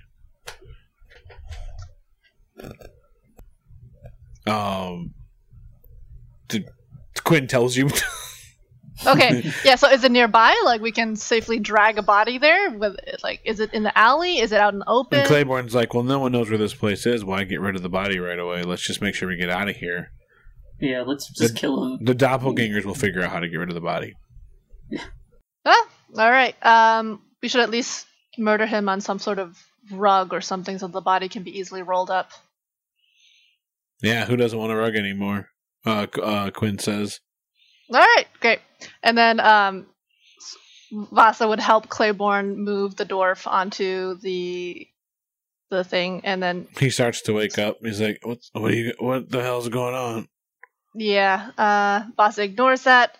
Um, 4.47 5.13
Quinn 7.23 7.47
tells 7.47 7.75
you. 7.75 7.89
Okay, 9.13 9.51
yeah. 9.63 9.75
So 9.75 9.89
is 9.89 10.03
it 10.03 10.11
nearby? 10.11 10.59
Like 10.65 10.81
we 10.81 10.91
can 10.91 11.15
safely 11.15 11.59
drag 11.59 11.97
a 11.97 12.01
body 12.01 12.37
there? 12.37 12.71
With 12.71 12.97
like, 13.23 13.41
is 13.45 13.59
it 13.59 13.73
in 13.73 13.83
the 13.83 13.97
alley? 13.97 14.39
Is 14.39 14.51
it 14.51 14.59
out 14.59 14.73
in 14.73 14.79
the 14.79 14.89
open? 14.89 15.19
and 15.19 15.27
Claiborne's 15.27 15.73
like, 15.73 15.93
"Well, 15.93 16.03
no 16.03 16.19
one 16.19 16.31
knows 16.31 16.49
where 16.49 16.57
this 16.57 16.73
place 16.73 17.05
is. 17.05 17.23
Why 17.23 17.43
get 17.45 17.61
rid 17.61 17.75
of 17.75 17.81
the 17.83 17.89
body 17.89 18.19
right 18.19 18.37
away? 18.39 18.63
Let's 18.63 18.85
just 18.85 19.01
make 19.01 19.15
sure 19.15 19.29
we 19.29 19.37
get 19.37 19.49
out 19.49 19.69
of 19.69 19.77
here. 19.77 20.11
Yeah, 20.81 21.03
let's 21.05 21.29
just 21.31 21.53
The- 21.53 21.59
kill 21.59 21.83
him. 21.83 21.99
The 22.05 22.13
doppelgangers 22.13 22.85
will 22.85 22.95
figure 22.95 23.21
out 23.23 23.31
how 23.31 23.39
to 23.39 23.47
get 23.47 23.57
rid 23.57 23.69
of 23.69 23.75
the 23.75 23.81
body." 23.81 24.13
Ah, 25.65 25.87
all 26.17 26.29
right. 26.31 26.55
Um, 26.65 27.21
we 27.41 27.49
should 27.49 27.61
at 27.61 27.69
least 27.69 28.07
murder 28.37 28.65
him 28.65 28.87
on 28.89 29.01
some 29.01 29.19
sort 29.19 29.39
of 29.39 29.57
rug 29.91 30.33
or 30.33 30.41
something, 30.41 30.77
so 30.77 30.87
the 30.87 31.01
body 31.01 31.29
can 31.29 31.43
be 31.43 31.57
easily 31.57 31.81
rolled 31.81 32.09
up. 32.11 32.31
Yeah, 34.01 34.25
who 34.25 34.35
doesn't 34.37 34.57
want 34.57 34.71
a 34.71 34.75
rug 34.75 34.95
anymore? 34.95 35.49
Uh, 35.85 36.07
uh, 36.21 36.49
Quinn 36.51 36.77
says. 36.79 37.19
All 37.93 37.99
right, 37.99 38.25
great. 38.39 38.59
And 39.03 39.17
then 39.17 39.39
um, 39.39 39.87
Vasa 40.91 41.47
would 41.47 41.59
help 41.59 41.89
Claiborne 41.89 42.57
move 42.57 42.95
the 42.95 43.05
dwarf 43.05 43.47
onto 43.47 44.15
the 44.15 44.87
the 45.69 45.83
thing, 45.83 46.21
and 46.23 46.41
then 46.41 46.67
He 46.79 46.89
starts 46.89 47.21
to 47.23 47.33
wake 47.33 47.57
up. 47.57 47.77
He's 47.81 48.01
like, 48.01 48.19
"What? 48.23 48.39
What? 48.53 48.73
You, 48.73 48.93
what 48.99 49.29
the 49.29 49.41
hell's 49.41 49.69
going 49.69 49.95
on?" 49.95 50.27
yeah, 50.95 51.51
uh, 51.57 52.03
Vasa 52.15 52.43
ignores 52.43 52.83
that. 52.83 53.17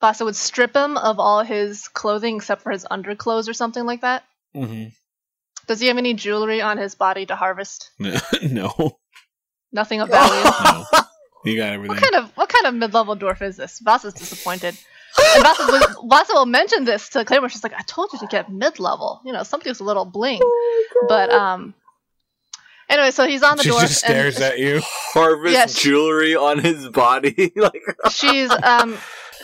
Vasa 0.00 0.24
would 0.24 0.36
strip 0.36 0.74
him 0.74 0.96
of 0.96 1.20
all 1.20 1.44
his 1.44 1.88
clothing 1.88 2.36
except 2.36 2.62
for 2.62 2.72
his 2.72 2.86
underclothes 2.90 3.50
or 3.50 3.52
something 3.52 3.84
like 3.84 4.00
that. 4.00 4.24
Mm-hmm. 4.56 4.88
Does 5.66 5.78
he 5.78 5.88
have 5.88 5.98
any 5.98 6.14
jewelry 6.14 6.62
on 6.62 6.78
his 6.78 6.94
body 6.94 7.26
to 7.26 7.36
harvest? 7.36 7.90
no, 8.42 8.98
Nothing 9.72 10.00
of 10.00 10.08
value. 10.08 10.42
no, 10.64 10.84
you 11.44 11.56
got 11.56 11.72
everything. 11.72 11.94
What 11.96 12.02
kind 12.02 12.14
of 12.24 12.36
what 12.36 12.48
kind 12.48 12.66
of 12.66 12.74
mid 12.74 12.92
level 12.94 13.16
dwarf 13.16 13.42
is 13.42 13.56
this? 13.56 13.78
Vasa's 13.80 14.14
disappointed. 14.14 14.76
And 15.34 15.42
Vasa 15.44 15.66
will, 15.66 16.08
Vasa 16.08 16.32
will 16.34 16.46
mention 16.46 16.84
this 16.84 17.08
to 17.10 17.24
Claymore. 17.24 17.48
She's 17.48 17.64
like, 17.64 17.74
I 17.74 17.82
told 17.86 18.12
you 18.12 18.18
to 18.20 18.26
get 18.26 18.50
mid 18.50 18.78
level. 18.78 19.20
You 19.24 19.32
know, 19.32 19.42
something's 19.42 19.80
a 19.80 19.84
little 19.84 20.04
bling. 20.04 20.40
But 21.08 21.30
um 21.32 21.74
anyway, 22.88 23.10
so 23.10 23.26
he's 23.26 23.42
on 23.42 23.56
the 23.56 23.62
she 23.64 23.70
dwarf 23.70 23.80
just 23.82 23.98
stares 23.98 24.36
and 24.36 24.44
at 24.44 24.58
you. 24.58 24.80
Harvest 24.84 25.52
Yes. 25.52 25.74
jewelry 25.74 26.36
on 26.36 26.58
his 26.58 26.88
body. 26.88 27.52
like 27.56 27.82
she's 28.10 28.50
um 28.50 28.96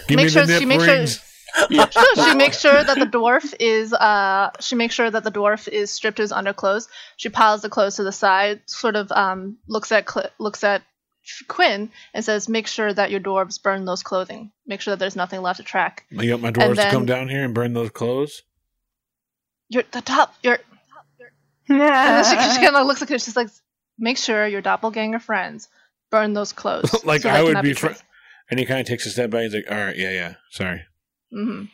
Give 0.09 0.17
Make 0.17 0.27
me 0.27 0.31
sure 0.31 0.47
the 0.47 0.53
nip 0.53 0.61
she 0.61 0.67
makes 0.67 0.85
sure- 0.85 0.95
rings. 0.95 1.23
Yeah. 1.71 1.89
so 1.89 2.05
she 2.23 2.35
makes 2.35 2.61
sure 2.61 2.85
that 2.85 2.99
the 2.99 3.07
dwarf 3.07 3.55
is 3.59 3.93
uh 3.93 4.51
she 4.61 4.75
makes 4.77 4.95
sure 4.95 5.11
that 5.11 5.25
the 5.25 5.33
dwarf 5.33 5.67
is 5.69 5.91
stripped 5.91 6.19
to 6.19 6.23
his 6.23 6.31
underclothes. 6.33 6.87
She 7.17 7.29
piles 7.31 7.63
the 7.63 7.71
clothes 7.71 7.97
to 7.97 8.03
the 8.05 8.13
side, 8.13 8.61
sort 8.67 8.95
of 8.95 9.11
um 9.11 9.57
looks 9.67 9.91
at 9.91 10.09
Cl- 10.09 10.31
looks 10.39 10.63
at 10.63 10.83
Quinn 11.49 11.91
and 12.15 12.25
says, 12.25 12.49
"Make 12.49 12.67
sure 12.67 12.93
that 12.93 13.11
your 13.11 13.21
dwarves 13.21 13.63
burn 13.63 13.85
those 13.85 14.03
clothing. 14.03 14.53
Make 14.67 14.81
sure 14.81 14.93
that 14.93 14.99
there's 14.99 15.17
nothing 15.17 15.43
left 15.43 15.59
to 15.59 15.63
track." 15.65 16.05
You 16.11 16.31
want 16.33 16.43
my 16.43 16.51
dwarves 16.53 16.77
then- 16.77 16.87
to 16.87 16.93
come 16.93 17.07
down 17.07 17.29
here 17.29 17.45
and 17.45 17.55
burn 17.55 17.73
those 17.73 17.91
clothes? 17.91 18.43
You're 19.69 19.85
the 19.91 20.01
top. 20.01 20.35
You're 20.43 20.59
Yeah. 21.69 22.17
and 22.19 22.25
then 22.25 22.25
she, 22.25 22.55
she 22.55 22.65
kind 22.65 22.77
of 22.77 22.87
looks 22.87 23.03
at 23.03 23.09
her. 23.09 23.19
She's 23.19 23.37
like, 23.37 23.49
"Make 23.99 24.19
sure 24.19 24.47
your 24.47 24.61
doppelganger 24.63 25.19
friends 25.19 25.69
burn 26.11 26.33
those 26.35 26.53
clothes." 26.53 26.95
like 27.05 27.23
so 27.23 27.31
I 27.31 27.43
would 27.43 27.49
cannot 27.51 27.65
be. 27.65 27.73
Fr- 27.75 27.89
and 28.51 28.61
he 28.61 28.67
kind 28.67 28.81
of 28.81 28.87
takes 28.87 29.07
a 29.07 29.11
step 29.11 29.31
back. 29.31 29.43
He's 29.43 29.55
like, 29.55 29.71
"All 29.71 29.77
right, 29.77 29.97
yeah, 29.97 30.11
yeah, 30.11 30.35
sorry." 30.51 30.85
hmm 31.33 31.65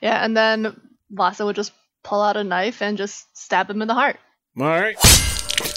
Yeah, 0.00 0.24
and 0.24 0.34
then 0.34 0.80
Vasa 1.10 1.44
would 1.44 1.56
just 1.56 1.72
pull 2.02 2.22
out 2.22 2.38
a 2.38 2.42
knife 2.44 2.80
and 2.80 2.96
just 2.96 3.36
stab 3.36 3.68
him 3.68 3.82
in 3.82 3.88
the 3.88 3.94
heart. 3.94 4.16
All 4.58 4.64
right. 4.66 4.96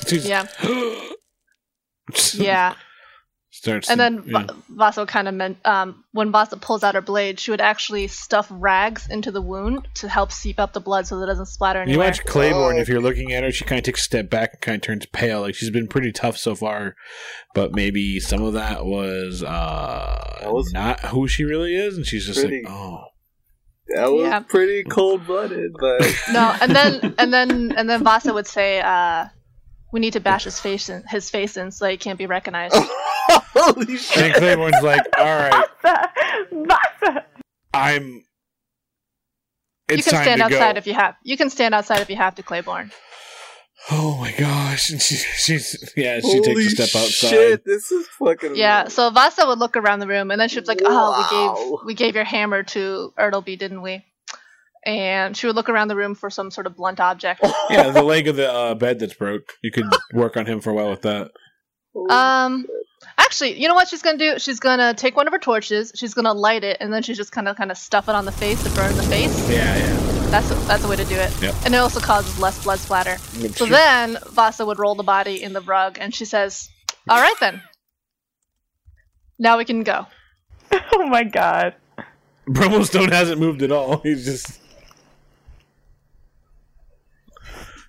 She's- 0.08 0.26
Yeah. 0.26 0.48
Yeah. 2.34 2.76
Starts 3.58 3.90
And 3.90 3.98
to- 4.00 4.04
then 4.04 4.24
yeah. 4.28 4.44
Va- 4.48 4.56
Vasa 4.70 5.06
kind 5.06 5.30
of 5.30 5.34
meant 5.34 5.58
um, 5.66 6.04
when 6.12 6.30
Vasa 6.32 6.58
pulls 6.58 6.84
out 6.84 6.94
her 6.96 7.02
blade, 7.02 7.40
she 7.40 7.52
would 7.52 7.62
actually 7.62 8.08
stuff 8.08 8.48
rags 8.52 9.08
into 9.10 9.32
the 9.32 9.42
wound 9.42 9.88
to 9.96 10.10
help 10.10 10.34
seep 10.34 10.60
up 10.60 10.74
the 10.74 10.82
blood 10.82 11.08
so 11.08 11.18
that 11.18 11.24
it 11.24 11.28
doesn't 11.28 11.46
splatter 11.46 11.84
You 11.88 11.98
watch 11.98 12.24
Claiborne, 12.26 12.76
Oh. 12.76 12.80
if 12.82 12.90
you're 12.90 13.00
looking 13.00 13.32
at 13.32 13.44
her, 13.44 13.52
she 13.52 13.64
kind 13.64 13.80
of 13.80 13.86
takes 13.86 14.02
a 14.02 14.04
step 14.04 14.30
back 14.30 14.50
and 14.54 14.62
kind 14.62 14.76
of 14.76 14.82
turns 14.82 15.06
pale. 15.06 15.40
Like 15.40 15.56
she's 15.56 15.70
been 15.70 15.88
pretty 15.88 16.12
tough 16.12 16.38
so 16.38 16.54
far, 16.54 16.96
but 17.54 17.72
maybe 17.74 18.20
some 18.20 18.44
of 18.44 18.54
that 18.54 18.86
was 18.86 19.42
uh 19.42 20.38
That 20.42 20.52
was- 20.54 20.74
not 20.74 21.00
who 21.00 21.28
she 21.30 21.46
really 21.46 21.76
is, 21.76 21.96
and 21.96 22.06
she's 22.06 22.26
just 22.28 22.42
Pretty- 22.42 22.64
like, 22.66 22.72
oh, 22.74 23.06
That 23.96 24.12
was 24.12 24.26
Yeah. 24.28 24.40
pretty 24.42 24.84
cold 24.84 25.26
blooded, 25.26 25.72
but 25.80 26.02
No, 26.34 26.54
and 26.60 26.76
then 26.76 27.16
and 27.18 27.34
then 27.34 27.72
and 27.78 27.90
then 27.90 28.04
Vasa 28.04 28.34
would 28.34 28.48
say, 28.48 28.82
uh, 28.82 29.28
"We 29.94 30.02
need 30.02 30.14
to 30.14 30.20
bash 30.20 30.44
his 30.44 30.60
face 30.60 30.90
in, 30.90 31.04
his 31.10 31.30
face 31.30 31.56
in 31.56 31.72
so 31.72 31.88
he 31.88 31.96
can't 31.96 32.18
be 32.20 32.26
recognized." 32.26 32.76
holy 33.30 33.98
shit! 33.98 34.18
and 34.18 34.34
shit! 34.34 34.36
Claiborne's 34.36 34.82
like, 34.82 35.02
all 35.18 35.26
right, 35.26 35.66
Vasa! 35.82 36.12
Vasa! 36.52 37.26
I'm. 37.74 38.24
It's 39.88 39.98
you 39.98 40.04
can 40.04 40.14
time 40.14 40.24
stand 40.24 40.40
to 40.40 40.46
outside 40.46 40.74
go. 40.74 40.78
if 40.80 40.88
you 40.88 40.94
have. 40.94 41.16
You 41.24 41.38
can 41.38 41.50
stand 41.50 41.76
outside 41.76 42.00
if 42.02 42.10
you 42.10 42.16
have 42.16 42.36
to, 42.36 42.44
Claiborne. 42.44 42.92
Oh 43.92 44.18
my 44.18 44.32
gosh! 44.32 44.90
And 44.90 45.00
she, 45.00 45.16
she's 45.16 45.94
yeah, 45.96 46.20
she 46.20 46.42
takes 46.42 46.66
a 46.66 46.70
step 46.70 47.02
outside. 47.02 47.30
Shit, 47.30 47.66
this 47.66 47.92
is 47.92 48.08
fucking. 48.18 48.56
Yeah. 48.56 48.88
So 48.88 49.12
Vasa 49.12 49.46
would 49.46 49.60
look 49.60 49.78
around 49.78 50.00
the 50.00 50.08
room, 50.08 50.32
and 50.32 50.42
then 50.42 50.50
she 50.50 50.60
was 50.60 50.68
like, 50.68 50.82
"Oh, 50.84 51.20
we 51.20 51.38
gave 51.38 51.86
we 51.86 51.94
gave 51.94 52.16
your 52.16 52.24
hammer 52.24 52.64
to 52.64 53.14
Ertleby, 53.20 53.60
didn't 53.60 53.84
we?" 53.84 54.04
And 54.86 55.36
she 55.36 55.48
would 55.48 55.56
look 55.56 55.70
around 55.70 55.88
the 55.88 55.96
room 55.96 56.16
for 56.16 56.30
some 56.30 56.52
sort 56.52 56.68
of 56.68 56.76
blunt 56.76 57.00
object. 57.00 57.44
Yeah, 57.70 57.90
the 57.90 58.04
leg 58.04 58.28
of 58.28 58.36
the 58.36 58.52
uh, 58.52 58.76
bed 58.76 59.00
that's 59.00 59.16
broke. 59.16 59.54
You 59.64 59.72
could 59.72 59.86
work 60.14 60.38
on 60.38 60.46
him 60.46 60.62
for 60.62 60.70
a 60.70 60.74
while 60.74 60.92
with 60.92 61.02
that. 61.02 61.32
Um, 62.10 62.68
actually, 63.18 63.60
you 63.60 63.68
know 63.68 63.76
what 63.76 63.88
she's 63.88 64.02
gonna 64.02 64.18
do? 64.18 64.40
She's 64.40 64.60
gonna 64.60 64.94
take 64.94 65.16
one 65.16 65.28
of 65.28 65.34
her 65.34 65.40
torches. 65.40 65.92
She's 65.96 66.14
gonna 66.14 66.34
light 66.34 66.64
it, 66.64 66.78
and 66.80 66.94
then 66.94 67.04
she's 67.04 67.18
just 67.18 67.32
kind 67.32 67.48
of 67.48 67.56
kind 67.56 67.72
of 67.72 67.78
stuff 67.78 68.10
it 68.10 68.16
on 68.16 68.26
the 68.26 68.32
face 68.32 68.64
to 68.64 68.70
burn 68.72 68.96
the 68.96 69.04
face. 69.04 69.50
Yeah, 69.50 69.78
yeah. 69.78 70.16
That's 70.30 70.50
a, 70.52 70.56
that's 70.68 70.84
a 70.84 70.88
way 70.88 70.96
to 70.96 71.06
do 71.06 71.16
it. 71.16 71.42
Yep. 71.42 71.56
And 71.66 71.76
it 71.76 71.78
also 71.78 72.00
causes 72.00 72.40
less 72.40 72.64
blood 72.64 72.80
splatter. 72.80 73.18
So 73.54 73.66
then 73.66 74.18
Vasa 74.28 74.66
would 74.66 74.80
roll 74.80 74.96
the 74.96 75.04
body 75.04 75.42
in 75.42 75.54
the 75.54 75.62
rug, 75.62 75.98
and 76.00 76.14
she 76.14 76.26
says, 76.26 76.70
"All 77.10 77.22
right 77.22 77.40
then. 77.40 77.62
Now 79.40 79.58
we 79.58 79.66
can 79.66 79.84
go." 79.84 80.08
Oh 80.92 81.08
my 81.08 81.24
god. 81.24 81.76
Brummelstone 82.48 83.12
hasn't 83.12 83.40
moved 83.40 83.62
at 83.62 83.72
all. 83.72 83.98
He's 84.04 84.26
just. 84.26 84.60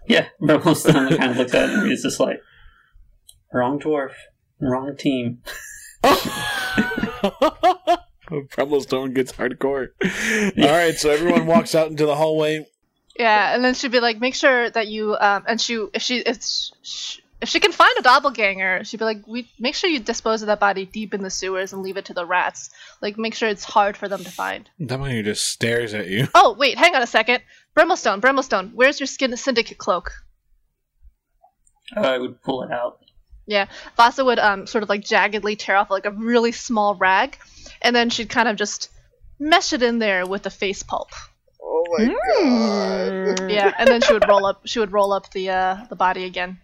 Yeah, 0.09 0.29
Brummelstone 0.41 1.17
kind 1.17 1.33
of 1.33 1.37
looks 1.37 1.55
at 1.55 1.69
him 1.69 1.81
and 1.81 1.91
he's 1.91 2.03
just 2.05 2.21
like, 2.21 2.41
wrong 3.53 3.81
dwarf, 3.81 4.13
wrong 4.61 4.97
team. 4.97 5.43
Brummelstone 8.29 9.15
gets 9.15 9.33
hardcore. 9.33 9.89
All 10.59 10.71
right, 10.71 10.97
so 10.97 11.11
everyone 11.11 11.47
walks 11.55 11.75
out 11.75 11.89
into 11.89 12.07
the 12.07 12.17
hallway. 12.17 12.67
Yeah, 13.19 13.55
and 13.55 13.65
then 13.65 13.75
she'd 13.75 13.93
be 13.93 14.01
like, 14.01 14.21
"Make 14.21 14.35
sure 14.35 14.69
that 14.71 14.89
you 14.89 15.17
um 15.19 15.45
and 15.47 15.61
she 15.61 15.87
if 15.95 16.03
she 16.03 16.19
if 16.19 16.43
she, 16.83 17.23
if 17.41 17.49
she 17.49 17.61
can 17.61 17.73
find 17.73 17.95
a 17.99 18.03
doppelganger, 18.03 18.85
she'd 18.85 18.99
be 18.99 19.05
like, 19.05 19.27
"We 19.27 19.49
make 19.59 19.75
sure 19.75 19.89
you 19.89 20.01
dispose 20.01 20.43
of 20.43 20.49
that 20.49 20.61
body 20.61 20.85
deep 20.85 21.15
in 21.15 21.23
the 21.23 21.31
sewers 21.31 21.73
and 21.73 21.83
leave 21.83 21.97
it 21.97 22.07
to 22.07 22.15
the 22.15 22.27
rats. 22.27 22.71
Like, 23.01 23.17
make 23.17 23.35
sure 23.35 23.49
it's 23.49 23.65
hard 23.65 23.97
for 23.97 24.09
them 24.09 24.23
to 24.25 24.31
find." 24.31 24.69
Doppelganger 24.85 25.23
just 25.23 25.49
stares 25.49 25.95
at 25.95 26.09
you. 26.09 26.29
Oh 26.35 26.55
wait, 26.59 26.77
hang 26.77 26.95
on 26.95 27.03
a 27.03 27.07
second. 27.07 27.43
Brimstone, 27.75 28.21
Brimstone, 28.21 28.73
where's 28.75 29.01
your 29.01 29.07
skin 29.07 29.35
syndicate 29.37 29.79
cloak? 29.79 30.13
I 31.95 32.19
would 32.19 32.43
pull 32.43 32.63
it 32.63 32.73
out. 32.73 32.99
Yeah, 33.47 33.67
Vasa 33.97 34.25
would 34.25 34.39
um 34.39 34.67
sort 34.67 34.83
of 34.83 34.89
like 34.89 35.03
jaggedly 35.03 35.57
tear 35.59 35.77
off 35.77 35.91
like 35.91 36.07
a 36.07 36.11
really 36.11 36.53
small 36.53 36.95
rag, 36.95 37.39
and 37.83 37.95
then 37.95 38.11
she'd 38.11 38.29
kind 38.29 38.49
of 38.49 38.57
just 38.57 38.91
mesh 39.39 39.73
it 39.73 39.83
in 39.83 39.99
there 39.99 40.27
with 40.27 40.43
the 40.43 40.51
face 40.51 40.83
pulp. 40.83 41.11
Oh 41.63 41.85
my 41.99 42.07
god. 42.07 42.17
Mm. 43.39 43.53
Yeah, 43.53 43.73
and 43.79 43.89
then 43.89 44.01
she 44.01 44.13
would 44.13 44.27
roll 44.29 44.47
up. 44.47 44.63
She 44.67 44.79
would 44.79 44.93
roll 44.93 45.13
up 45.13 45.31
the 45.33 45.51
uh 45.51 45.85
the 45.89 45.97
body 45.97 46.25
again. 46.25 46.59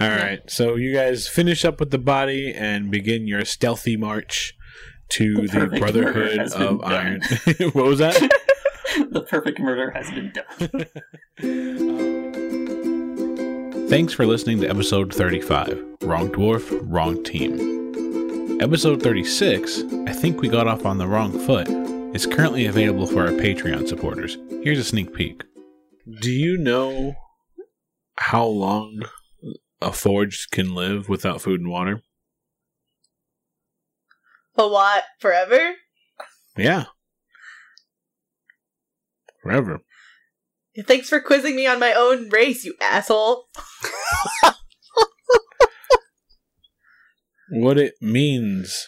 All 0.00 0.08
right, 0.08 0.40
so 0.50 0.76
you 0.76 0.94
guys 0.94 1.28
finish 1.28 1.64
up 1.66 1.78
with 1.78 1.90
the 1.90 1.98
body 1.98 2.52
and 2.52 2.90
begin 2.90 3.26
your 3.26 3.44
stealthy 3.44 3.96
march 3.96 4.56
to 5.10 5.46
The 5.46 5.66
the, 5.66 5.78
Brotherhood 5.78 6.14
murder 6.14 6.42
has 6.42 6.54
been 6.54 6.62
of 6.62 6.82
Iron. 6.82 7.20
what 7.72 7.84
was 7.84 7.98
that? 7.98 8.16
the 9.10 9.20
perfect 9.28 9.60
murder 9.60 9.90
has 9.90 10.10
been 10.10 10.32
done. 10.32 10.86
Thanks 13.92 14.14
for 14.14 14.24
listening 14.24 14.58
to 14.62 14.70
episode 14.70 15.12
35 15.12 15.98
Wrong 16.00 16.30
Dwarf, 16.30 16.80
Wrong 16.84 17.22
Team. 17.22 18.58
Episode 18.58 19.02
36, 19.02 19.82
I 20.06 20.14
think 20.14 20.40
we 20.40 20.48
got 20.48 20.66
off 20.66 20.86
on 20.86 20.96
the 20.96 21.06
wrong 21.06 21.38
foot, 21.38 21.68
is 22.16 22.24
currently 22.24 22.64
available 22.64 23.06
for 23.06 23.20
our 23.26 23.32
Patreon 23.32 23.86
supporters. 23.86 24.38
Here's 24.62 24.78
a 24.78 24.84
sneak 24.84 25.14
peek. 25.14 25.44
Do 26.22 26.30
you 26.30 26.56
know 26.56 27.16
how 28.16 28.46
long 28.46 29.02
a 29.82 29.92
forge 29.92 30.48
can 30.50 30.74
live 30.74 31.10
without 31.10 31.42
food 31.42 31.60
and 31.60 31.68
water? 31.68 32.00
A 34.56 34.68
what? 34.68 35.04
Forever? 35.18 35.74
Yeah. 36.56 36.84
Forever. 39.42 39.80
Thanks 40.80 41.08
for 41.08 41.20
quizzing 41.20 41.54
me 41.54 41.66
on 41.66 41.78
my 41.78 41.92
own 41.92 42.30
race, 42.30 42.64
you 42.64 42.74
asshole. 42.80 43.44
What 47.50 47.78
it 47.78 47.94
means 48.00 48.86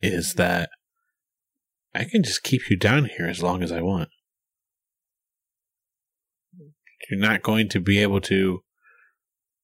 is 0.00 0.34
that 0.34 0.70
I 1.92 2.04
can 2.04 2.22
just 2.22 2.44
keep 2.44 2.70
you 2.70 2.76
down 2.76 3.06
here 3.16 3.26
as 3.26 3.42
long 3.42 3.62
as 3.62 3.72
I 3.72 3.80
want. 3.80 4.10
You're 7.10 7.18
not 7.18 7.42
going 7.42 7.68
to 7.70 7.80
be 7.80 7.98
able 7.98 8.20
to 8.22 8.60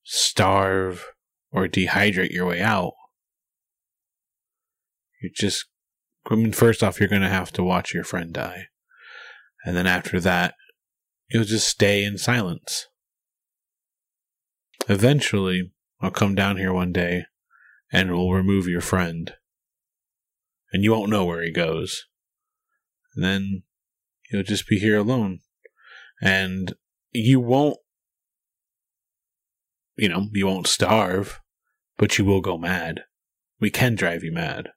starve 0.03 1.07
or 1.53 1.69
dehydrate 1.69 2.31
your 2.31 2.47
way 2.47 2.61
out. 2.61 2.93
You 5.23 5.31
just, 5.33 5.67
I 6.29 6.35
mean, 6.35 6.53
first 6.53 6.83
off, 6.83 6.99
you're 6.99 7.09
going 7.09 7.23
to 7.23 7.29
have 7.29 7.53
to 7.53 7.63
watch 7.63 7.95
your 7.95 8.05
friend 8.05 8.33
die. 8.33 8.67
And 9.65 9.77
then 9.77 9.87
after 9.87 10.19
that, 10.21 10.55
you'll 11.31 11.45
just 11.45 11.69
stay 11.69 12.05
in 12.05 12.19
silence. 12.19 12.89
Eventually, 14.89 15.71
I'll 16.01 16.11
come 16.11 16.35
down 16.35 16.57
here 16.57 16.73
one 16.73 16.93
day 16.93 17.25
and 17.93 18.11
we'll 18.11 18.33
remove 18.33 18.67
your 18.67 18.81
friend. 18.81 19.35
And 20.73 20.83
you 20.83 20.93
won't 20.93 21.11
know 21.11 21.25
where 21.25 21.43
he 21.43 21.53
goes. 21.53 22.07
And 23.15 23.25
then 23.25 23.63
you'll 24.31 24.43
just 24.43 24.69
be 24.69 24.79
here 24.79 24.99
alone. 24.99 25.41
And 26.23 26.75
you 27.13 27.41
won't, 27.41 27.79
you 29.97 30.09
know, 30.09 30.29
you 30.33 30.47
won't 30.47 30.67
starve, 30.67 31.41
but 31.99 32.19
you 32.19 32.25
will 32.25 32.41
go 32.41 32.57
mad. 32.57 33.03
We 33.61 33.71
can 33.71 33.95
drive 33.95 34.25
you 34.25 34.33
mad. 34.33 34.71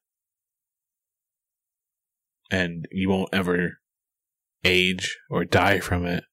And 2.52 2.86
you 2.92 3.10
won't 3.10 3.30
ever 3.34 3.78
age 4.64 5.18
or 5.30 5.46
die 5.46 5.80
from 5.80 6.06
it. 6.06 6.24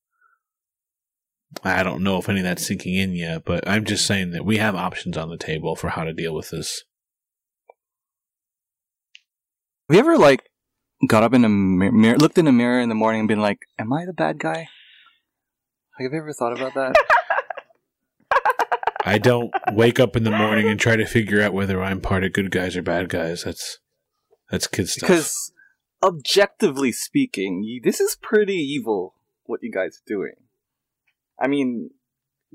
I 1.65 1.83
don't 1.83 2.03
know 2.03 2.19
if 2.19 2.29
any 2.29 2.41
of 2.41 2.45
that's 2.45 2.67
sinking 2.67 2.95
in 2.95 3.13
yet, 3.13 3.45
but 3.45 3.69
I'm 3.69 3.85
just 3.85 4.07
saying 4.07 4.31
that 4.31 4.45
we 4.45 4.59
have 4.59 4.75
options 4.75 5.17
on 5.17 5.31
the 5.31 5.37
table 5.37 5.75
for 5.75 5.89
how 5.89 6.05
to 6.05 6.13
deal 6.13 6.35
with 6.35 6.51
this. 6.51 6.85
Have 9.89 9.97
you 9.97 10.01
ever 10.01 10.17
like 10.17 10.49
got 11.09 11.23
up 11.23 11.35
in 11.35 11.45
a 11.45 11.49
mi- 11.49 11.91
mirror, 11.91 12.19
looked 12.19 12.39
in 12.39 12.47
a 12.47 12.53
mirror 12.53 12.81
in 12.81 12.89
the 12.89 12.95
morning, 12.95 13.21
and 13.21 13.29
been 13.29 13.41
like, 13.41 13.59
"Am 13.79 13.93
I 13.93 14.07
the 14.07 14.13
bad 14.13 14.39
guy?" 14.39 14.69
Like, 15.99 16.05
have 16.05 16.13
you 16.13 16.19
ever 16.19 16.33
thought 16.33 16.53
about 16.53 16.75
that? 16.75 16.95
I 19.05 19.19
don't 19.19 19.51
wake 19.73 19.99
up 19.99 20.15
in 20.15 20.25
the 20.25 20.31
morning 20.31 20.69
and 20.69 20.79
try 20.79 20.95
to 20.95 21.07
figure 21.07 21.43
out 21.43 21.53
whether 21.53 21.83
I'm 21.83 22.01
part 22.01 22.23
of 22.23 22.33
good 22.33 22.51
guys 22.51 22.77
or 22.77 22.83
bad 22.83 23.09
guys. 23.09 23.43
That's 23.45 23.79
that's 24.51 24.67
kid 24.67 24.89
stuff. 24.89 25.09
Because 25.09 25.53
objectively 26.03 26.93
speaking, 26.93 27.63
you, 27.65 27.81
this 27.83 28.01
is 28.01 28.17
pretty 28.17 28.57
evil 28.57 29.15
what 29.45 29.61
you 29.63 29.73
guys 29.73 29.97
are 29.97 30.07
doing. 30.07 30.35
I 31.41 31.47
mean, 31.47 31.91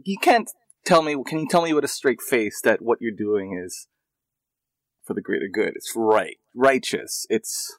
you 0.03 0.17
can't 0.17 0.49
tell 0.85 1.01
me. 1.01 1.15
Can 1.25 1.39
you 1.39 1.47
tell 1.49 1.63
me 1.63 1.73
with 1.73 1.83
a 1.83 1.89
straight 1.89 2.21
face 2.21 2.59
that 2.63 2.81
what 2.81 2.99
you're 3.01 3.11
doing 3.11 3.59
is 3.63 3.87
for 5.03 5.13
the 5.13 5.21
greater 5.21 5.49
good? 5.51 5.73
It's 5.75 5.93
right, 5.95 6.37
righteous. 6.53 7.25
It's 7.29 7.77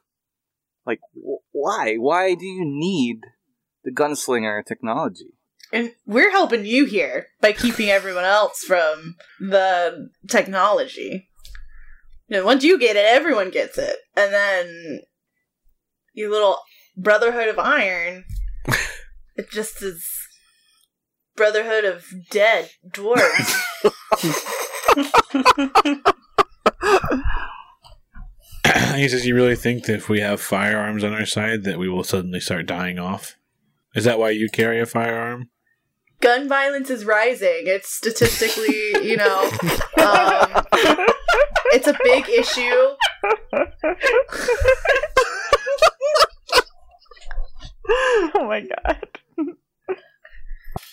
like 0.85 1.01
wh- 1.15 1.45
why? 1.53 1.97
Why 1.97 2.35
do 2.35 2.45
you 2.45 2.65
need 2.65 3.21
the 3.85 3.93
gunslinger 3.93 4.65
technology? 4.65 5.35
And 5.73 5.93
we're 6.07 6.31
helping 6.31 6.65
you 6.65 6.85
here 6.85 7.29
by 7.41 7.53
keeping 7.53 7.89
everyone 7.89 8.25
else 8.25 8.63
from 8.63 9.17
the 9.41 10.11
technology. 10.29 11.29
You 12.29 12.39
know, 12.39 12.45
once 12.45 12.65
you 12.65 12.79
get 12.79 12.97
it, 12.97 13.05
everyone 13.05 13.51
gets 13.51 13.77
it. 13.79 13.97
And 14.17 14.33
then 14.33 15.01
your 16.15 16.31
little 16.31 16.59
Brotherhood 16.97 17.49
of 17.49 17.59
Iron, 17.59 18.25
it 19.37 19.51
just 19.51 19.83
is 19.83 20.09
Brotherhood 21.37 21.85
of 21.85 22.07
Dead 22.31 22.71
Dwarves. 22.89 23.63
he 28.97 29.09
says, 29.09 29.27
"You 29.27 29.35
really 29.35 29.57
think 29.57 29.85
that 29.85 29.97
if 29.97 30.09
we 30.09 30.21
have 30.21 30.41
firearms 30.41 31.05
on 31.05 31.13
our 31.13 31.27
side, 31.27 31.65
that 31.65 31.79
we 31.79 31.87
will 31.89 32.05
suddenly 32.05 32.41
start 32.41 32.65
dying 32.67 32.99
off? 32.99 33.37
Is 33.95 34.05
that 34.05 34.19
why 34.19 34.31
you 34.31 34.49
carry 34.49 34.81
a 34.81 34.87
firearm?" 34.87 35.51
Gun 36.21 36.49
violence 36.49 36.89
is 36.89 37.05
rising. 37.05 37.65
It's 37.67 37.93
statistically, 37.93 39.07
you 39.07 39.19
know, 39.19 39.51
um, 39.99 40.65
it's 41.73 41.87
a 41.87 41.95
big 42.03 42.27
issue. 42.31 42.63
oh 48.35 48.47
my 48.47 48.63
god. 48.63 49.07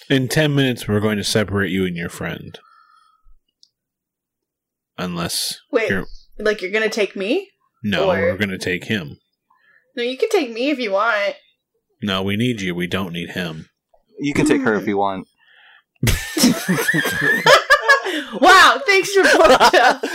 In 0.10 0.28
ten 0.28 0.54
minutes, 0.56 0.88
we're 0.88 1.00
going 1.00 1.18
to 1.18 1.24
separate 1.24 1.72
you 1.72 1.86
and 1.86 1.96
your 1.96 2.10
friend, 2.10 2.60
unless 4.98 5.60
Wait, 5.72 5.90
you're 5.90 6.06
like 6.38 6.62
you're 6.62 6.72
gonna 6.72 6.90
take 6.90 7.16
me? 7.16 7.50
no, 7.84 8.10
Or- 8.12 8.16
we're 8.20 8.38
going 8.38 8.50
to 8.50 8.58
take 8.58 8.86
him. 8.86 9.18
No, 9.96 10.04
you 10.04 10.18
can 10.18 10.30
take 10.30 10.52
me 10.52 10.70
if 10.72 10.80
you 10.80 10.92
want. 10.92 11.36
No, 12.02 12.22
we 12.24 12.36
need 12.36 12.62
you. 12.62 12.74
We 12.76 12.88
don't 12.88 13.14
need 13.14 13.30
him. 13.32 13.70
You 14.20 14.34
can 14.34 14.46
take 14.46 14.62
her 14.64 14.74
if 14.76 14.88
you 14.88 14.98
want. 14.98 15.28
wow, 18.42 18.82
thanks 18.86 19.14
for 19.14 19.24
pointing 19.24 19.80
out. 19.80 20.04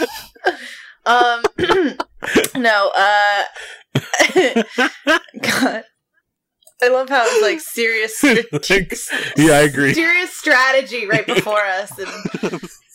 Um, 1.06 1.42
no, 2.56 2.90
uh, 2.94 3.44
God, 5.40 5.84
I 6.80 6.88
love 6.88 7.08
how 7.08 7.24
it's 7.26 7.42
like 7.42 7.60
serious, 7.60 8.22
Like, 8.52 8.92
yeah, 9.36 9.52
I 9.54 9.60
agree. 9.62 9.94
serious 9.94 10.32
strategy 10.34 11.06
right 11.06 11.26
before 11.34 11.64
us, 11.64 11.90
and, 11.98 12.08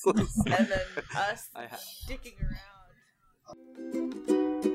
and 0.08 0.68
then 0.68 0.82
us 1.16 1.50
I 1.56 1.66
ha- 1.66 1.80
dicking 2.08 2.36
around. 2.42 2.60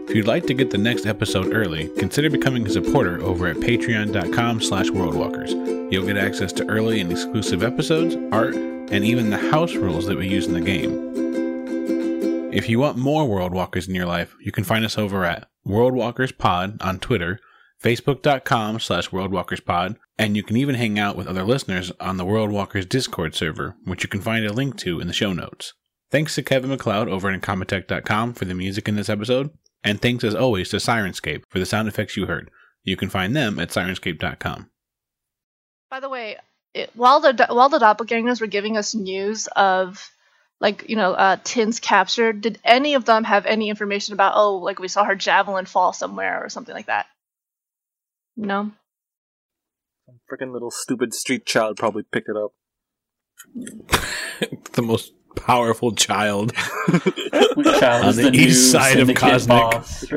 If 0.09 0.15
you'd 0.15 0.27
like 0.27 0.47
to 0.47 0.55
get 0.55 0.71
the 0.71 0.79
next 0.79 1.07
episode 1.07 1.53
early, 1.55 1.89
consider 1.99 2.31
becoming 2.31 2.67
a 2.67 2.71
supporter 2.71 3.23
over 3.23 3.47
at 3.47 3.57
patreon.com 3.57 4.61
slash 4.63 4.89
worldwalkers. 4.89 5.51
You'll 5.93 6.07
get 6.07 6.17
access 6.17 6.53
to 6.55 6.67
early 6.69 7.01
and 7.01 7.11
exclusive 7.11 7.63
episodes, 7.63 8.17
art, 8.33 8.55
and 8.55 9.05
even 9.05 9.31
the 9.31 9.37
house 9.51 9.75
rules 9.75 10.07
that 10.07 10.17
we 10.17 10.27
use 10.29 10.47
in 10.47 10.55
the 10.55 10.61
game. 10.61 12.53
If 12.53 12.69
you 12.71 12.79
want 12.79 12.97
more 12.97 13.27
World 13.27 13.53
Walkers 13.53 13.87
in 13.89 13.95
your 13.95 14.07
life, 14.07 14.35
you 14.41 14.51
can 14.53 14.65
find 14.65 14.85
us 14.85 14.97
over 14.99 15.25
at 15.25 15.49
World 15.65 15.93
Walkers 15.95 16.33
Pod 16.33 16.81
on 16.81 16.99
Twitter, 16.99 17.39
facebook.com 17.83 18.81
slash 18.81 19.11
worldwalkerspod, 19.11 19.97
and 20.19 20.37
you 20.37 20.43
can 20.43 20.57
even 20.57 20.75
hang 20.75 20.99
out 20.99 21.17
with 21.17 21.27
other 21.27 21.45
listeners 21.45 21.93
on 22.01 22.17
the 22.17 22.25
World 22.25 22.51
Walkers 22.51 22.87
Discord 22.87 23.35
server, 23.35 23.77
which 23.85 24.03
you 24.03 24.09
can 24.09 24.21
find 24.21 24.45
a 24.45 24.53
link 24.53 24.77
to 24.79 25.01
in 25.01 25.07
the 25.07 25.13
show 25.13 25.33
notes. 25.33 25.75
Thanks 26.11 26.35
to 26.35 26.43
Kevin 26.43 26.71
MacLeod 26.71 27.09
over 27.09 27.31
at 27.31 27.41
Incompetech.com 27.41 28.35
for 28.35 28.45
the 28.45 28.55
music 28.55 28.89
in 28.89 28.97
this 28.97 29.09
episode, 29.09 29.51
and 29.85 30.01
thanks 30.01 30.25
as 30.25 30.35
always 30.35 30.71
to 30.71 30.77
Syrinscape 30.77 31.45
for 31.49 31.59
the 31.59 31.67
sound 31.67 31.87
effects 31.87 32.17
you 32.17 32.27
heard. 32.27 32.51
You 32.83 32.97
can 32.97 33.11
find 33.11 33.37
them 33.37 33.59
at 33.59 33.69
syrinscape.com. 33.69 34.71
By 35.91 36.01
the 36.01 36.09
way, 36.09 36.39
it, 36.75 36.91
while 36.95 37.21
the 37.21 37.47
while 37.51 37.69
the 37.69 37.79
doppelgangers 37.79 38.41
were 38.41 38.47
giving 38.47 38.77
us 38.77 38.95
news 38.95 39.47
of 39.49 40.11
like 40.61 40.89
you 40.89 40.97
know 40.97 41.13
uh, 41.13 41.37
Tin's 41.45 41.81
capture, 41.81 42.33
did 42.33 42.59
any 42.65 42.95
of 42.95 43.05
them 43.05 43.25
have 43.25 43.47
any 43.47 43.69
information 43.69 44.15
about 44.15 44.35
oh 44.37 44.57
like 44.57 44.79
we 44.79 44.89
saw 44.89 45.05
her 45.05 45.15
javelin 45.15 45.67
fall 45.67 45.93
somewhere 45.93 46.45
or 46.45 46.49
something 46.49 46.75
like 46.75 46.87
that? 46.87 47.07
No. 48.39 48.71
Freaking 50.31 50.53
little 50.53 50.71
stupid 50.71 51.13
street 51.13 51.45
child 51.45 51.77
probably 51.77 52.05
picked 52.05 52.29
it 52.29 52.37
up. 52.37 52.53
the 54.75 54.83
most 54.83 55.13
powerful 55.35 55.93
child. 55.93 56.55
Child 56.55 56.95
On 58.07 58.15
the 58.15 58.31
the, 58.31 58.39
east 58.39 58.71
side 58.71 59.01
of 59.01 59.09
syndicate 59.09 59.49
Cosmic. 59.49 60.13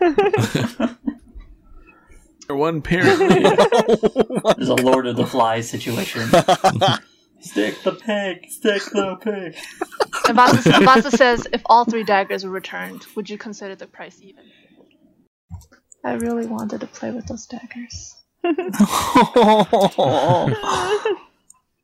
right? 0.00 0.96
One 2.50 2.82
parent. 2.82 3.18
There's 3.18 4.68
a 4.68 4.74
Lord 4.74 5.06
of 5.06 5.16
the 5.16 5.26
Flies 5.26 5.70
situation. 5.70 6.28
stick 7.40 7.82
the 7.82 7.92
pig, 7.92 8.50
stick 8.50 8.82
the 8.92 9.16
pig. 9.16 9.56
And 10.28 10.36
Vasa, 10.36 10.80
Vasa 10.84 11.10
says 11.10 11.48
if 11.54 11.62
all 11.66 11.86
three 11.86 12.04
daggers 12.04 12.44
were 12.44 12.50
returned, 12.50 13.06
would 13.16 13.30
you 13.30 13.38
consider 13.38 13.74
the 13.74 13.86
price 13.86 14.20
even? 14.20 14.44
I 16.04 16.14
really 16.14 16.46
wanted 16.46 16.80
to 16.80 16.86
play 16.86 17.10
with 17.10 17.26
those 17.26 17.46
daggers. 17.46 18.14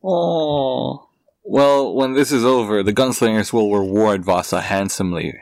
oh. 0.04 1.08
Well, 1.44 1.94
when 1.94 2.14
this 2.14 2.30
is 2.30 2.44
over, 2.44 2.82
the 2.82 2.92
gunslingers 2.92 3.52
will 3.52 3.76
reward 3.76 4.24
Vasa 4.24 4.60
handsomely. 4.60 5.34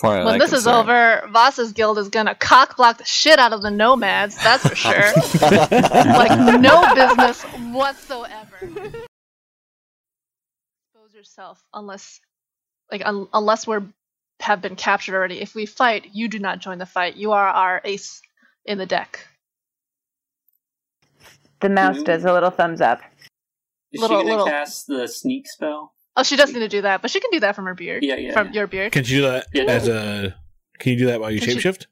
Far 0.00 0.24
When 0.24 0.38
this 0.38 0.52
is 0.52 0.68
over, 0.68 1.28
Vasa's 1.32 1.72
guild 1.72 1.98
is 1.98 2.08
gonna 2.08 2.36
cock 2.36 2.76
block 2.76 2.98
the 2.98 3.04
shit 3.04 3.40
out 3.40 3.52
of 3.52 3.62
the 3.62 3.70
nomads, 3.70 4.36
that's 4.36 4.68
for 4.68 4.76
sure. 4.76 4.92
like 5.40 6.60
no 6.60 6.94
business 6.94 7.42
whatsoever. 7.72 8.58
Expose 8.62 9.04
yourself 11.14 11.64
unless 11.74 12.20
like 12.92 13.02
un- 13.04 13.26
unless 13.32 13.66
we're 13.66 13.82
have 14.40 14.60
been 14.62 14.76
captured 14.76 15.14
already. 15.14 15.40
If 15.40 15.54
we 15.54 15.66
fight, 15.66 16.08
you 16.12 16.28
do 16.28 16.38
not 16.38 16.60
join 16.60 16.78
the 16.78 16.86
fight. 16.86 17.16
You 17.16 17.32
are 17.32 17.48
our 17.48 17.80
ace 17.84 18.20
in 18.64 18.78
the 18.78 18.86
deck. 18.86 19.26
The 21.60 21.68
mouse 21.68 22.02
does 22.02 22.24
a 22.24 22.32
little 22.32 22.50
thumbs 22.50 22.80
up. 22.80 23.00
Is 23.92 24.00
Little- 24.00 24.18
she 24.20 24.22
gonna 24.24 24.36
little- 24.36 24.46
cast 24.46 24.86
the 24.86 25.08
sneak 25.08 25.48
spell? 25.48 25.92
Oh, 26.16 26.22
she 26.22 26.36
does 26.36 26.52
need 26.52 26.60
to 26.60 26.68
do 26.68 26.82
that, 26.82 27.00
but 27.02 27.10
she 27.10 27.20
can 27.20 27.30
do 27.30 27.40
that 27.40 27.54
from 27.54 27.64
her 27.66 27.74
beard. 27.74 28.02
Yeah, 28.02 28.16
yeah, 28.16 28.32
From 28.32 28.48
yeah. 28.48 28.52
your 28.54 28.66
beard. 28.66 28.92
Can 28.92 29.02
you 29.04 29.08
do 29.08 29.22
that 29.22 29.46
Yeah. 29.52 29.64
as 29.64 29.88
a? 29.88 30.36
Can 30.78 30.92
you 30.92 30.98
do 30.98 31.06
that 31.06 31.20
while 31.20 31.30
you 31.30 31.40
Can 31.40 31.50
she- 31.50 31.68
shapeshift? 31.68 31.86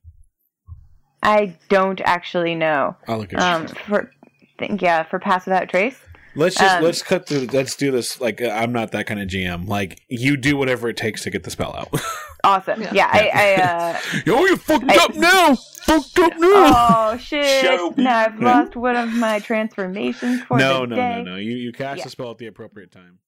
I 1.22 1.56
don't 1.68 2.00
actually 2.04 2.54
know. 2.54 2.96
I'll 3.08 3.18
look 3.18 3.32
at 3.32 3.40
Um, 3.40 3.66
for 3.68 4.10
think 4.58 4.80
yeah, 4.82 5.02
for 5.02 5.18
pass 5.18 5.46
without 5.46 5.68
trace. 5.68 5.98
Let's 6.36 6.56
just 6.56 6.76
um, 6.76 6.84
let's 6.84 7.02
cut 7.02 7.26
through. 7.28 7.46
Let's 7.52 7.74
do 7.76 7.90
this. 7.90 8.20
Like 8.20 8.40
uh, 8.40 8.48
I'm 8.48 8.72
not 8.72 8.92
that 8.92 9.06
kind 9.06 9.20
of 9.20 9.28
GM. 9.28 9.66
Like 9.68 10.00
you 10.08 10.36
do 10.36 10.56
whatever 10.56 10.88
it 10.88 10.96
takes 10.96 11.22
to 11.24 11.30
get 11.30 11.44
the 11.44 11.50
spell 11.50 11.74
out. 11.74 12.00
Awesome. 12.44 12.80
Yeah. 12.80 12.92
Yeah, 12.94 13.10
I, 13.12 13.30
I 13.34 13.62
uh 13.62 14.00
Yo, 14.26 14.38
you 14.44 14.56
fucked 14.56 14.84
I- 14.88 15.04
up 15.04 15.16
now. 15.16 15.56
Fucked 15.56 16.18
up 16.20 16.32
now. 16.38 17.10
Oh 17.12 17.16
shit! 17.18 17.64
Show 17.64 17.90
me. 17.96 18.04
Now 18.04 18.18
I've 18.26 18.40
lost 18.40 18.76
one 18.76 18.94
of 18.94 19.12
my 19.12 19.40
transformations 19.40 20.42
for 20.42 20.56
no, 20.56 20.82
the 20.82 20.86
no, 20.88 20.96
day. 20.96 21.22
no, 21.24 21.30
no. 21.32 21.36
You 21.36 21.56
you 21.56 21.72
cast 21.72 21.98
Yeah. 21.98 22.04
the 22.04 22.10
spell 22.10 22.30
at 22.30 22.38
the 22.38 22.46
appropriate 22.46 22.92
time. 22.92 23.18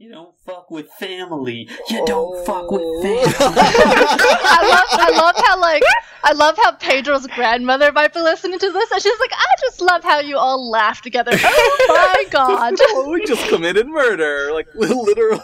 You 0.00 0.08
don't 0.10 0.34
fuck 0.46 0.70
with 0.70 0.88
family. 0.92 1.68
You 1.90 2.02
don't 2.06 2.46
fuck 2.46 2.70
with 2.70 2.80
oh. 2.82 3.02
family. 3.02 3.34
I 3.38 4.66
love 4.66 4.86
I 4.92 5.10
love 5.14 5.34
how 5.44 5.60
like 5.60 5.82
I 6.24 6.32
love 6.32 6.56
how 6.56 6.72
Pedro's 6.72 7.26
grandmother 7.26 7.92
might 7.92 8.14
be 8.14 8.20
listening 8.20 8.58
to 8.60 8.72
this 8.72 8.90
and 8.92 9.02
she's 9.02 9.20
like, 9.20 9.32
I 9.34 9.54
just 9.60 9.82
love 9.82 10.02
how 10.02 10.20
you 10.20 10.38
all 10.38 10.70
laugh 10.70 11.02
together. 11.02 11.32
Oh 11.34 12.14
my 12.14 12.24
god. 12.30 12.76
oh, 12.80 13.10
we 13.10 13.26
just 13.26 13.46
committed 13.50 13.88
murder. 13.88 14.52
Like, 14.54 14.68
literal. 14.74 15.42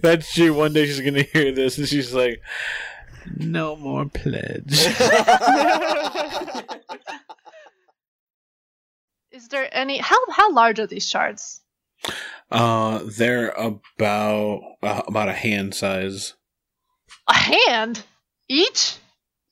That's 0.00 0.32
true. 0.32 0.54
One 0.54 0.72
day 0.72 0.86
she's 0.86 1.02
gonna 1.02 1.20
hear 1.20 1.52
this 1.52 1.76
and 1.76 1.86
she's 1.86 2.14
like, 2.14 2.40
"No 3.36 3.76
more 3.76 4.06
pledge." 4.06 4.86
Is 9.30 9.48
there 9.48 9.68
any 9.70 9.98
how 9.98 10.16
how 10.30 10.50
large 10.54 10.78
are 10.78 10.86
these 10.86 11.06
shards? 11.06 11.60
Uh, 12.50 13.00
they're 13.16 13.50
about 13.50 14.60
uh, 14.82 15.02
about 15.06 15.28
a 15.28 15.34
hand 15.34 15.74
size, 15.74 16.34
A 17.28 17.34
hand? 17.34 18.02
Each? 18.48 18.96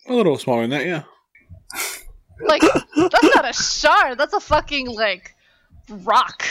a 0.09 0.15
little 0.15 0.39
smaller 0.39 0.63
than 0.63 0.71
that. 0.71 0.87
Yeah. 0.87 1.03
Like 2.41 2.63
that's 2.97 3.35
not 3.35 3.49
a 3.49 3.53
shard, 3.53 4.19
that's 4.19 4.33
a 4.35 4.41
fucking 4.41 4.89
like 4.89 5.35
rock. 5.89 6.45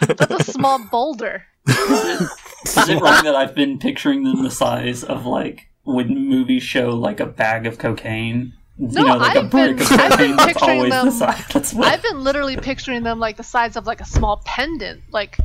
That's 0.00 0.48
a 0.48 0.52
small 0.52 0.78
boulder. 0.90 1.44
Is 1.68 2.88
it 2.88 3.00
wrong 3.00 3.24
that 3.24 3.34
I've 3.36 3.54
been 3.54 3.78
picturing 3.78 4.24
them 4.24 4.42
the 4.42 4.50
size 4.50 5.04
of 5.04 5.26
like 5.26 5.68
when 5.84 6.28
movies 6.28 6.62
show 6.62 6.90
like 6.90 7.20
a 7.20 7.26
bag 7.26 7.66
of 7.66 7.78
cocaine? 7.78 8.54
You 8.78 8.88
No, 8.88 9.02
know, 9.02 9.16
like 9.16 9.36
a 9.36 9.40
I've 9.40 9.50
brick 9.50 9.76
been- 9.78 9.86
I've 10.00 10.18
been 10.18 10.36
picturing 10.36 10.92
always 10.92 11.18
the 11.18 11.24
them- 11.60 11.78
what. 11.78 11.88
I've 11.92 12.02
been 12.02 12.22
literally 12.22 12.56
picturing 12.58 13.02
them 13.04 13.18
like 13.18 13.36
the 13.38 13.42
size 13.42 13.76
of 13.76 13.86
like 13.86 14.00
a 14.00 14.04
small 14.04 14.42
pendant. 14.44 15.02
Like 15.10 15.38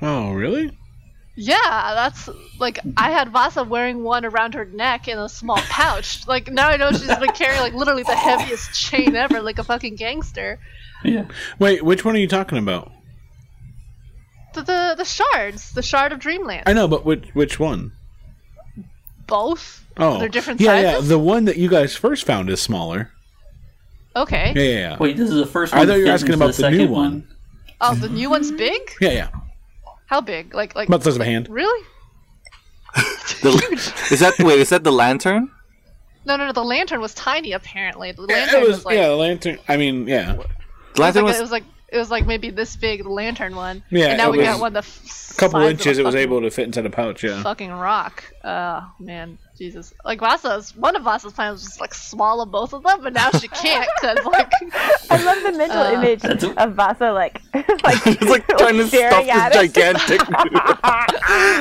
Oh, 0.00 0.32
really? 0.32 0.76
Yeah, 1.34 1.56
that's 1.94 2.28
like 2.60 2.78
I 2.96 3.10
had 3.10 3.30
Vasa 3.30 3.64
wearing 3.64 4.02
one 4.04 4.24
around 4.24 4.54
her 4.54 4.64
neck 4.64 5.08
in 5.08 5.18
a 5.18 5.28
small 5.28 5.56
pouch. 5.58 6.26
Like 6.28 6.50
now 6.52 6.68
I 6.68 6.76
know 6.76 6.92
she's 6.92 7.06
been 7.06 7.32
carrying 7.32 7.60
like 7.60 7.74
literally 7.74 8.04
the 8.04 8.14
heaviest 8.16 8.72
chain 8.74 9.16
ever, 9.16 9.42
like 9.42 9.58
a 9.58 9.64
fucking 9.64 9.96
gangster. 9.96 10.58
yeah. 11.04 11.26
Wait, 11.58 11.82
which 11.84 12.04
one 12.04 12.14
are 12.14 12.18
you 12.18 12.28
talking 12.28 12.58
about? 12.58 12.92
The 14.54 14.62
the, 14.62 14.94
the 14.98 15.04
shards, 15.04 15.72
the 15.72 15.82
shard 15.82 16.12
of 16.12 16.20
Dreamland. 16.20 16.62
I 16.66 16.72
know, 16.72 16.88
but 16.88 17.04
which 17.04 17.28
which 17.34 17.58
one? 17.58 17.92
Both. 19.26 19.84
Oh, 19.96 20.18
They're 20.18 20.28
different 20.28 20.60
yeah, 20.60 20.82
sizes? 20.82 21.02
yeah. 21.04 21.08
The 21.08 21.18
one 21.18 21.44
that 21.46 21.56
you 21.56 21.68
guys 21.68 21.96
first 21.96 22.24
found 22.26 22.50
is 22.50 22.60
smaller. 22.60 23.10
Okay. 24.14 24.52
Yeah, 24.56 24.62
yeah, 24.62 24.78
yeah. 24.90 24.96
Wait, 24.98 25.16
this 25.16 25.30
is 25.30 25.36
the 25.36 25.46
first 25.46 25.74
I 25.74 25.84
thought 25.86 25.98
you 25.98 26.04
were 26.04 26.10
asking 26.10 26.34
about 26.34 26.54
the 26.54 26.70
new 26.70 26.78
second 26.78 26.90
one. 26.90 27.28
Oh, 27.80 27.94
the 27.94 28.08
new 28.08 28.30
one's 28.30 28.50
big. 28.52 28.80
Yeah, 29.00 29.10
yeah. 29.10 29.28
How 30.06 30.20
big? 30.20 30.54
Like 30.54 30.74
like 30.74 30.88
About 30.88 31.00
the 31.00 31.04
size 31.10 31.16
of 31.16 31.22
a 31.22 31.24
hand. 31.24 31.48
really? 31.48 31.86
The, 33.42 33.50
is 34.10 34.20
that 34.20 34.38
wait? 34.38 34.58
Is 34.60 34.70
that 34.70 34.82
the 34.84 34.92
lantern? 34.92 35.50
No, 36.24 36.36
no, 36.36 36.46
no. 36.46 36.52
The 36.52 36.64
lantern 36.64 37.00
was 37.00 37.12
tiny. 37.14 37.52
Apparently, 37.52 38.12
the 38.12 38.26
Yeah, 38.28 38.36
lantern 38.36 38.62
it 38.62 38.68
was, 38.68 38.76
was, 38.78 38.84
like 38.86 38.96
yeah, 38.96 39.08
the 39.08 39.16
lantern. 39.16 39.58
I 39.68 39.76
mean, 39.76 40.06
yeah. 40.08 40.32
The 40.32 40.32
it 40.32 40.38
was, 40.38 40.98
lantern 40.98 41.24
like, 41.24 41.30
was. 41.32 41.38
it 41.38 41.42
was 41.42 41.50
like 41.50 41.64
it 41.96 41.98
was 41.98 42.10
like 42.10 42.26
maybe 42.26 42.50
this 42.50 42.76
big. 42.76 43.04
Lantern 43.06 43.56
one. 43.56 43.82
Yeah, 43.90 44.08
And 44.08 44.18
now 44.18 44.30
we 44.30 44.38
got 44.38 44.60
one 44.60 44.72
the 44.74 44.80
A 45.30 45.34
couple 45.34 45.60
inches, 45.62 45.98
it 45.98 46.04
was 46.04 46.14
able 46.14 46.40
to 46.42 46.50
fit 46.50 46.66
inside 46.66 46.82
the 46.82 46.90
pouch, 46.90 47.24
yeah. 47.24 47.42
Fucking 47.42 47.72
rock. 47.72 48.22
Oh 48.44 48.88
man, 49.00 49.38
Jesus. 49.58 49.92
Like 50.04 50.20
Vasa's 50.20 50.74
one 50.76 50.94
of 50.96 51.02
Vasa's 51.02 51.32
plans 51.32 51.54
was 51.60 51.64
just 51.64 51.80
like 51.80 51.94
swallow 51.94 52.46
both 52.46 52.72
of 52.74 52.82
them, 52.82 53.00
but 53.02 53.12
now 53.12 53.30
she 53.32 53.48
can't 53.48 53.88
because 54.00 54.24
like 54.26 54.52
I 55.10 55.22
love 55.24 55.42
the 55.42 55.52
mental 55.58 55.78
Uh, 55.82 55.92
image 55.92 56.24
a- 56.24 56.62
of 56.62 56.74
Vasa 56.74 57.10
like 57.12 57.40
like, 57.54 57.66
It's 58.06 58.22
like 58.22 58.46
trying 58.46 58.76
to 58.76 58.86
stuff 58.86 59.24
this 59.26 59.52
gigantic, 59.54 60.20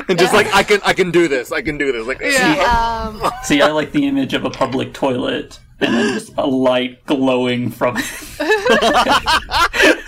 and 0.10 0.20
just 0.20 0.34
like 0.34 0.54
I 0.54 0.64
can, 0.64 0.80
I 0.84 0.94
can 0.94 1.12
do 1.12 1.28
this. 1.28 1.52
I 1.52 1.62
can 1.62 1.78
do 1.78 1.92
this. 1.92 2.06
Like, 2.08 2.20
yeah. 2.22 3.08
Um, 3.24 3.32
See, 3.44 3.62
I 3.62 3.72
like 3.72 3.92
the 3.92 4.06
image 4.08 4.34
of 4.34 4.46
a 4.46 4.50
public 4.50 4.94
toilet 4.94 5.60
and 5.82 5.94
then 5.94 6.14
just 6.14 6.34
a 6.38 6.46
light 6.48 7.06
glowing 7.06 7.70
from. 7.70 7.98
it. 7.98 8.06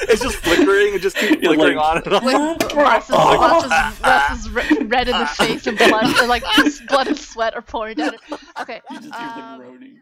it's 0.10 0.22
just 0.22 0.38
flickering. 0.38 0.94
It 0.96 1.02
just 1.02 1.18
keeps 1.18 1.36
flickering 1.46 1.76
like- 1.78 1.86
on 1.86 2.04
and 2.04 2.14
on. 2.14 2.24
like 2.24 2.72
Vasa's, 2.74 3.16
Vasa's, 3.16 4.00
Vasa's 4.00 4.50
re- 4.50 4.86
red 4.86 5.08
in 5.10 5.18
the 5.20 5.26
face 5.26 5.68
and 5.68 5.78
blood, 5.78 6.06
and 6.20 6.28
like 6.30 6.44
blood 6.88 7.08
and 7.08 7.18
sweat 7.18 7.56
are 7.56 7.62
pouring 7.62 7.98
down. 7.98 8.14
Okay. 8.60 8.82
You 8.90 9.00
just 9.00 9.14
hear 9.16 9.28
the 9.36 9.42
Um, 9.42 9.60
groaning. 9.62 10.00